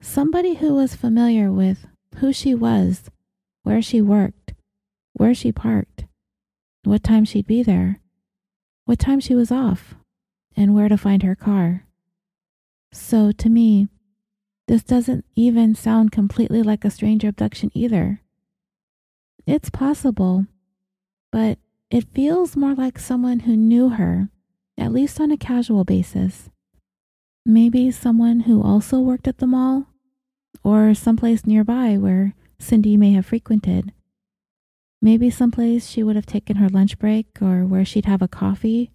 Somebody 0.02 0.56
who 0.56 0.74
was 0.74 0.96
familiar 0.96 1.50
with 1.50 1.88
who 2.18 2.34
she 2.34 2.54
was, 2.54 3.10
where 3.64 3.82
she 3.82 4.02
worked, 4.02 4.54
where 5.14 5.34
she 5.34 5.54
parked, 5.54 6.08
what 6.84 7.04
time 7.04 7.24
she'd 7.24 7.48
be 7.48 7.64
there, 7.64 8.01
what 8.86 9.00
time 9.00 9.20
she 9.20 9.36
was 9.36 9.52
off, 9.52 9.96
and 10.56 10.74
where 10.74 10.90
to 10.90 10.98
find 10.98 11.24
her 11.24 11.36
car. 11.36 11.86
So 12.92 13.32
to 13.32 13.50
me, 13.50 13.88
this 14.68 14.84
doesn't 14.84 15.26
even 15.36 15.76
sound 15.76 16.12
completely 16.12 16.64
like 16.64 16.86
a 16.86 16.92
stranger 16.92 17.30
abduction 17.30 17.72
either. 17.74 18.22
It's 19.46 19.70
possible, 19.70 20.46
but 21.32 21.58
it 21.90 22.14
feels 22.14 22.56
more 22.56 22.74
like 22.74 23.00
someone 23.00 23.42
who 23.42 23.56
knew 23.58 23.90
her 23.90 24.30
at 24.78 24.92
least 24.92 25.20
on 25.20 25.32
a 25.32 25.38
casual 25.38 25.84
basis. 25.84 26.50
Maybe 27.46 27.92
someone 27.92 28.42
who 28.42 28.64
also 28.64 29.00
worked 29.00 29.28
at 29.28 29.40
the 29.40 29.48
mall 29.48 29.88
or 30.64 30.94
someplace 30.94 31.46
nearby 31.46 31.98
where 31.98 32.34
Cindy 32.60 32.98
may 32.98 33.14
have 33.14 33.26
frequented. 33.26 33.94
Maybe 35.02 35.32
someplace 35.32 35.88
she 35.90 36.04
would 36.04 36.16
have 36.16 36.28
taken 36.28 36.58
her 36.58 36.70
lunch 36.70 37.00
break 37.00 37.42
or 37.42 37.66
where 37.66 37.84
she'd 37.84 38.06
have 38.06 38.22
a 38.22 38.28
coffee. 38.28 38.92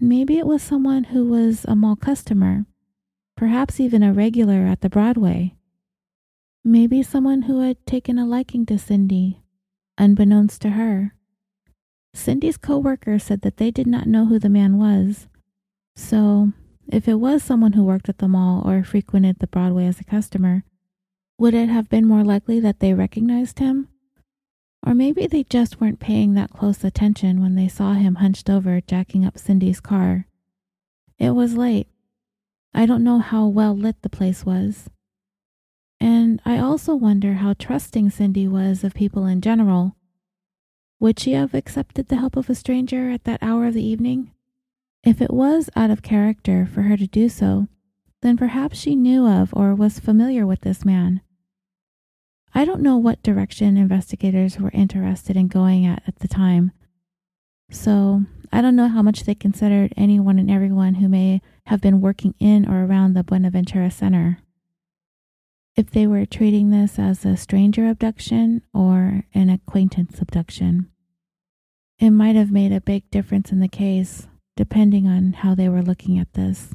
Maybe 0.00 0.38
it 0.38 0.46
was 0.46 0.62
someone 0.62 1.04
who 1.04 1.24
was 1.24 1.64
a 1.66 1.76
mall 1.76 1.94
customer, 1.94 2.66
perhaps 3.36 3.78
even 3.78 4.02
a 4.02 4.12
regular 4.12 4.66
at 4.66 4.80
the 4.80 4.90
Broadway. 4.90 5.54
Maybe 6.64 7.02
someone 7.02 7.42
who 7.42 7.60
had 7.60 7.86
taken 7.86 8.18
a 8.18 8.26
liking 8.26 8.66
to 8.66 8.76
Cindy, 8.76 9.40
unbeknownst 9.98 10.60
to 10.62 10.70
her. 10.70 11.14
Cindy's 12.12 12.56
coworker 12.56 13.20
said 13.20 13.42
that 13.42 13.58
they 13.58 13.70
did 13.70 13.86
not 13.86 14.08
know 14.08 14.26
who 14.26 14.40
the 14.40 14.48
man 14.48 14.78
was. 14.78 15.28
So, 15.94 16.52
if 16.88 17.06
it 17.06 17.20
was 17.20 17.42
someone 17.42 17.74
who 17.74 17.84
worked 17.84 18.08
at 18.08 18.18
the 18.18 18.26
mall 18.26 18.68
or 18.68 18.82
frequented 18.82 19.38
the 19.38 19.46
Broadway 19.46 19.86
as 19.86 20.00
a 20.00 20.04
customer, 20.04 20.64
would 21.38 21.54
it 21.54 21.68
have 21.68 21.88
been 21.88 22.06
more 22.06 22.24
likely 22.24 22.58
that 22.60 22.80
they 22.80 22.94
recognized 22.94 23.60
him? 23.60 23.88
Or 24.86 24.94
maybe 24.94 25.26
they 25.26 25.42
just 25.42 25.80
weren't 25.80 25.98
paying 25.98 26.34
that 26.34 26.52
close 26.52 26.84
attention 26.84 27.42
when 27.42 27.56
they 27.56 27.66
saw 27.66 27.94
him 27.94 28.14
hunched 28.14 28.48
over 28.48 28.80
jacking 28.80 29.24
up 29.24 29.36
Cindy's 29.36 29.80
car. 29.80 30.28
It 31.18 31.30
was 31.30 31.56
late. 31.56 31.88
I 32.72 32.86
don't 32.86 33.02
know 33.02 33.18
how 33.18 33.48
well 33.48 33.76
lit 33.76 34.00
the 34.02 34.08
place 34.08 34.46
was. 34.46 34.88
And 35.98 36.40
I 36.44 36.58
also 36.58 36.94
wonder 36.94 37.34
how 37.34 37.54
trusting 37.54 38.10
Cindy 38.10 38.46
was 38.46 38.84
of 38.84 38.94
people 38.94 39.26
in 39.26 39.40
general. 39.40 39.96
Would 41.00 41.18
she 41.18 41.32
have 41.32 41.52
accepted 41.52 42.06
the 42.06 42.16
help 42.16 42.36
of 42.36 42.48
a 42.48 42.54
stranger 42.54 43.10
at 43.10 43.24
that 43.24 43.42
hour 43.42 43.66
of 43.66 43.74
the 43.74 43.84
evening? 43.84 44.30
If 45.02 45.20
it 45.20 45.32
was 45.32 45.68
out 45.74 45.90
of 45.90 46.02
character 46.02 46.64
for 46.64 46.82
her 46.82 46.96
to 46.96 47.08
do 47.08 47.28
so, 47.28 47.66
then 48.22 48.36
perhaps 48.36 48.78
she 48.78 48.94
knew 48.94 49.26
of 49.26 49.52
or 49.52 49.74
was 49.74 49.98
familiar 49.98 50.46
with 50.46 50.60
this 50.60 50.84
man. 50.84 51.22
I 52.56 52.64
don't 52.64 52.80
know 52.80 52.96
what 52.96 53.22
direction 53.22 53.76
investigators 53.76 54.58
were 54.58 54.70
interested 54.72 55.36
in 55.36 55.46
going 55.46 55.84
at 55.84 56.02
at 56.06 56.20
the 56.20 56.26
time. 56.26 56.72
So 57.70 58.22
I 58.50 58.62
don't 58.62 58.76
know 58.76 58.88
how 58.88 59.02
much 59.02 59.24
they 59.24 59.34
considered 59.34 59.92
anyone 59.94 60.38
and 60.38 60.50
everyone 60.50 60.94
who 60.94 61.06
may 61.06 61.42
have 61.66 61.82
been 61.82 62.00
working 62.00 62.34
in 62.40 62.66
or 62.66 62.86
around 62.86 63.12
the 63.12 63.22
Buenaventura 63.22 63.90
Center. 63.90 64.38
If 65.76 65.90
they 65.90 66.06
were 66.06 66.24
treating 66.24 66.70
this 66.70 66.98
as 66.98 67.26
a 67.26 67.36
stranger 67.36 67.90
abduction 67.90 68.62
or 68.72 69.24
an 69.34 69.50
acquaintance 69.50 70.22
abduction. 70.22 70.88
It 71.98 72.08
might 72.08 72.36
have 72.36 72.50
made 72.50 72.72
a 72.72 72.80
big 72.80 73.10
difference 73.10 73.52
in 73.52 73.60
the 73.60 73.68
case, 73.68 74.28
depending 74.56 75.06
on 75.06 75.34
how 75.34 75.54
they 75.54 75.68
were 75.68 75.82
looking 75.82 76.18
at 76.18 76.32
this. 76.32 76.72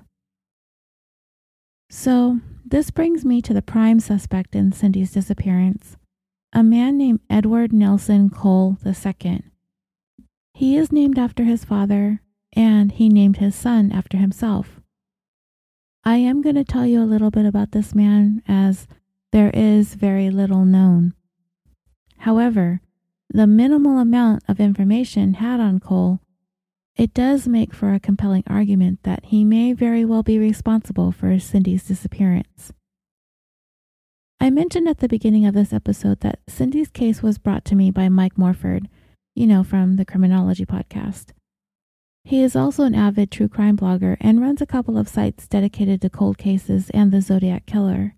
So, 1.94 2.40
this 2.64 2.90
brings 2.90 3.26
me 3.26 3.42
to 3.42 3.54
the 3.54 3.62
prime 3.62 4.00
suspect 4.00 4.56
in 4.56 4.72
Cindy's 4.72 5.12
disappearance, 5.12 5.98
a 6.54 6.64
man 6.64 6.98
named 6.98 7.20
Edward 7.30 7.74
Nelson 7.74 8.30
Cole 8.30 8.78
II. 8.86 9.44
He 10.54 10.78
is 10.78 10.94
named 10.94 11.20
after 11.20 11.44
his 11.44 11.66
father, 11.66 12.22
and 12.54 12.94
he 12.94 13.10
named 13.10 13.38
his 13.38 13.56
son 13.56 13.92
after 13.92 14.18
himself. 14.18 14.80
I 16.06 16.16
am 16.16 16.42
going 16.42 16.56
to 16.56 16.64
tell 16.64 16.86
you 16.86 17.04
a 17.04 17.12
little 17.12 17.30
bit 17.30 17.46
about 17.46 17.74
this 17.74 17.94
man 17.94 18.42
as 18.48 18.88
there 19.34 19.52
is 19.54 19.96
very 19.96 20.30
little 20.30 20.64
known. 20.64 21.14
However, 22.20 22.80
the 23.30 23.48
minimal 23.48 23.98
amount 23.98 24.44
of 24.48 24.62
information 24.62 25.34
had 25.34 25.60
on 25.60 25.82
Cole 25.82 26.22
it 26.96 27.14
does 27.14 27.48
make 27.48 27.74
for 27.74 27.94
a 27.94 28.00
compelling 28.00 28.44
argument 28.48 29.00
that 29.04 29.26
he 29.26 29.44
may 29.44 29.74
very 29.74 30.06
well 30.06 30.24
be 30.24 30.38
responsible 30.38 31.12
for 31.12 31.40
Cindy's 31.40 31.86
disappearance. 31.86 32.74
I 34.40 34.50
mentioned 34.50 34.88
at 34.88 34.98
the 34.98 35.08
beginning 35.08 35.46
of 35.46 35.54
this 35.54 35.72
episode 35.72 36.22
that 36.22 36.40
Cindy's 36.48 36.90
case 36.90 37.22
was 37.22 37.38
brought 37.38 37.64
to 37.66 37.76
me 37.76 37.92
by 37.92 38.10
Mike 38.10 38.38
Morford, 38.38 38.90
you 39.36 39.48
know, 39.48 39.64
from 39.64 39.96
the 39.96 40.06
Criminology 40.06 40.66
podcast. 40.66 41.28
He 42.24 42.42
is 42.42 42.56
also 42.56 42.84
an 42.84 42.96
avid 42.96 43.32
true 43.32 43.48
crime 43.48 43.78
blogger 43.78 44.18
and 44.20 44.42
runs 44.42 44.62
a 44.62 44.68
couple 44.68 44.98
of 44.98 45.08
sites 45.08 45.48
dedicated 45.48 46.02
to 46.02 46.10
cold 46.10 46.38
cases 46.38 46.90
and 46.92 47.12
the 47.12 47.22
Zodiac 47.22 47.66
Killer. 47.66 48.16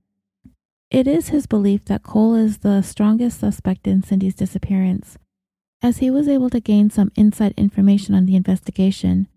It 0.89 1.07
is 1.07 1.29
his 1.29 1.47
belief 1.47 1.85
that 1.85 2.03
Cole 2.03 2.35
is 2.35 2.59
the 2.59 2.81
strongest 2.81 3.39
suspect 3.39 3.87
in 3.87 4.03
Cindy's 4.03 4.35
disappearance, 4.35 5.17
as 5.83 5.97
he 5.97 6.09
was 6.09 6.29
able 6.29 6.49
to 6.49 6.61
gain 6.61 6.89
some 6.89 7.11
inside 7.15 7.53
information 7.57 8.15
on 8.15 8.25
the 8.25 8.37
investigation. 8.37 9.27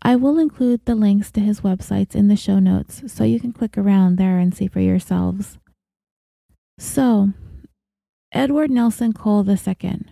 I 0.00 0.14
will 0.14 0.38
include 0.38 0.84
the 0.84 0.94
links 0.94 1.32
to 1.32 1.40
his 1.40 1.62
websites 1.62 2.14
in 2.14 2.28
the 2.28 2.36
show 2.36 2.60
notes 2.60 3.02
so 3.12 3.24
you 3.24 3.40
can 3.40 3.52
click 3.52 3.76
around 3.76 4.16
there 4.16 4.38
and 4.38 4.54
see 4.54 4.68
for 4.68 4.80
yourselves. 4.80 5.58
So, 6.78 7.32
Edward 8.32 8.70
Nelson 8.70 9.12
Cole 9.12 9.48
II. 9.48 10.04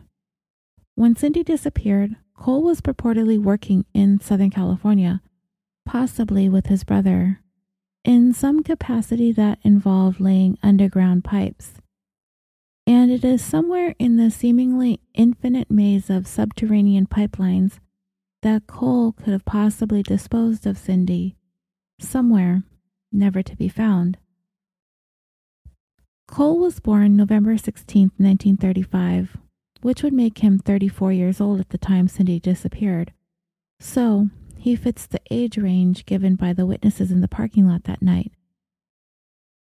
When 0.94 1.14
Cindy 1.14 1.44
disappeared, 1.44 2.16
Cole 2.36 2.62
was 2.62 2.80
purportedly 2.80 3.40
working 3.40 3.84
in 3.94 4.20
Southern 4.20 4.50
California, 4.50 5.22
possibly 5.86 6.48
with 6.48 6.66
his 6.66 6.84
brother, 6.84 7.40
in 8.04 8.32
some 8.32 8.62
capacity 8.62 9.30
that 9.32 9.58
involved 9.62 10.20
laying 10.20 10.58
underground 10.62 11.22
pipes 11.22 11.74
and 12.86 13.10
it 13.10 13.24
is 13.24 13.44
somewhere 13.44 13.94
in 13.98 14.16
the 14.16 14.30
seemingly 14.30 15.00
infinite 15.14 15.70
maze 15.70 16.10
of 16.10 16.26
subterranean 16.26 17.06
pipelines 17.06 17.78
that 18.42 18.66
Cole 18.66 19.12
could 19.12 19.32
have 19.32 19.44
possibly 19.44 20.02
disposed 20.02 20.66
of 20.66 20.76
Cindy, 20.76 21.36
somewhere 22.00 22.64
never 23.12 23.42
to 23.42 23.56
be 23.56 23.68
found. 23.68 24.18
Cole 26.26 26.58
was 26.58 26.80
born 26.80 27.16
November 27.16 27.56
16, 27.56 28.12
1935, 28.16 29.36
which 29.82 30.02
would 30.02 30.12
make 30.12 30.38
him 30.38 30.58
34 30.58 31.12
years 31.12 31.40
old 31.40 31.60
at 31.60 31.68
the 31.68 31.78
time 31.78 32.08
Cindy 32.08 32.40
disappeared. 32.40 33.12
So, 33.78 34.30
he 34.56 34.76
fits 34.76 35.06
the 35.06 35.20
age 35.30 35.58
range 35.58 36.06
given 36.06 36.36
by 36.36 36.52
the 36.52 36.66
witnesses 36.66 37.10
in 37.10 37.20
the 37.20 37.28
parking 37.28 37.66
lot 37.66 37.84
that 37.84 38.00
night. 38.00 38.32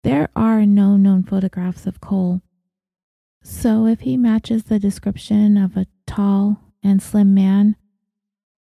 There 0.04 0.30
are 0.36 0.66
no 0.66 0.96
known 0.96 1.24
photographs 1.24 1.86
of 1.86 2.02
Cole, 2.02 2.42
so 3.44 3.86
if 3.86 4.02
he 4.02 4.18
matches 4.18 4.64
the 4.64 4.80
description 4.80 5.58
of 5.58 5.76
a 5.76 5.88
tall 6.06 6.62
and 6.84 7.02
slim 7.02 7.34
man, 7.34 7.76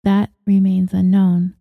that 0.03 0.31
remains 0.45 0.93
unknown. 0.93 1.55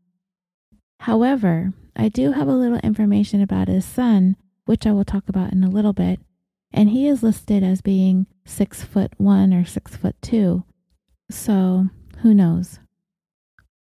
However, 1.00 1.72
I 1.96 2.08
do 2.08 2.32
have 2.32 2.48
a 2.48 2.54
little 2.54 2.78
information 2.78 3.40
about 3.40 3.68
his 3.68 3.84
son, 3.84 4.36
which 4.66 4.86
I 4.86 4.92
will 4.92 5.04
talk 5.04 5.28
about 5.28 5.52
in 5.52 5.64
a 5.64 5.70
little 5.70 5.92
bit, 5.92 6.20
and 6.72 6.90
he 6.90 7.06
is 7.06 7.22
listed 7.22 7.62
as 7.62 7.80
being 7.80 8.26
six 8.44 8.82
foot 8.82 9.12
one 9.16 9.52
or 9.52 9.64
six 9.64 9.96
foot 9.96 10.16
two. 10.22 10.64
So 11.30 11.88
who 12.18 12.34
knows? 12.34 12.78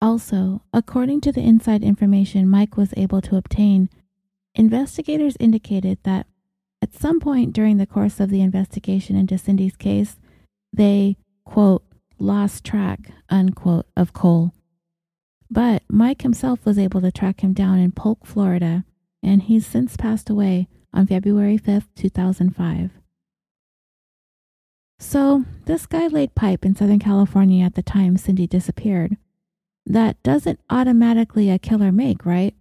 Also, 0.02 0.64
according 0.74 1.22
to 1.22 1.32
the 1.32 1.42
inside 1.42 1.84
information 1.84 2.50
Mike 2.50 2.76
was 2.76 2.94
able 2.98 3.22
to 3.22 3.38
obtain, 3.38 3.90
investigators 4.56 5.38
indicated 5.40 6.00
that 6.04 6.28
at 6.82 6.94
some 6.94 7.20
point 7.20 7.54
during 7.54 7.78
the 7.78 7.86
course 7.86 8.20
of 8.20 8.30
the 8.30 8.42
investigation 8.42 9.16
into 9.16 9.38
Cindy's 9.38 9.76
case, 9.76 10.18
they, 10.74 11.18
quote, 11.46 11.84
lost 12.18 12.64
track, 12.64 13.12
unquote, 13.30 13.86
of 13.96 14.14
Cole. 14.14 14.54
But 15.50 15.84
Mike 15.90 16.22
himself 16.22 16.66
was 16.66 16.80
able 16.80 17.02
to 17.02 17.12
track 17.12 17.42
him 17.42 17.54
down 17.54 17.78
in 17.78 17.92
Polk, 17.92 18.26
Florida, 18.26 18.86
and 19.22 19.44
he's 19.44 19.66
since 19.66 19.98
passed 19.98 20.30
away 20.30 20.68
on 20.94 21.08
February 21.08 21.58
5th, 21.58 21.88
2005. 21.96 22.92
So, 25.00 25.46
this 25.66 25.88
guy 25.88 26.08
laid 26.08 26.36
pipe 26.36 26.64
in 26.64 26.76
Southern 26.76 27.00
California 27.00 27.66
at 27.66 27.74
the 27.74 27.82
time 27.82 28.18
Cindy 28.18 28.48
disappeared. 28.48 29.18
That 29.86 30.22
doesn't 30.22 30.60
automatically 30.70 31.50
a 31.50 31.58
killer 31.60 31.92
make, 31.92 32.26
right? 32.26 32.54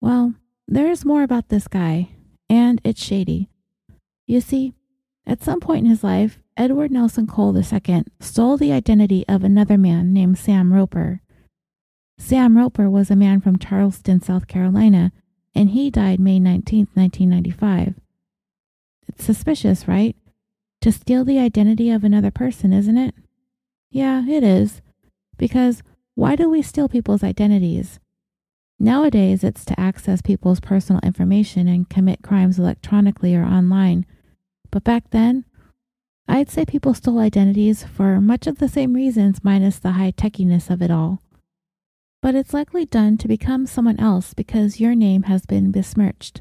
Well, 0.00 0.34
there's 0.68 1.04
more 1.04 1.22
about 1.22 1.48
this 1.48 1.66
guy, 1.66 2.10
and 2.50 2.80
it's 2.82 3.02
shady. 3.02 3.48
You 4.26 4.40
see, 4.40 4.74
at 5.26 5.42
some 5.42 5.60
point 5.60 5.84
in 5.84 5.90
his 5.90 6.02
life, 6.04 6.40
Edward 6.56 6.90
Nelson 6.90 7.26
Cole 7.26 7.56
II 7.56 8.04
stole 8.18 8.56
the 8.56 8.72
identity 8.72 9.24
of 9.28 9.44
another 9.44 9.78
man 9.78 10.12
named 10.12 10.36
Sam 10.36 10.74
Roper. 10.74 11.22
Sam 12.18 12.58
Roper 12.58 12.90
was 12.90 13.10
a 13.10 13.16
man 13.16 13.40
from 13.40 13.58
Charleston, 13.58 14.20
South 14.20 14.46
Carolina, 14.48 15.12
and 15.54 15.70
he 15.70 15.90
died 15.90 16.20
May 16.20 16.38
19, 16.38 16.88
1995. 16.94 17.94
It's 19.08 19.24
suspicious, 19.24 19.88
right? 19.88 20.16
To 20.82 20.92
steal 20.92 21.24
the 21.24 21.38
identity 21.38 21.90
of 21.90 22.04
another 22.04 22.30
person, 22.30 22.72
isn't 22.72 22.98
it? 22.98 23.14
Yeah, 23.90 24.26
it 24.28 24.42
is. 24.42 24.82
Because 25.38 25.82
why 26.14 26.36
do 26.36 26.50
we 26.50 26.62
steal 26.62 26.88
people's 26.88 27.24
identities? 27.24 28.00
Nowadays, 28.82 29.44
it's 29.44 29.66
to 29.66 29.78
access 29.78 30.22
people's 30.22 30.58
personal 30.58 31.00
information 31.02 31.68
and 31.68 31.90
commit 31.90 32.22
crimes 32.22 32.58
electronically 32.58 33.36
or 33.36 33.44
online. 33.44 34.06
But 34.70 34.84
back 34.84 35.10
then, 35.10 35.44
I'd 36.26 36.48
say 36.48 36.64
people 36.64 36.94
stole 36.94 37.18
identities 37.18 37.84
for 37.84 38.22
much 38.22 38.46
of 38.46 38.56
the 38.56 38.68
same 38.68 38.94
reasons, 38.94 39.44
minus 39.44 39.78
the 39.78 39.92
high 39.92 40.12
techiness 40.12 40.70
of 40.70 40.80
it 40.80 40.90
all. 40.90 41.20
But 42.22 42.34
it's 42.34 42.54
likely 42.54 42.86
done 42.86 43.18
to 43.18 43.28
become 43.28 43.66
someone 43.66 44.00
else 44.00 44.32
because 44.32 44.80
your 44.80 44.94
name 44.94 45.24
has 45.24 45.44
been 45.44 45.70
besmirched, 45.70 46.40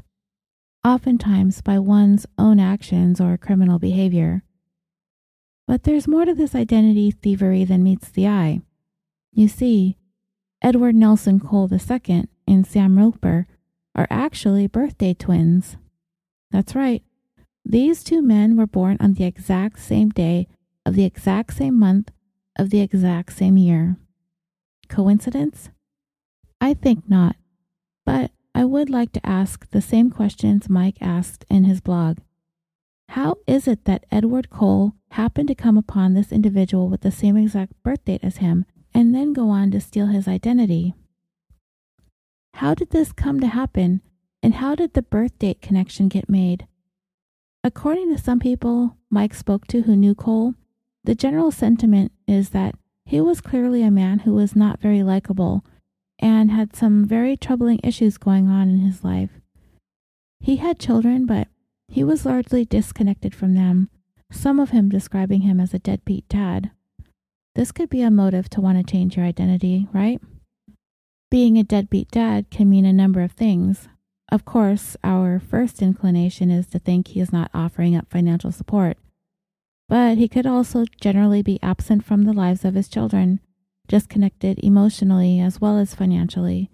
oftentimes 0.86 1.62
by 1.62 1.78
one's 1.78 2.26
own 2.38 2.58
actions 2.58 3.20
or 3.20 3.38
criminal 3.38 3.80
behavior. 3.80 4.44
But 5.68 5.84
there's 5.84 6.08
more 6.08 6.24
to 6.24 6.34
this 6.34 6.56
identity 6.56 7.12
thievery 7.12 7.66
than 7.66 7.84
meets 7.84 8.10
the 8.10 8.28
eye. 8.28 8.62
You 9.34 9.50
see, 9.50 9.98
Edward 10.62 10.96
Nelson 10.96 11.40
Cole 11.40 11.70
II 11.72 12.26
and 12.48 12.68
Sam 12.68 12.98
Roper 12.98 13.48
are 13.96 14.08
actually 14.10 14.68
birthday 14.68 15.14
twins. 15.14 15.78
That's 16.52 16.76
right. 16.76 17.04
These 17.64 18.04
two 18.04 18.22
men 18.22 18.58
were 18.58 18.68
born 18.68 18.98
on 19.00 19.14
the 19.14 19.24
exact 19.24 19.80
same 19.80 20.10
day 20.10 20.48
of 20.86 20.96
the 20.96 21.06
exact 21.06 21.54
same 21.54 21.80
month 21.80 22.12
of 22.58 22.72
the 22.72 22.82
exact 22.82 23.34
same 23.34 23.58
year. 23.58 23.98
Coincidence? 24.90 25.70
I 26.60 26.74
think 26.74 27.10
not, 27.10 27.36
but 28.06 28.32
I 28.54 28.66
would 28.66 28.90
like 28.90 29.14
to 29.14 29.26
ask 29.26 29.70
the 29.70 29.82
same 29.82 30.10
questions 30.10 30.70
Mike 30.70 30.98
asked 31.00 31.46
in 31.50 31.64
his 31.64 31.80
blog. 31.80 32.18
How 33.10 33.38
is 33.48 33.68
it 33.68 33.86
that 33.86 34.06
Edward 34.12 34.50
Cole 34.50 34.94
happened 35.12 35.48
to 35.48 35.56
come 35.56 35.78
upon 35.78 36.14
this 36.14 36.32
individual 36.32 36.90
with 36.90 37.02
the 37.02 37.12
same 37.12 37.38
exact 37.38 37.82
birth 37.82 38.04
date 38.04 38.24
as 38.24 38.38
him 38.38 38.66
and 38.94 39.14
then 39.14 39.34
go 39.34 39.50
on 39.50 39.72
to 39.72 39.80
steal 39.80 40.08
his 40.08 40.28
identity? 40.28 40.94
How 42.56 42.74
did 42.74 42.90
this 42.90 43.12
come 43.12 43.40
to 43.40 43.48
happen, 43.48 44.02
and 44.44 44.56
how 44.56 44.76
did 44.76 44.94
the 44.94 45.02
birth 45.02 45.38
date 45.40 45.62
connection 45.62 46.08
get 46.10 46.30
made? 46.30 46.68
According 47.64 48.14
to 48.14 48.22
some 48.22 48.40
people 48.40 48.98
Mike 49.10 49.34
spoke 49.34 49.68
to 49.68 49.82
who 49.82 49.96
knew 49.96 50.16
Cole, 50.16 50.56
the 51.04 51.16
general 51.16 51.52
sentiment 51.52 52.12
is 52.28 52.50
that 52.50 52.76
he 53.06 53.20
was 53.20 53.42
clearly 53.42 53.84
a 53.84 53.92
man 53.92 54.20
who 54.20 54.34
was 54.34 54.56
not 54.56 54.80
very 54.80 55.04
likable 55.04 55.66
and 56.20 56.52
had 56.52 56.76
some 56.76 57.06
very 57.06 57.36
troubling 57.36 57.80
issues 57.84 58.18
going 58.18 58.48
on 58.50 58.70
in 58.70 58.80
his 58.80 59.04
life. 59.04 59.32
He 60.40 60.58
had 60.58 60.80
children, 60.80 61.26
but 61.26 61.48
he 61.88 62.04
was 62.04 62.26
largely 62.26 62.66
disconnected 62.66 63.34
from 63.34 63.56
them, 63.56 63.90
some 64.32 64.60
of 64.60 64.70
him 64.70 64.90
describing 64.90 65.42
him 65.42 65.60
as 65.60 65.74
a 65.74 65.80
deadbeat 65.80 66.28
dad. 66.30 66.72
This 67.56 67.72
could 67.72 67.90
be 67.90 68.02
a 68.02 68.12
motive 68.12 68.50
to 68.52 68.62
want 68.62 68.78
to 68.78 68.90
change 68.90 69.18
your 69.18 69.26
identity, 69.26 69.88
right? 69.92 70.22
Being 71.32 71.58
a 71.58 71.64
deadbeat 71.64 72.10
dad 72.10 72.50
can 72.50 72.70
mean 72.70 72.86
a 72.86 72.94
number 72.94 73.22
of 73.22 73.34
things. 73.34 73.88
Of 74.32 74.46
course, 74.46 74.96
our 75.04 75.40
first 75.40 75.82
inclination 75.82 76.52
is 76.52 76.68
to 76.68 76.80
think 76.80 77.08
he 77.08 77.20
is 77.20 77.34
not 77.34 77.52
offering 77.54 77.96
up 77.96 78.10
financial 78.10 78.52
support. 78.52 78.98
But 79.88 80.18
he 80.18 80.28
could 80.28 80.46
also 80.46 80.86
generally 81.02 81.42
be 81.42 81.60
absent 81.64 82.06
from 82.06 82.24
the 82.24 82.34
lives 82.34 82.64
of 82.64 82.76
his 82.76 82.88
children, 82.88 83.40
disconnected 83.88 84.60
emotionally 84.64 85.40
as 85.40 85.60
well 85.60 85.78
as 85.78 85.96
financially. 85.96 86.70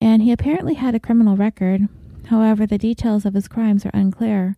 And 0.00 0.22
he 0.22 0.32
apparently 0.32 0.74
had 0.74 0.94
a 0.94 1.00
criminal 1.00 1.36
record, 1.36 1.88
however, 2.26 2.66
the 2.66 2.78
details 2.78 3.24
of 3.24 3.34
his 3.34 3.48
crimes 3.48 3.86
are 3.86 3.92
unclear. 3.94 4.56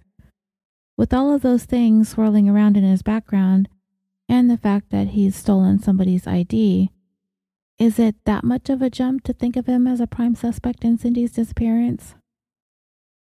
With 0.96 1.12
all 1.12 1.34
of 1.34 1.42
those 1.42 1.64
things 1.64 2.08
swirling 2.08 2.48
around 2.48 2.76
in 2.76 2.84
his 2.84 3.02
background, 3.02 3.68
and 4.32 4.48
the 4.48 4.56
fact 4.56 4.88
that 4.88 5.08
he's 5.08 5.36
stolen 5.36 5.78
somebody's 5.78 6.26
ID, 6.26 6.90
is 7.78 7.98
it 7.98 8.16
that 8.24 8.42
much 8.42 8.70
of 8.70 8.80
a 8.80 8.88
jump 8.88 9.22
to 9.24 9.34
think 9.34 9.56
of 9.56 9.66
him 9.66 9.86
as 9.86 10.00
a 10.00 10.06
prime 10.06 10.34
suspect 10.34 10.84
in 10.84 10.96
Cindy's 10.96 11.32
disappearance? 11.32 12.14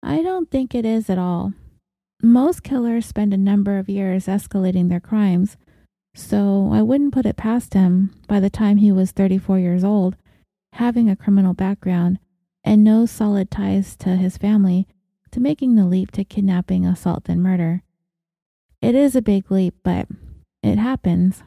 I 0.03 0.22
don't 0.22 0.51
think 0.51 0.74
it 0.74 0.84
is 0.84 1.09
at 1.09 1.16
all. 1.16 1.53
Most 2.20 2.64
killers 2.64 3.07
spend 3.07 3.32
a 3.32 3.36
number 3.36 3.78
of 3.78 3.88
years 3.88 4.26
escalating 4.26 4.88
their 4.88 4.99
crimes, 4.99 5.57
so 6.16 6.70
I 6.72 6.82
wouldn't 6.82 7.14
put 7.14 7.26
it 7.26 7.36
past 7.36 7.74
him 7.74 8.12
by 8.26 8.40
the 8.40 8.51
time 8.51 8.78
he 8.78 8.90
was 8.90 9.12
34 9.12 9.61
years 9.61 9.84
old, 9.84 10.16
having 10.72 11.09
a 11.09 11.14
criminal 11.14 11.55
background 11.55 12.18
and 12.64 12.82
no 12.82 13.07
solid 13.07 13.53
ties 13.53 13.94
to 13.99 14.16
his 14.16 14.36
family, 14.36 14.88
to 15.30 15.38
making 15.38 15.76
the 15.76 15.86
leap 15.86 16.11
to 16.11 16.24
kidnapping, 16.24 16.84
assault, 16.84 17.28
and 17.28 17.40
murder. 17.40 17.84
It 18.82 18.96
is 18.96 19.14
a 19.14 19.22
big 19.22 19.49
leap, 19.49 19.76
but 19.84 20.09
it 20.62 20.76
mm. 20.76 20.82
happens. 20.82 21.42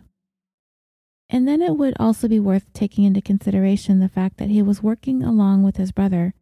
And 1.29 1.47
then 1.47 1.61
it 1.61 1.77
would 1.77 1.95
also 1.99 2.27
be 2.27 2.39
worth 2.39 2.71
taking 2.73 3.05
into 3.05 3.21
consideration 3.21 3.99
the 3.99 4.09
fact 4.09 4.37
that 4.37 4.49
he 4.49 4.61
was 4.61 4.83
working 4.83 5.23
along 5.23 5.63
with 5.63 5.77
his 5.77 5.91
brother, 5.91 6.33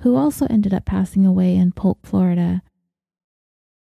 who 0.00 0.16
also 0.16 0.46
ended 0.50 0.74
up 0.74 0.84
passing 0.84 1.24
away 1.24 1.56
in 1.56 1.72
Polk, 1.72 1.98
Florida. 2.04 2.62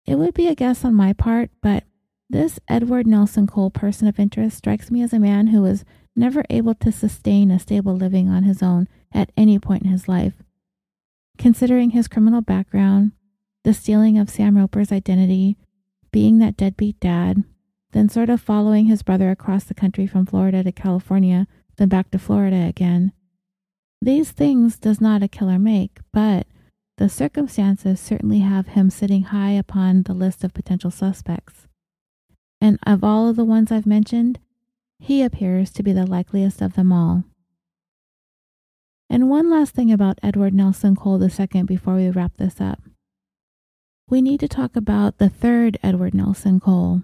It 0.06 0.16
would 0.16 0.34
be 0.34 0.48
a 0.48 0.56
guess 0.56 0.86
on 0.86 0.94
my 0.94 1.12
part, 1.12 1.50
but 1.62 1.84
this 2.30 2.60
Edward 2.70 3.06
Nelson 3.08 3.46
Cole 3.46 3.70
person 3.70 4.08
of 4.08 4.20
interest 4.20 4.58
strikes 4.58 4.90
me 4.90 5.02
as 5.02 5.12
a 5.12 5.20
man 5.20 5.48
who 5.48 5.62
was 5.62 5.84
never 6.16 6.44
able 6.50 6.74
to 6.76 6.92
sustain 6.92 7.52
a 7.52 7.60
stable 7.60 7.96
living 7.96 8.30
on 8.30 8.44
his 8.44 8.64
own 8.64 8.88
at 9.14 9.32
any 9.38 9.60
point 9.60 9.84
in 9.84 9.90
his 9.90 10.08
life. 10.08 10.34
Considering 11.38 11.92
his 11.92 12.08
criminal 12.08 12.42
background, 12.42 13.12
the 13.64 13.74
stealing 13.74 14.18
of 14.18 14.30
Sam 14.30 14.58
Roper's 14.58 14.92
identity, 14.92 15.58
being 16.12 16.40
that 16.40 16.58
deadbeat 16.58 17.00
dad, 17.00 17.44
then 17.98 18.10
sort 18.10 18.30
of 18.30 18.40
following 18.40 18.86
his 18.86 19.04
brother 19.04 19.32
across 19.32 19.64
the 19.64 19.74
country 19.74 20.06
from 20.08 20.26
Florida 20.26 20.64
to 20.64 20.72
California, 20.72 21.48
then 21.78 21.90
back 21.90 22.12
to 22.12 22.20
Florida 22.20 22.66
again. 22.68 23.12
These 24.02 24.32
things 24.32 24.78
does 24.78 25.02
not 25.02 25.24
a 25.24 25.28
killer 25.28 25.58
make, 25.58 26.00
but 26.14 26.48
the 26.98 27.10
circumstances 27.10 28.00
certainly 28.00 28.40
have 28.40 28.70
him 28.70 28.90
sitting 28.90 29.24
high 29.24 29.52
upon 29.52 30.04
the 30.04 30.14
list 30.14 30.44
of 30.44 30.54
potential 30.54 30.92
suspects 30.92 31.68
and 32.62 32.80
of 32.86 33.04
all 33.04 33.30
of 33.30 33.36
the 33.36 33.46
ones 33.46 33.72
I've 33.72 33.86
mentioned, 33.86 34.40
he 35.00 35.22
appears 35.22 35.72
to 35.72 35.84
be 35.84 35.94
the 35.94 36.06
likeliest 36.06 36.62
of 36.62 36.74
them 36.74 36.92
all. 36.92 37.24
And 39.10 39.30
one 39.30 39.50
last 39.50 39.74
thing 39.74 39.92
about 39.92 40.20
Edward 40.22 40.54
Nelson 40.54 40.96
Cole 40.96 41.22
II 41.22 41.64
before 41.64 41.96
we 41.96 42.10
wrap 42.10 42.38
this 42.38 42.60
up. 42.60 42.82
We 44.10 44.22
need 44.22 44.40
to 44.42 44.48
talk 44.48 44.76
about 44.76 45.18
the 45.18 45.30
third 45.30 45.78
Edward 45.84 46.14
Nelson 46.14 46.60
Cole. 46.60 47.04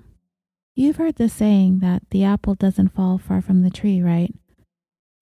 You've 0.76 0.96
heard 0.96 1.16
the 1.16 1.30
saying 1.30 1.80
that 1.80 2.02
the 2.10 2.24
apple 2.24 2.56
doesn't 2.56 2.96
fall 2.96 3.20
far 3.20 3.42
from 3.42 3.62
the 3.62 3.70
tree, 3.70 4.02
right? 4.02 4.34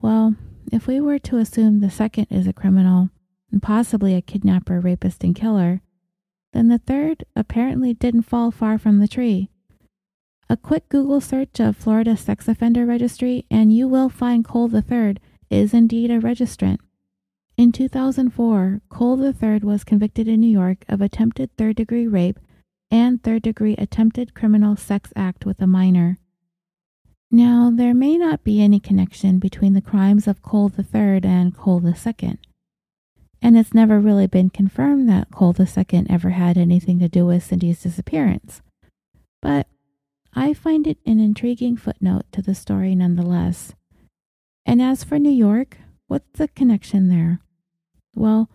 Well, 0.02 0.36
if 0.72 0.88
we 0.88 1.02
were 1.02 1.20
to 1.20 1.38
assume 1.38 1.80
the 1.80 1.90
second 1.90 2.28
is 2.30 2.48
a 2.48 2.54
criminal, 2.54 3.10
and 3.52 3.62
possibly 3.62 4.16
a 4.16 4.22
kidnapper, 4.22 4.80
rapist, 4.80 5.26
and 5.26 5.36
killer, 5.36 5.82
then 6.54 6.70
the 6.70 6.78
third 6.78 7.26
apparently 7.36 7.94
didn't 7.94 8.22
fall 8.24 8.52
far 8.52 8.78
from 8.78 9.00
the 9.00 9.10
tree. 9.10 9.50
A 10.50 10.56
quick 10.56 10.88
Google 10.88 11.20
search 11.20 11.60
of 11.60 11.76
Florida 11.76 12.16
Sex 12.16 12.48
Offender 12.48 12.86
Registry, 12.86 13.46
and 13.52 13.74
you 13.74 13.90
will 13.90 14.10
find 14.10 14.46
Cole 14.46 14.74
III 14.74 15.18
is 15.50 15.74
indeed 15.74 16.12
a 16.12 16.20
registrant. 16.20 16.78
In 17.58 17.74
2004, 17.74 18.82
Cole 18.88 19.22
III 19.22 19.60
was 19.60 19.84
convicted 19.84 20.30
in 20.30 20.40
New 20.40 20.48
York 20.48 20.86
of 20.88 21.02
attempted 21.02 21.56
third 21.58 21.76
degree 21.76 22.08
rape 22.08 22.40
and 22.92 23.24
third 23.24 23.42
degree 23.42 23.76
attempted 23.78 24.36
criminal 24.36 24.76
sex 24.76 25.14
act 25.16 25.46
with 25.46 25.62
a 25.62 25.68
minor. 25.68 26.18
Now, 27.32 27.72
there 27.74 27.94
may 27.94 28.18
not 28.18 28.44
be 28.44 28.62
any 28.62 28.80
connection 28.82 29.40
between 29.40 29.74
the 29.74 29.82
crimes 29.82 30.28
of 30.28 30.42
Cole 30.42 30.70
III 30.78 31.22
and 31.24 31.56
Cole 31.56 31.82
II, 31.84 32.38
and 33.42 33.58
it's 33.58 33.74
never 33.74 34.00
really 34.00 34.28
been 34.28 34.50
confirmed 34.50 35.08
that 35.08 35.32
Cole 35.32 35.56
II 35.58 36.06
ever 36.10 36.32
had 36.32 36.58
anything 36.58 37.00
to 37.00 37.08
do 37.08 37.26
with 37.26 37.44
Cindy's 37.44 37.82
disappearance. 37.82 38.62
But 39.42 39.68
I 40.34 40.54
find 40.54 40.86
it 40.86 40.98
an 41.06 41.20
intriguing 41.20 41.78
footnote 41.78 42.26
to 42.34 42.42
the 42.42 42.54
story 42.54 42.96
nonetheless. 42.96 43.74
And 44.66 44.82
as 44.82 45.04
for 45.04 45.18
New 45.18 45.32
York, 45.32 45.78
what's 46.08 46.38
the 46.38 46.50
connection 46.50 47.10
there? 47.10 47.40
Well, 48.16 48.50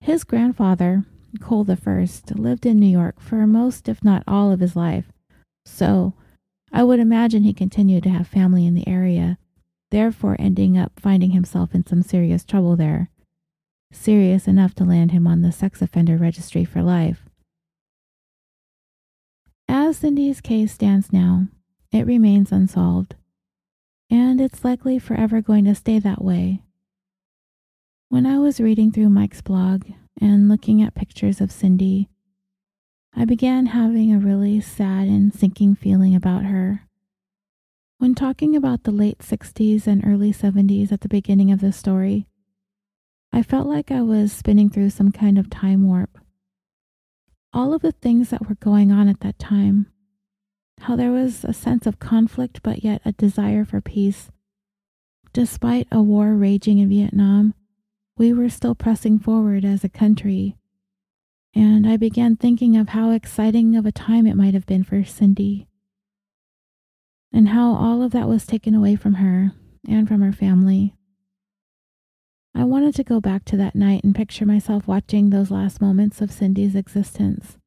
his 0.00 0.24
grandfather, 0.24 1.04
Cole 1.40 1.66
I, 1.68 2.08
lived 2.34 2.66
in 2.66 2.78
New 2.78 2.86
York 2.86 3.20
for 3.20 3.46
most, 3.46 3.88
if 3.88 4.04
not 4.04 4.22
all, 4.26 4.52
of 4.52 4.60
his 4.60 4.76
life, 4.76 5.12
so 5.64 6.14
I 6.72 6.84
would 6.84 7.00
imagine 7.00 7.42
he 7.42 7.52
continued 7.52 8.02
to 8.04 8.10
have 8.10 8.26
family 8.26 8.66
in 8.66 8.74
the 8.74 8.88
area, 8.88 9.38
therefore 9.90 10.36
ending 10.38 10.78
up 10.78 10.98
finding 10.98 11.30
himself 11.30 11.74
in 11.74 11.86
some 11.86 12.02
serious 12.02 12.44
trouble 12.44 12.76
there. 12.76 13.10
Serious 13.92 14.48
enough 14.48 14.74
to 14.76 14.84
land 14.84 15.12
him 15.12 15.26
on 15.26 15.42
the 15.42 15.52
sex 15.52 15.82
offender 15.82 16.16
registry 16.16 16.64
for 16.64 16.82
life. 16.82 17.24
As 19.68 19.98
Cindy's 19.98 20.40
case 20.40 20.72
stands 20.72 21.12
now, 21.12 21.48
it 21.90 22.06
remains 22.06 22.52
unsolved, 22.52 23.14
and 24.10 24.40
it's 24.40 24.64
likely 24.64 24.98
forever 24.98 25.40
going 25.40 25.64
to 25.66 25.74
stay 25.74 25.98
that 25.98 26.24
way. 26.24 26.62
When 28.08 28.26
I 28.26 28.38
was 28.38 28.60
reading 28.60 28.92
through 28.92 29.10
Mike's 29.10 29.42
blog 29.42 29.84
and 30.20 30.48
looking 30.48 30.82
at 30.82 30.94
pictures 30.94 31.40
of 31.40 31.52
Cindy, 31.52 32.08
I 33.14 33.24
began 33.24 33.66
having 33.66 34.12
a 34.12 34.18
really 34.18 34.60
sad 34.60 35.08
and 35.08 35.34
sinking 35.34 35.74
feeling 35.74 36.14
about 36.14 36.44
her. 36.44 36.82
When 37.98 38.14
talking 38.14 38.56
about 38.56 38.84
the 38.84 38.90
late 38.90 39.18
60s 39.18 39.86
and 39.86 40.04
early 40.04 40.32
70s 40.32 40.90
at 40.90 41.02
the 41.02 41.08
beginning 41.08 41.52
of 41.52 41.60
this 41.60 41.76
story, 41.76 42.26
I 43.32 43.42
felt 43.42 43.66
like 43.66 43.90
I 43.90 44.02
was 44.02 44.32
spinning 44.32 44.70
through 44.70 44.90
some 44.90 45.12
kind 45.12 45.38
of 45.38 45.50
time 45.50 45.86
warp 45.86 46.18
all 47.52 47.74
of 47.74 47.82
the 47.82 47.92
things 47.92 48.30
that 48.30 48.48
were 48.48 48.54
going 48.56 48.90
on 48.90 49.08
at 49.08 49.20
that 49.20 49.38
time, 49.38 49.86
how 50.80 50.96
there 50.96 51.10
was 51.10 51.44
a 51.44 51.52
sense 51.52 51.86
of 51.86 51.98
conflict 51.98 52.62
but 52.62 52.82
yet 52.82 53.02
a 53.04 53.12
desire 53.12 53.64
for 53.64 53.80
peace. 53.80 54.30
Despite 55.32 55.88
a 55.90 56.02
war 56.02 56.34
raging 56.34 56.78
in 56.78 56.88
Vietnam, 56.88 57.54
we 58.16 58.32
were 58.32 58.48
still 58.48 58.74
pressing 58.74 59.18
forward 59.18 59.64
as 59.64 59.84
a 59.84 59.88
country. 59.88 60.56
And 61.54 61.86
I 61.86 61.96
began 61.96 62.36
thinking 62.36 62.76
of 62.76 62.90
how 62.90 63.10
exciting 63.10 63.76
of 63.76 63.84
a 63.84 63.92
time 63.92 64.26
it 64.26 64.36
might 64.36 64.54
have 64.54 64.66
been 64.66 64.84
for 64.84 65.04
Cindy, 65.04 65.68
and 67.32 67.48
how 67.48 67.74
all 67.74 68.02
of 68.02 68.12
that 68.12 68.28
was 68.28 68.46
taken 68.46 68.74
away 68.74 68.96
from 68.96 69.14
her 69.14 69.52
and 69.86 70.08
from 70.08 70.22
her 70.22 70.32
family. 70.32 70.94
I 72.54 72.64
wanted 72.64 72.94
to 72.96 73.04
go 73.04 73.20
back 73.20 73.44
to 73.46 73.56
that 73.56 73.74
night 73.74 74.04
and 74.04 74.14
picture 74.14 74.44
myself 74.46 74.86
watching 74.86 75.30
those 75.30 75.50
last 75.50 75.80
moments 75.80 76.20
of 76.20 76.30
Cindy's 76.30 76.74
existence. 76.74 77.58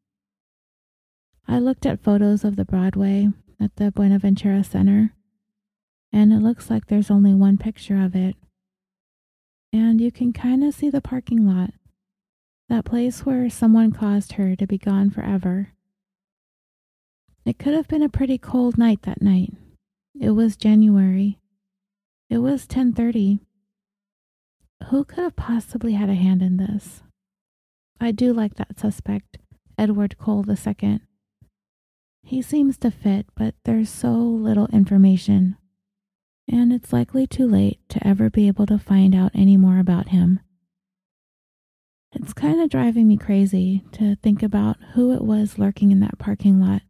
I 1.47 1.59
looked 1.59 1.85
at 1.85 2.03
photos 2.03 2.43
of 2.43 2.55
the 2.55 2.65
Broadway 2.65 3.29
at 3.59 3.75
the 3.75 3.91
Buenaventura 3.91 4.63
Center 4.63 5.13
and 6.11 6.31
it 6.31 6.39
looks 6.39 6.69
like 6.69 6.87
there's 6.87 7.11
only 7.11 7.33
one 7.33 7.57
picture 7.57 8.01
of 8.01 8.15
it. 8.15 8.35
And 9.73 9.99
you 9.99 10.11
can 10.11 10.33
kind 10.33 10.63
of 10.63 10.73
see 10.73 10.89
the 10.89 11.01
parking 11.01 11.45
lot, 11.45 11.71
that 12.69 12.85
place 12.85 13.25
where 13.25 13.49
someone 13.49 13.91
caused 13.91 14.33
her 14.33 14.55
to 14.55 14.65
be 14.65 14.77
gone 14.77 15.09
forever. 15.09 15.73
It 17.45 17.59
could 17.59 17.73
have 17.73 17.87
been 17.87 18.01
a 18.01 18.09
pretty 18.09 18.37
cold 18.37 18.77
night 18.77 19.03
that 19.03 19.21
night. 19.21 19.53
It 20.19 20.31
was 20.31 20.55
January. 20.55 21.39
It 22.29 22.39
was 22.39 22.65
10:30. 22.65 23.39
Who 24.89 25.03
could 25.03 25.23
have 25.23 25.35
possibly 25.35 25.93
had 25.93 26.09
a 26.09 26.15
hand 26.15 26.41
in 26.41 26.57
this? 26.57 27.03
I 27.99 28.11
do 28.11 28.33
like 28.33 28.55
that 28.55 28.79
suspect, 28.79 29.37
Edward 29.77 30.17
Cole 30.17 30.45
II. 30.49 31.01
He 32.23 32.41
seems 32.41 32.77
to 32.79 32.89
fit, 32.89 33.27
but 33.35 33.55
there's 33.63 33.89
so 33.89 34.13
little 34.13 34.67
information. 34.67 35.57
And 36.47 36.71
it's 36.71 36.93
likely 36.93 37.25
too 37.25 37.47
late 37.47 37.79
to 37.89 38.05
ever 38.07 38.29
be 38.29 38.47
able 38.47 38.65
to 38.67 38.77
find 38.77 39.15
out 39.15 39.31
any 39.33 39.57
more 39.57 39.79
about 39.79 40.09
him. 40.09 40.39
It's 42.13 42.33
kind 42.33 42.61
of 42.61 42.69
driving 42.69 43.07
me 43.07 43.17
crazy 43.17 43.83
to 43.93 44.15
think 44.15 44.41
about 44.41 44.77
who 44.93 45.11
it 45.13 45.21
was 45.21 45.59
lurking 45.59 45.91
in 45.91 45.99
that 45.99 46.17
parking 46.17 46.61
lot. 46.61 46.81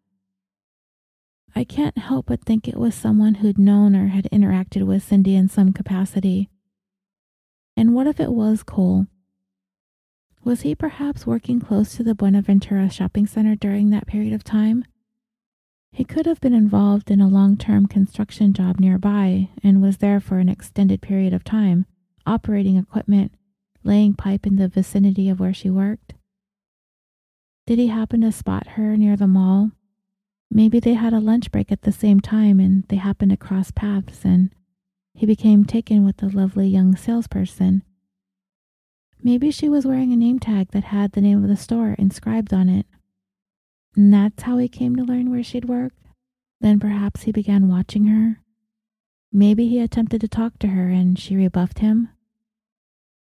I 1.55 1.63
can't 1.63 1.97
help 1.97 2.25
but 2.27 2.43
think 2.43 2.67
it 2.67 2.77
was 2.77 2.93
someone 2.93 3.35
who'd 3.35 3.57
known 3.57 3.95
or 3.95 4.07
had 4.07 4.27
interacted 4.31 4.83
with 4.83 5.03
Cindy 5.03 5.35
in 5.35 5.47
some 5.47 5.71
capacity. 5.71 6.49
And 7.77 7.95
what 7.95 8.07
if 8.07 8.19
it 8.19 8.33
was 8.33 8.61
Cole? 8.61 9.07
Was 10.43 10.61
he 10.61 10.75
perhaps 10.75 11.25
working 11.25 11.59
close 11.59 11.95
to 11.95 12.03
the 12.03 12.13
Buenaventura 12.13 12.89
shopping 12.89 13.25
center 13.25 13.55
during 13.55 13.89
that 13.89 14.05
period 14.05 14.33
of 14.33 14.43
time? 14.43 14.85
He 15.95 16.03
could 16.03 16.25
have 16.25 16.41
been 16.41 16.53
involved 16.53 17.09
in 17.09 17.21
a 17.21 17.27
long 17.29 17.55
term 17.55 17.87
construction 17.87 18.51
job 18.51 18.81
nearby 18.81 19.47
and 19.63 19.81
was 19.81 19.99
there 19.99 20.19
for 20.19 20.39
an 20.39 20.49
extended 20.49 21.01
period 21.01 21.31
of 21.31 21.45
time, 21.45 21.85
operating 22.25 22.75
equipment, 22.75 23.31
laying 23.81 24.13
pipe 24.13 24.45
in 24.45 24.57
the 24.57 24.67
vicinity 24.67 25.29
of 25.29 25.39
where 25.39 25.53
she 25.53 25.69
worked. 25.69 26.13
Did 27.65 27.79
he 27.79 27.87
happen 27.87 28.19
to 28.21 28.33
spot 28.33 28.67
her 28.75 28.97
near 28.97 29.15
the 29.15 29.25
mall? 29.25 29.71
Maybe 30.51 30.81
they 30.81 30.95
had 30.95 31.13
a 31.13 31.21
lunch 31.21 31.49
break 31.49 31.71
at 31.71 31.83
the 31.83 31.93
same 31.93 32.19
time 32.19 32.59
and 32.59 32.83
they 32.89 32.97
happened 32.97 33.31
to 33.31 33.37
cross 33.37 33.71
paths 33.71 34.25
and 34.25 34.49
he 35.13 35.25
became 35.25 35.63
taken 35.63 36.03
with 36.03 36.17
the 36.17 36.27
lovely 36.27 36.67
young 36.67 36.97
salesperson. 36.97 37.83
Maybe 39.23 39.49
she 39.49 39.69
was 39.69 39.85
wearing 39.85 40.11
a 40.11 40.17
name 40.17 40.39
tag 40.39 40.71
that 40.71 40.83
had 40.83 41.13
the 41.13 41.21
name 41.21 41.41
of 41.41 41.49
the 41.49 41.55
store 41.55 41.95
inscribed 41.97 42.53
on 42.53 42.67
it. 42.67 42.85
And 43.95 44.13
that's 44.13 44.43
how 44.43 44.57
he 44.57 44.67
came 44.67 44.95
to 44.95 45.03
learn 45.03 45.31
where 45.31 45.43
she'd 45.43 45.65
work. 45.65 45.93
Then 46.61 46.79
perhaps 46.79 47.23
he 47.23 47.31
began 47.31 47.67
watching 47.69 48.07
her. 48.07 48.41
Maybe 49.31 49.67
he 49.67 49.79
attempted 49.79 50.21
to 50.21 50.27
talk 50.27 50.59
to 50.59 50.67
her 50.67 50.89
and 50.89 51.17
she 51.17 51.35
rebuffed 51.35 51.79
him. 51.79 52.09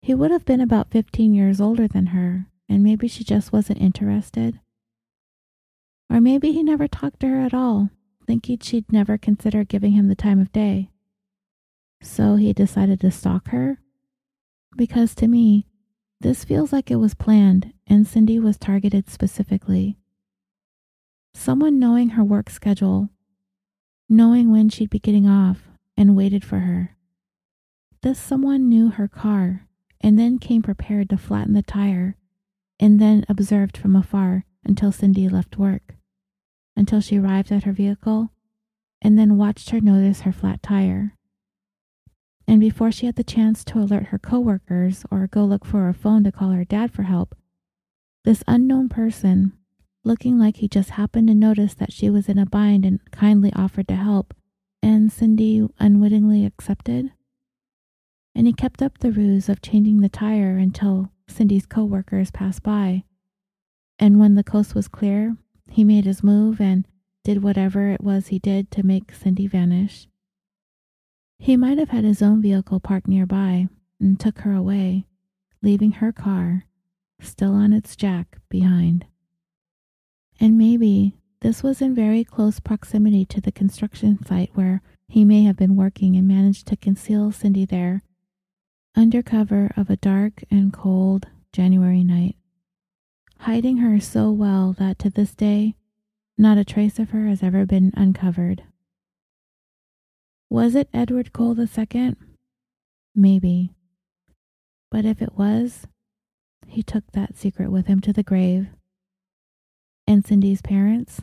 He 0.01 0.15
would 0.15 0.31
have 0.31 0.45
been 0.45 0.61
about 0.61 0.91
15 0.91 1.33
years 1.33 1.61
older 1.61 1.87
than 1.87 2.07
her, 2.07 2.47
and 2.69 2.83
maybe 2.83 3.07
she 3.07 3.23
just 3.23 3.53
wasn't 3.53 3.81
interested. 3.81 4.59
Or 6.11 6.21
maybe 6.21 6.51
he 6.51 6.65
never 6.65 6.89
talked 6.89 7.21
to 7.21 7.29
her 7.29 7.41
at 7.41 7.55
all, 7.55 7.91
thinking 8.27 8.59
she'd 8.61 8.91
never 8.93 9.17
consider 9.17 9.63
giving 9.63 9.93
him 9.93 10.09
the 10.09 10.17
time 10.17 10.41
of 10.41 10.53
day. 10.53 10.91
So 12.03 12.35
he 12.35 12.53
decided 12.53 13.01
to 13.01 13.13
stalk 13.13 13.49
her? 13.49 13.79
Because 14.77 15.15
to 15.17 15.29
me, 15.29 15.67
this 16.21 16.45
feels 16.45 16.73
like 16.73 16.91
it 16.91 16.97
was 16.97 17.15
planned 17.15 17.73
and 17.87 18.07
Cindy 18.07 18.41
was 18.41 18.57
targeted 18.57 19.09
specifically. 19.09 19.97
Someone 21.35 21.79
knowing 21.79 22.11
her 22.11 22.25
work 22.25 22.51
schedule, 22.51 23.11
knowing 24.09 24.51
when 24.51 24.69
she'd 24.69 24.91
be 24.91 24.99
getting 24.99 25.27
off, 25.27 25.69
and 25.97 26.17
waited 26.17 26.45
for 26.45 26.61
her. 26.61 26.97
This 28.03 28.19
someone 28.19 28.69
knew 28.69 28.91
her 28.91 29.09
car 29.09 29.67
and 30.01 30.19
then 30.19 30.39
came 30.39 30.63
prepared 30.63 31.09
to 31.11 31.17
flatten 31.17 31.55
the 31.55 31.63
tire 31.63 32.17
and 32.81 33.01
then 33.01 33.25
observed 33.29 33.77
from 33.77 33.95
afar 33.95 34.45
until 34.65 34.91
Cindy 34.91 35.29
left 35.29 35.57
work, 35.57 35.95
until 36.77 37.01
she 37.01 37.19
arrived 37.19 37.53
at 37.53 37.65
her 37.65 37.73
vehicle, 37.73 38.33
and 39.01 39.19
then 39.19 39.37
watched 39.37 39.71
her 39.71 39.81
notice 39.81 40.23
her 40.23 40.33
flat 40.33 40.63
tire. 40.63 41.17
And 42.49 42.61
before 42.61 42.91
she 42.91 43.07
had 43.07 43.15
the 43.15 43.25
chance 43.25 43.65
to 43.67 43.79
alert 43.79 44.07
her 44.07 44.19
coworkers 44.19 45.05
or 45.11 45.29
go 45.29 45.45
look 45.45 45.65
for 45.65 45.85
her 45.85 45.93
phone 45.93 46.25
to 46.25 46.33
call 46.33 46.51
her 46.51 46.65
dad 46.65 46.93
for 46.93 47.05
help, 47.05 47.37
this 48.25 48.43
unknown 48.49 48.89
person 48.89 49.53
looking 50.05 50.39
like 50.39 50.57
he 50.57 50.69
just 50.69 50.91
happened 50.91 51.29
to 51.29 51.35
notice 51.35 51.75
that 51.75 51.93
she 51.93 52.11
was 52.11 52.29
in 52.29 52.39
a 52.39 52.47
bind 52.47 52.85
and 52.85 53.01
kindly 53.11 53.53
offered 53.55 53.89
to 53.89 53.97
help, 53.97 54.35
and 54.83 55.13
Cindy 55.13 55.67
unwittingly 55.79 56.45
accepted. 56.45 57.13
And 58.35 58.47
he 58.47 58.53
kept 58.53 58.83
up 58.83 58.99
the 58.99 59.13
ruse 59.13 59.49
of 59.49 59.63
changing 59.63 60.01
the 60.01 60.09
tire 60.09 60.57
until 60.57 61.11
Cindy's 61.29 61.67
coworkers 61.67 62.31
passed 62.31 62.63
by. 62.63 63.05
And 63.99 64.19
when 64.19 64.35
the 64.35 64.45
coast 64.45 64.75
was 64.75 64.89
clear, 64.89 65.37
he 65.71 65.85
made 65.85 66.05
his 66.05 66.23
move 66.23 66.61
and 66.61 66.87
did 67.25 67.43
whatever 67.43 67.91
it 67.91 68.03
was 68.03 68.29
he 68.29 68.39
did 68.39 68.71
to 68.73 68.85
make 68.85 69.13
Cindy 69.13 69.47
vanish. 69.47 70.09
He 71.39 71.57
might 71.57 71.79
have 71.79 71.91
had 71.91 72.05
his 72.05 72.23
own 72.23 72.43
vehicle 72.43 72.81
parked 72.81 73.07
nearby 73.07 73.69
and 74.01 74.19
took 74.19 74.41
her 74.41 74.53
away, 74.53 75.07
leaving 75.63 75.93
her 75.93 76.13
car, 76.13 76.67
still 77.21 77.55
on 77.55 77.73
its 77.73 77.95
jack, 77.95 78.39
behind. 78.49 79.07
And 80.43 80.59
maybe 80.59 81.15
this 81.41 81.63
was 81.63 81.81
in 81.81 81.95
very 81.95 82.25
close 82.25 82.59
proximity 82.59 83.25
to 83.27 83.41
the 83.41 83.53
construction 83.53 84.19
site 84.27 84.51
where 84.55 84.83
he 85.07 85.25
may 85.25 85.45
have 85.45 85.57
been 85.57 85.77
working 85.77 86.17
and 86.17 86.27
managed 86.27 86.67
to 86.67 86.77
conceal 86.77 87.31
Cindy 87.31 87.65
there 87.65 88.03
under 88.97 89.23
cover 89.23 89.71
of 89.77 89.89
a 89.89 89.95
dark 89.95 90.43
and 90.51 90.73
cold 90.73 91.29
January 91.53 92.03
night, 92.03 92.35
hiding 93.39 93.77
her 93.77 94.01
so 94.01 94.33
well 94.33 94.75
that 94.81 94.99
to 94.99 95.11
this 95.11 95.33
day 95.33 95.77
not 96.37 96.59
a 96.59 96.65
trace 96.65 96.99
of 96.99 97.11
her 97.11 97.29
has 97.29 97.45
ever 97.45 97.65
been 97.65 97.93
uncovered. 97.97 98.65
Was 100.51 100.75
it 100.75 100.89
Edward 100.93 101.33
Cole 101.33 101.57
II? 101.57 102.17
Maybe. 103.15 103.75
But 104.91 105.05
if 105.05 105.23
it 105.23 105.39
was, 105.39 105.87
he 106.67 106.83
took 106.83 107.05
that 107.13 107.37
secret 107.37 107.71
with 107.71 107.87
him 107.87 108.01
to 108.01 108.13
the 108.13 108.25
grave 108.25 108.67
and 110.13 110.27
Cindy's 110.27 110.61
parents? 110.61 111.23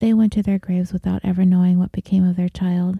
They 0.00 0.14
went 0.14 0.32
to 0.32 0.42
their 0.42 0.58
graves 0.58 0.94
without 0.94 1.20
ever 1.22 1.44
knowing 1.44 1.78
what 1.78 1.92
became 1.92 2.26
of 2.26 2.36
their 2.36 2.48
child. 2.48 2.98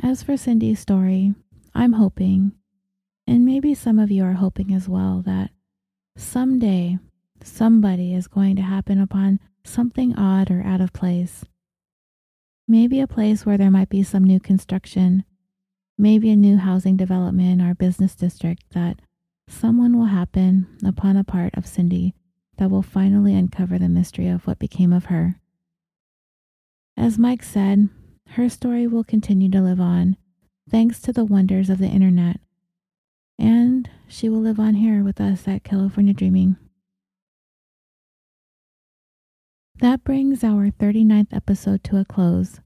As 0.00 0.22
for 0.22 0.36
Cindy's 0.36 0.78
story, 0.78 1.34
I'm 1.74 1.94
hoping, 1.94 2.52
and 3.26 3.44
maybe 3.44 3.74
some 3.74 3.98
of 3.98 4.12
you 4.12 4.24
are 4.24 4.34
hoping 4.34 4.72
as 4.72 4.88
well, 4.88 5.22
that 5.26 5.50
someday 6.16 6.98
somebody 7.42 8.14
is 8.14 8.28
going 8.28 8.54
to 8.56 8.62
happen 8.62 9.00
upon 9.00 9.40
something 9.64 10.16
odd 10.16 10.50
or 10.50 10.62
out 10.64 10.80
of 10.80 10.92
place. 10.92 11.44
Maybe 12.68 13.00
a 13.00 13.08
place 13.08 13.44
where 13.44 13.58
there 13.58 13.70
might 13.70 13.88
be 13.88 14.04
some 14.04 14.22
new 14.22 14.38
construction, 14.38 15.24
maybe 15.98 16.30
a 16.30 16.36
new 16.36 16.56
housing 16.56 16.96
development 16.96 17.60
or 17.60 17.74
business 17.74 18.14
district 18.14 18.62
that 18.74 19.00
someone 19.48 19.98
will 19.98 20.06
happen 20.06 20.68
upon 20.86 21.16
a 21.16 21.24
part 21.24 21.54
of 21.56 21.66
Cindy 21.66 22.14
that 22.62 22.70
will 22.70 22.80
finally 22.80 23.34
uncover 23.34 23.76
the 23.76 23.88
mystery 23.88 24.28
of 24.28 24.46
what 24.46 24.60
became 24.60 24.92
of 24.92 25.06
her. 25.06 25.34
As 26.96 27.18
Mike 27.18 27.42
said, 27.42 27.88
her 28.36 28.48
story 28.48 28.86
will 28.86 29.02
continue 29.02 29.50
to 29.50 29.60
live 29.60 29.80
on, 29.80 30.16
thanks 30.70 31.00
to 31.00 31.12
the 31.12 31.24
wonders 31.24 31.68
of 31.68 31.78
the 31.78 31.88
internet. 31.88 32.38
And 33.36 33.90
she 34.06 34.28
will 34.28 34.38
live 34.38 34.60
on 34.60 34.74
here 34.74 35.02
with 35.02 35.20
us 35.20 35.48
at 35.48 35.64
California 35.64 36.14
Dreaming. 36.14 36.54
That 39.80 40.04
brings 40.04 40.44
our 40.44 40.70
39th 40.70 41.34
episode 41.34 41.82
to 41.82 41.96
a 41.96 42.04
close. 42.04 42.60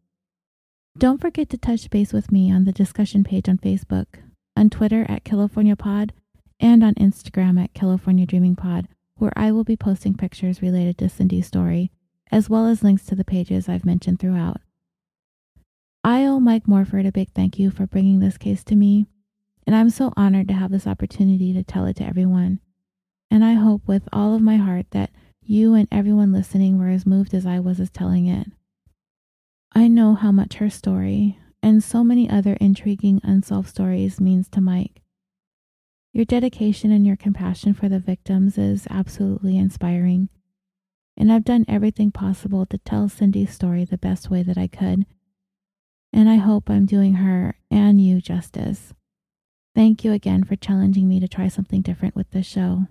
Don't 0.98 1.22
forget 1.22 1.48
to 1.48 1.56
touch 1.56 1.88
base 1.88 2.12
with 2.12 2.30
me 2.30 2.52
on 2.52 2.66
the 2.66 2.72
discussion 2.72 3.24
page 3.24 3.48
on 3.48 3.56
Facebook, 3.56 4.18
on 4.54 4.68
Twitter 4.68 5.06
at 5.08 5.24
California 5.24 5.74
Pod, 5.74 6.12
and 6.60 6.84
on 6.84 6.92
Instagram 6.96 7.58
at 7.58 7.72
California 7.72 8.26
Dreaming 8.26 8.56
Pod 8.56 8.88
where 9.16 9.32
I 9.36 9.52
will 9.52 9.64
be 9.64 9.76
posting 9.76 10.14
pictures 10.14 10.62
related 10.62 10.98
to 10.98 11.08
Cindy's 11.08 11.46
story, 11.46 11.90
as 12.30 12.50
well 12.50 12.66
as 12.66 12.82
links 12.82 13.04
to 13.06 13.14
the 13.14 13.24
pages 13.24 13.68
I've 13.68 13.84
mentioned 13.84 14.18
throughout. 14.18 14.60
I 16.04 16.24
owe 16.24 16.38
Mike 16.38 16.68
Morford 16.68 17.06
a 17.06 17.12
big 17.12 17.30
thank 17.30 17.58
you 17.58 17.70
for 17.70 17.86
bringing 17.86 18.20
this 18.20 18.38
case 18.38 18.62
to 18.64 18.76
me, 18.76 19.06
and 19.66 19.74
I'm 19.74 19.90
so 19.90 20.12
honored 20.16 20.48
to 20.48 20.54
have 20.54 20.70
this 20.70 20.86
opportunity 20.86 21.52
to 21.52 21.64
tell 21.64 21.86
it 21.86 21.96
to 21.96 22.04
everyone. 22.04 22.60
And 23.30 23.44
I 23.44 23.54
hope 23.54 23.82
with 23.86 24.08
all 24.12 24.34
of 24.34 24.42
my 24.42 24.56
heart 24.56 24.86
that 24.92 25.10
you 25.42 25.74
and 25.74 25.88
everyone 25.90 26.32
listening 26.32 26.78
were 26.78 26.88
as 26.88 27.06
moved 27.06 27.34
as 27.34 27.44
I 27.44 27.58
was 27.58 27.80
as 27.80 27.90
telling 27.90 28.26
it. 28.26 28.48
I 29.72 29.88
know 29.88 30.14
how 30.14 30.30
much 30.30 30.54
her 30.54 30.70
story 30.70 31.38
and 31.62 31.82
so 31.82 32.04
many 32.04 32.30
other 32.30 32.54
intriguing 32.60 33.20
unsolved 33.24 33.68
stories 33.68 34.20
means 34.20 34.48
to 34.50 34.60
Mike. 34.60 35.02
Your 36.16 36.24
dedication 36.24 36.92
and 36.92 37.06
your 37.06 37.16
compassion 37.16 37.74
for 37.74 37.90
the 37.90 37.98
victims 37.98 38.56
is 38.56 38.86
absolutely 38.88 39.58
inspiring. 39.58 40.30
And 41.14 41.30
I've 41.30 41.44
done 41.44 41.66
everything 41.68 42.10
possible 42.10 42.64
to 42.64 42.78
tell 42.78 43.10
Cindy's 43.10 43.50
story 43.50 43.84
the 43.84 43.98
best 43.98 44.30
way 44.30 44.42
that 44.42 44.56
I 44.56 44.66
could. 44.66 45.04
and 46.14 46.30
I 46.30 46.36
hope 46.36 46.70
I'm 46.70 46.86
doing 46.86 47.16
her 47.16 47.56
and 47.70 48.00
you 48.00 48.22
justice. 48.22 48.94
Thank 49.74 50.04
you 50.04 50.12
again 50.12 50.42
for 50.44 50.56
challenging 50.56 51.06
me 51.06 51.20
to 51.20 51.28
try 51.28 51.48
something 51.48 51.82
different 51.82 52.16
with 52.16 52.30
this 52.30 52.46
show. 52.46 52.86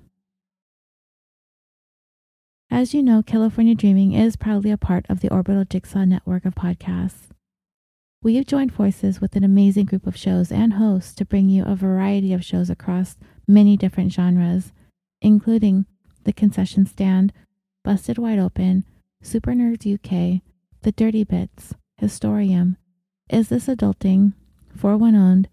As 2.69 2.93
you 2.93 3.01
know, 3.01 3.23
California 3.23 3.73
Dreaming 3.73 4.13
is 4.13 4.35
proudly 4.35 4.69
a 4.69 4.77
part 4.77 5.07
of 5.09 5.21
the 5.21 5.33
Orbital 5.33 5.65
Jigsaw 5.65 6.05
network 6.05 6.45
of 6.45 6.53
podcasts. 6.53 7.31
We 8.25 8.37
have 8.37 8.47
joined 8.47 8.73
forces 8.73 9.21
with 9.21 9.35
an 9.35 9.43
amazing 9.43 9.85
group 9.85 10.07
of 10.07 10.17
shows 10.17 10.51
and 10.51 10.73
hosts 10.73 11.13
to 11.13 11.25
bring 11.25 11.47
you 11.47 11.63
a 11.63 11.75
variety 11.75 12.33
of 12.33 12.43
shows 12.43 12.71
across 12.71 13.17
many 13.47 13.77
different 13.77 14.11
genres, 14.11 14.73
including 15.21 15.85
The 16.23 16.33
Concession 16.33 16.87
Stand, 16.87 17.33
Busted 17.83 18.17
Wide 18.17 18.39
Open, 18.39 18.83
Super 19.21 19.51
Nerds 19.51 19.85
UK, 19.85 20.41
The 20.81 20.91
Dirty 20.91 21.23
Bits, 21.23 21.75
Historium, 22.01 22.77
Is 23.29 23.49
This 23.49 23.67
Adulting, 23.67 24.33
For 24.75 24.97
One 24.97 25.13
Owned, 25.13 25.47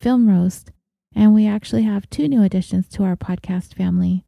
Film 0.00 0.28
Roast, 0.28 0.70
and 1.16 1.34
we 1.34 1.48
actually 1.48 1.82
have 1.82 2.08
two 2.10 2.28
new 2.28 2.44
additions 2.44 2.86
to 2.90 3.02
our 3.02 3.16
podcast 3.16 3.74
family. 3.74 4.24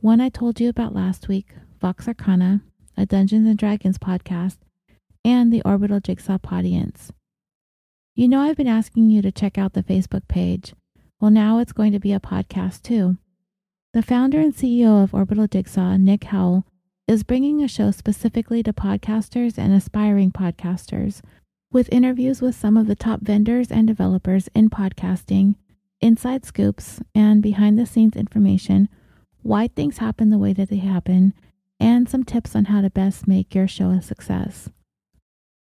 One 0.00 0.22
I 0.22 0.30
told 0.30 0.60
you 0.60 0.70
about 0.70 0.94
last 0.94 1.28
week, 1.28 1.50
Vox 1.78 2.08
Arcana, 2.08 2.62
a 2.96 3.04
Dungeons 3.04 3.46
and 3.46 3.58
Dragons 3.58 3.98
podcast, 3.98 4.56
and 5.26 5.52
the 5.52 5.60
Orbital 5.66 6.00
Jigsaw 6.00 6.38
Audience. 6.50 7.12
You 8.18 8.26
know, 8.26 8.40
I've 8.40 8.56
been 8.56 8.66
asking 8.66 9.10
you 9.10 9.22
to 9.22 9.30
check 9.30 9.58
out 9.58 9.74
the 9.74 9.82
Facebook 9.84 10.26
page. 10.26 10.74
Well, 11.20 11.30
now 11.30 11.60
it's 11.60 11.70
going 11.70 11.92
to 11.92 12.00
be 12.00 12.12
a 12.12 12.18
podcast 12.18 12.82
too. 12.82 13.16
The 13.94 14.02
founder 14.02 14.40
and 14.40 14.52
CEO 14.52 15.04
of 15.04 15.14
Orbital 15.14 15.46
Jigsaw, 15.46 15.96
Nick 15.98 16.24
Howell, 16.24 16.64
is 17.06 17.22
bringing 17.22 17.62
a 17.62 17.68
show 17.68 17.92
specifically 17.92 18.60
to 18.64 18.72
podcasters 18.72 19.56
and 19.56 19.72
aspiring 19.72 20.32
podcasters 20.32 21.20
with 21.70 21.88
interviews 21.92 22.42
with 22.42 22.56
some 22.56 22.76
of 22.76 22.88
the 22.88 22.96
top 22.96 23.20
vendors 23.20 23.70
and 23.70 23.86
developers 23.86 24.48
in 24.52 24.68
podcasting, 24.68 25.54
inside 26.00 26.44
scoops, 26.44 27.00
and 27.14 27.40
behind 27.40 27.78
the 27.78 27.86
scenes 27.86 28.16
information, 28.16 28.88
why 29.42 29.68
things 29.68 29.98
happen 29.98 30.30
the 30.30 30.38
way 30.38 30.52
that 30.52 30.70
they 30.70 30.78
happen, 30.78 31.34
and 31.78 32.08
some 32.08 32.24
tips 32.24 32.56
on 32.56 32.64
how 32.64 32.80
to 32.80 32.90
best 32.90 33.28
make 33.28 33.54
your 33.54 33.68
show 33.68 33.90
a 33.90 34.02
success. 34.02 34.68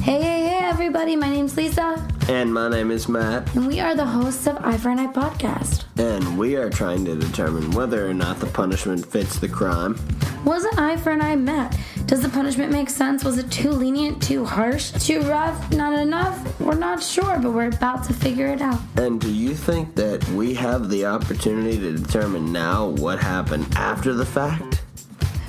Hey, 0.00 0.22
hey, 0.22 0.48
hey, 0.48 0.57
everybody. 0.68 1.16
My 1.16 1.30
name's 1.30 1.56
Lisa. 1.56 2.06
And 2.28 2.52
my 2.52 2.68
name 2.68 2.90
is 2.90 3.08
Matt. 3.08 3.54
And 3.54 3.66
we 3.66 3.80
are 3.80 3.94
the 3.94 4.04
hosts 4.04 4.46
of 4.46 4.58
Eye 4.58 4.76
for 4.76 4.90
an 4.90 4.98
Eye 4.98 5.06
podcast. 5.06 5.86
And 5.96 6.38
we 6.38 6.56
are 6.56 6.68
trying 6.68 7.06
to 7.06 7.16
determine 7.16 7.70
whether 7.70 8.06
or 8.06 8.12
not 8.12 8.38
the 8.38 8.48
punishment 8.48 9.06
fits 9.06 9.38
the 9.38 9.48
crime. 9.48 9.98
Was 10.44 10.64
an 10.64 10.78
eye 10.78 10.98
for 10.98 11.10
an 11.10 11.22
eye 11.22 11.36
met? 11.36 11.74
Does 12.04 12.20
the 12.20 12.28
punishment 12.28 12.70
make 12.70 12.90
sense? 12.90 13.24
Was 13.24 13.38
it 13.38 13.50
too 13.50 13.70
lenient, 13.70 14.22
too 14.22 14.44
harsh, 14.44 14.92
too 14.92 15.22
rough, 15.22 15.72
not 15.72 15.98
enough? 15.98 16.60
We're 16.60 16.74
not 16.74 17.02
sure, 17.02 17.38
but 17.38 17.52
we're 17.52 17.68
about 17.68 18.04
to 18.04 18.12
figure 18.12 18.48
it 18.48 18.60
out. 18.60 18.80
And 18.96 19.18
do 19.18 19.32
you 19.32 19.54
think 19.54 19.94
that 19.94 20.22
we 20.28 20.52
have 20.52 20.90
the 20.90 21.06
opportunity 21.06 21.78
to 21.78 21.96
determine 21.96 22.52
now 22.52 22.88
what 22.88 23.18
happened 23.18 23.66
after 23.74 24.12
the 24.12 24.26
fact? 24.26 24.82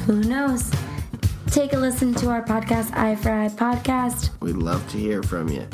Who 0.06 0.24
knows? 0.24 0.72
Take 1.52 1.74
a 1.74 1.78
listen 1.78 2.14
to 2.16 2.30
our 2.30 2.44
podcast, 2.44 2.96
Eye 2.96 3.16
for 3.16 3.32
Eye 3.32 3.50
Podcast. 3.50 4.30
We'd 4.40 4.56
love 4.56 4.88
to 4.92 5.00
hear 5.00 5.24
from 5.24 5.50
you. 5.50 5.68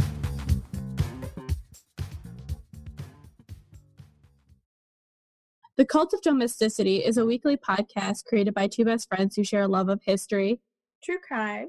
The 5.76 5.84
Cult 5.84 6.14
of 6.14 6.22
Domesticity 6.22 7.04
is 7.04 7.18
a 7.18 7.26
weekly 7.26 7.58
podcast 7.58 8.24
created 8.24 8.54
by 8.54 8.68
two 8.68 8.86
best 8.86 9.10
friends 9.10 9.36
who 9.36 9.44
share 9.44 9.64
a 9.64 9.68
love 9.68 9.90
of 9.90 10.02
history, 10.02 10.62
true 11.04 11.20
crime, 11.20 11.68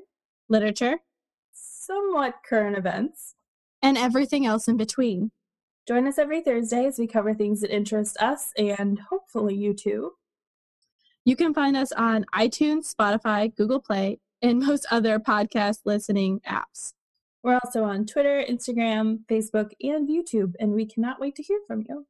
literature, 0.49 1.01
somewhat 1.53 2.35
current 2.49 2.79
events, 2.79 3.35
and 3.83 3.99
everything 3.99 4.47
else 4.47 4.69
in 4.69 4.77
between. 4.77 5.33
Join 5.89 6.07
us 6.07 6.17
every 6.17 6.43
Thursday 6.43 6.87
as 6.87 7.01
we 7.01 7.09
cover 7.09 7.35
things 7.35 7.61
that 7.61 7.75
interest 7.75 8.17
us 8.21 8.53
and 8.57 9.01
hopefully 9.11 9.57
you 9.57 9.75
too. 9.75 10.13
You 11.27 11.35
can 11.35 11.53
find 11.53 11.77
us 11.77 11.91
on 11.91 12.25
iTunes, 12.33 12.95
Spotify, 12.95 13.53
Google 13.53 13.81
Play, 13.81 14.21
and 14.41 14.61
most 14.61 14.87
other 14.93 15.19
podcast 15.19 15.81
listening 15.85 16.41
apps. 16.47 16.93
We're 17.43 17.59
also 17.65 17.83
on 17.83 18.07
Twitter, 18.07 18.45
Instagram, 18.49 19.25
Facebook, 19.29 19.73
and 19.83 20.09
YouTube, 20.09 20.55
and 20.61 20.73
we 20.73 20.87
cannot 20.87 21.21
wait 21.21 21.35
to 21.35 21.43
hear 21.43 21.59
from 21.67 21.83
you. 21.89 22.07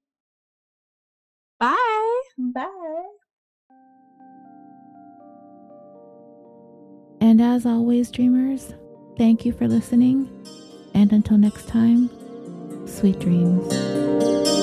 Bye. 1.58 2.20
Bye. 2.36 3.04
And 7.22 7.40
as 7.40 7.64
always, 7.64 8.10
dreamers, 8.10 8.74
thank 9.16 9.46
you 9.46 9.52
for 9.54 9.66
listening. 9.66 10.28
And 10.92 11.10
until 11.10 11.38
next 11.38 11.68
time, 11.68 12.10
sweet 12.86 13.18
dreams. 13.18 14.55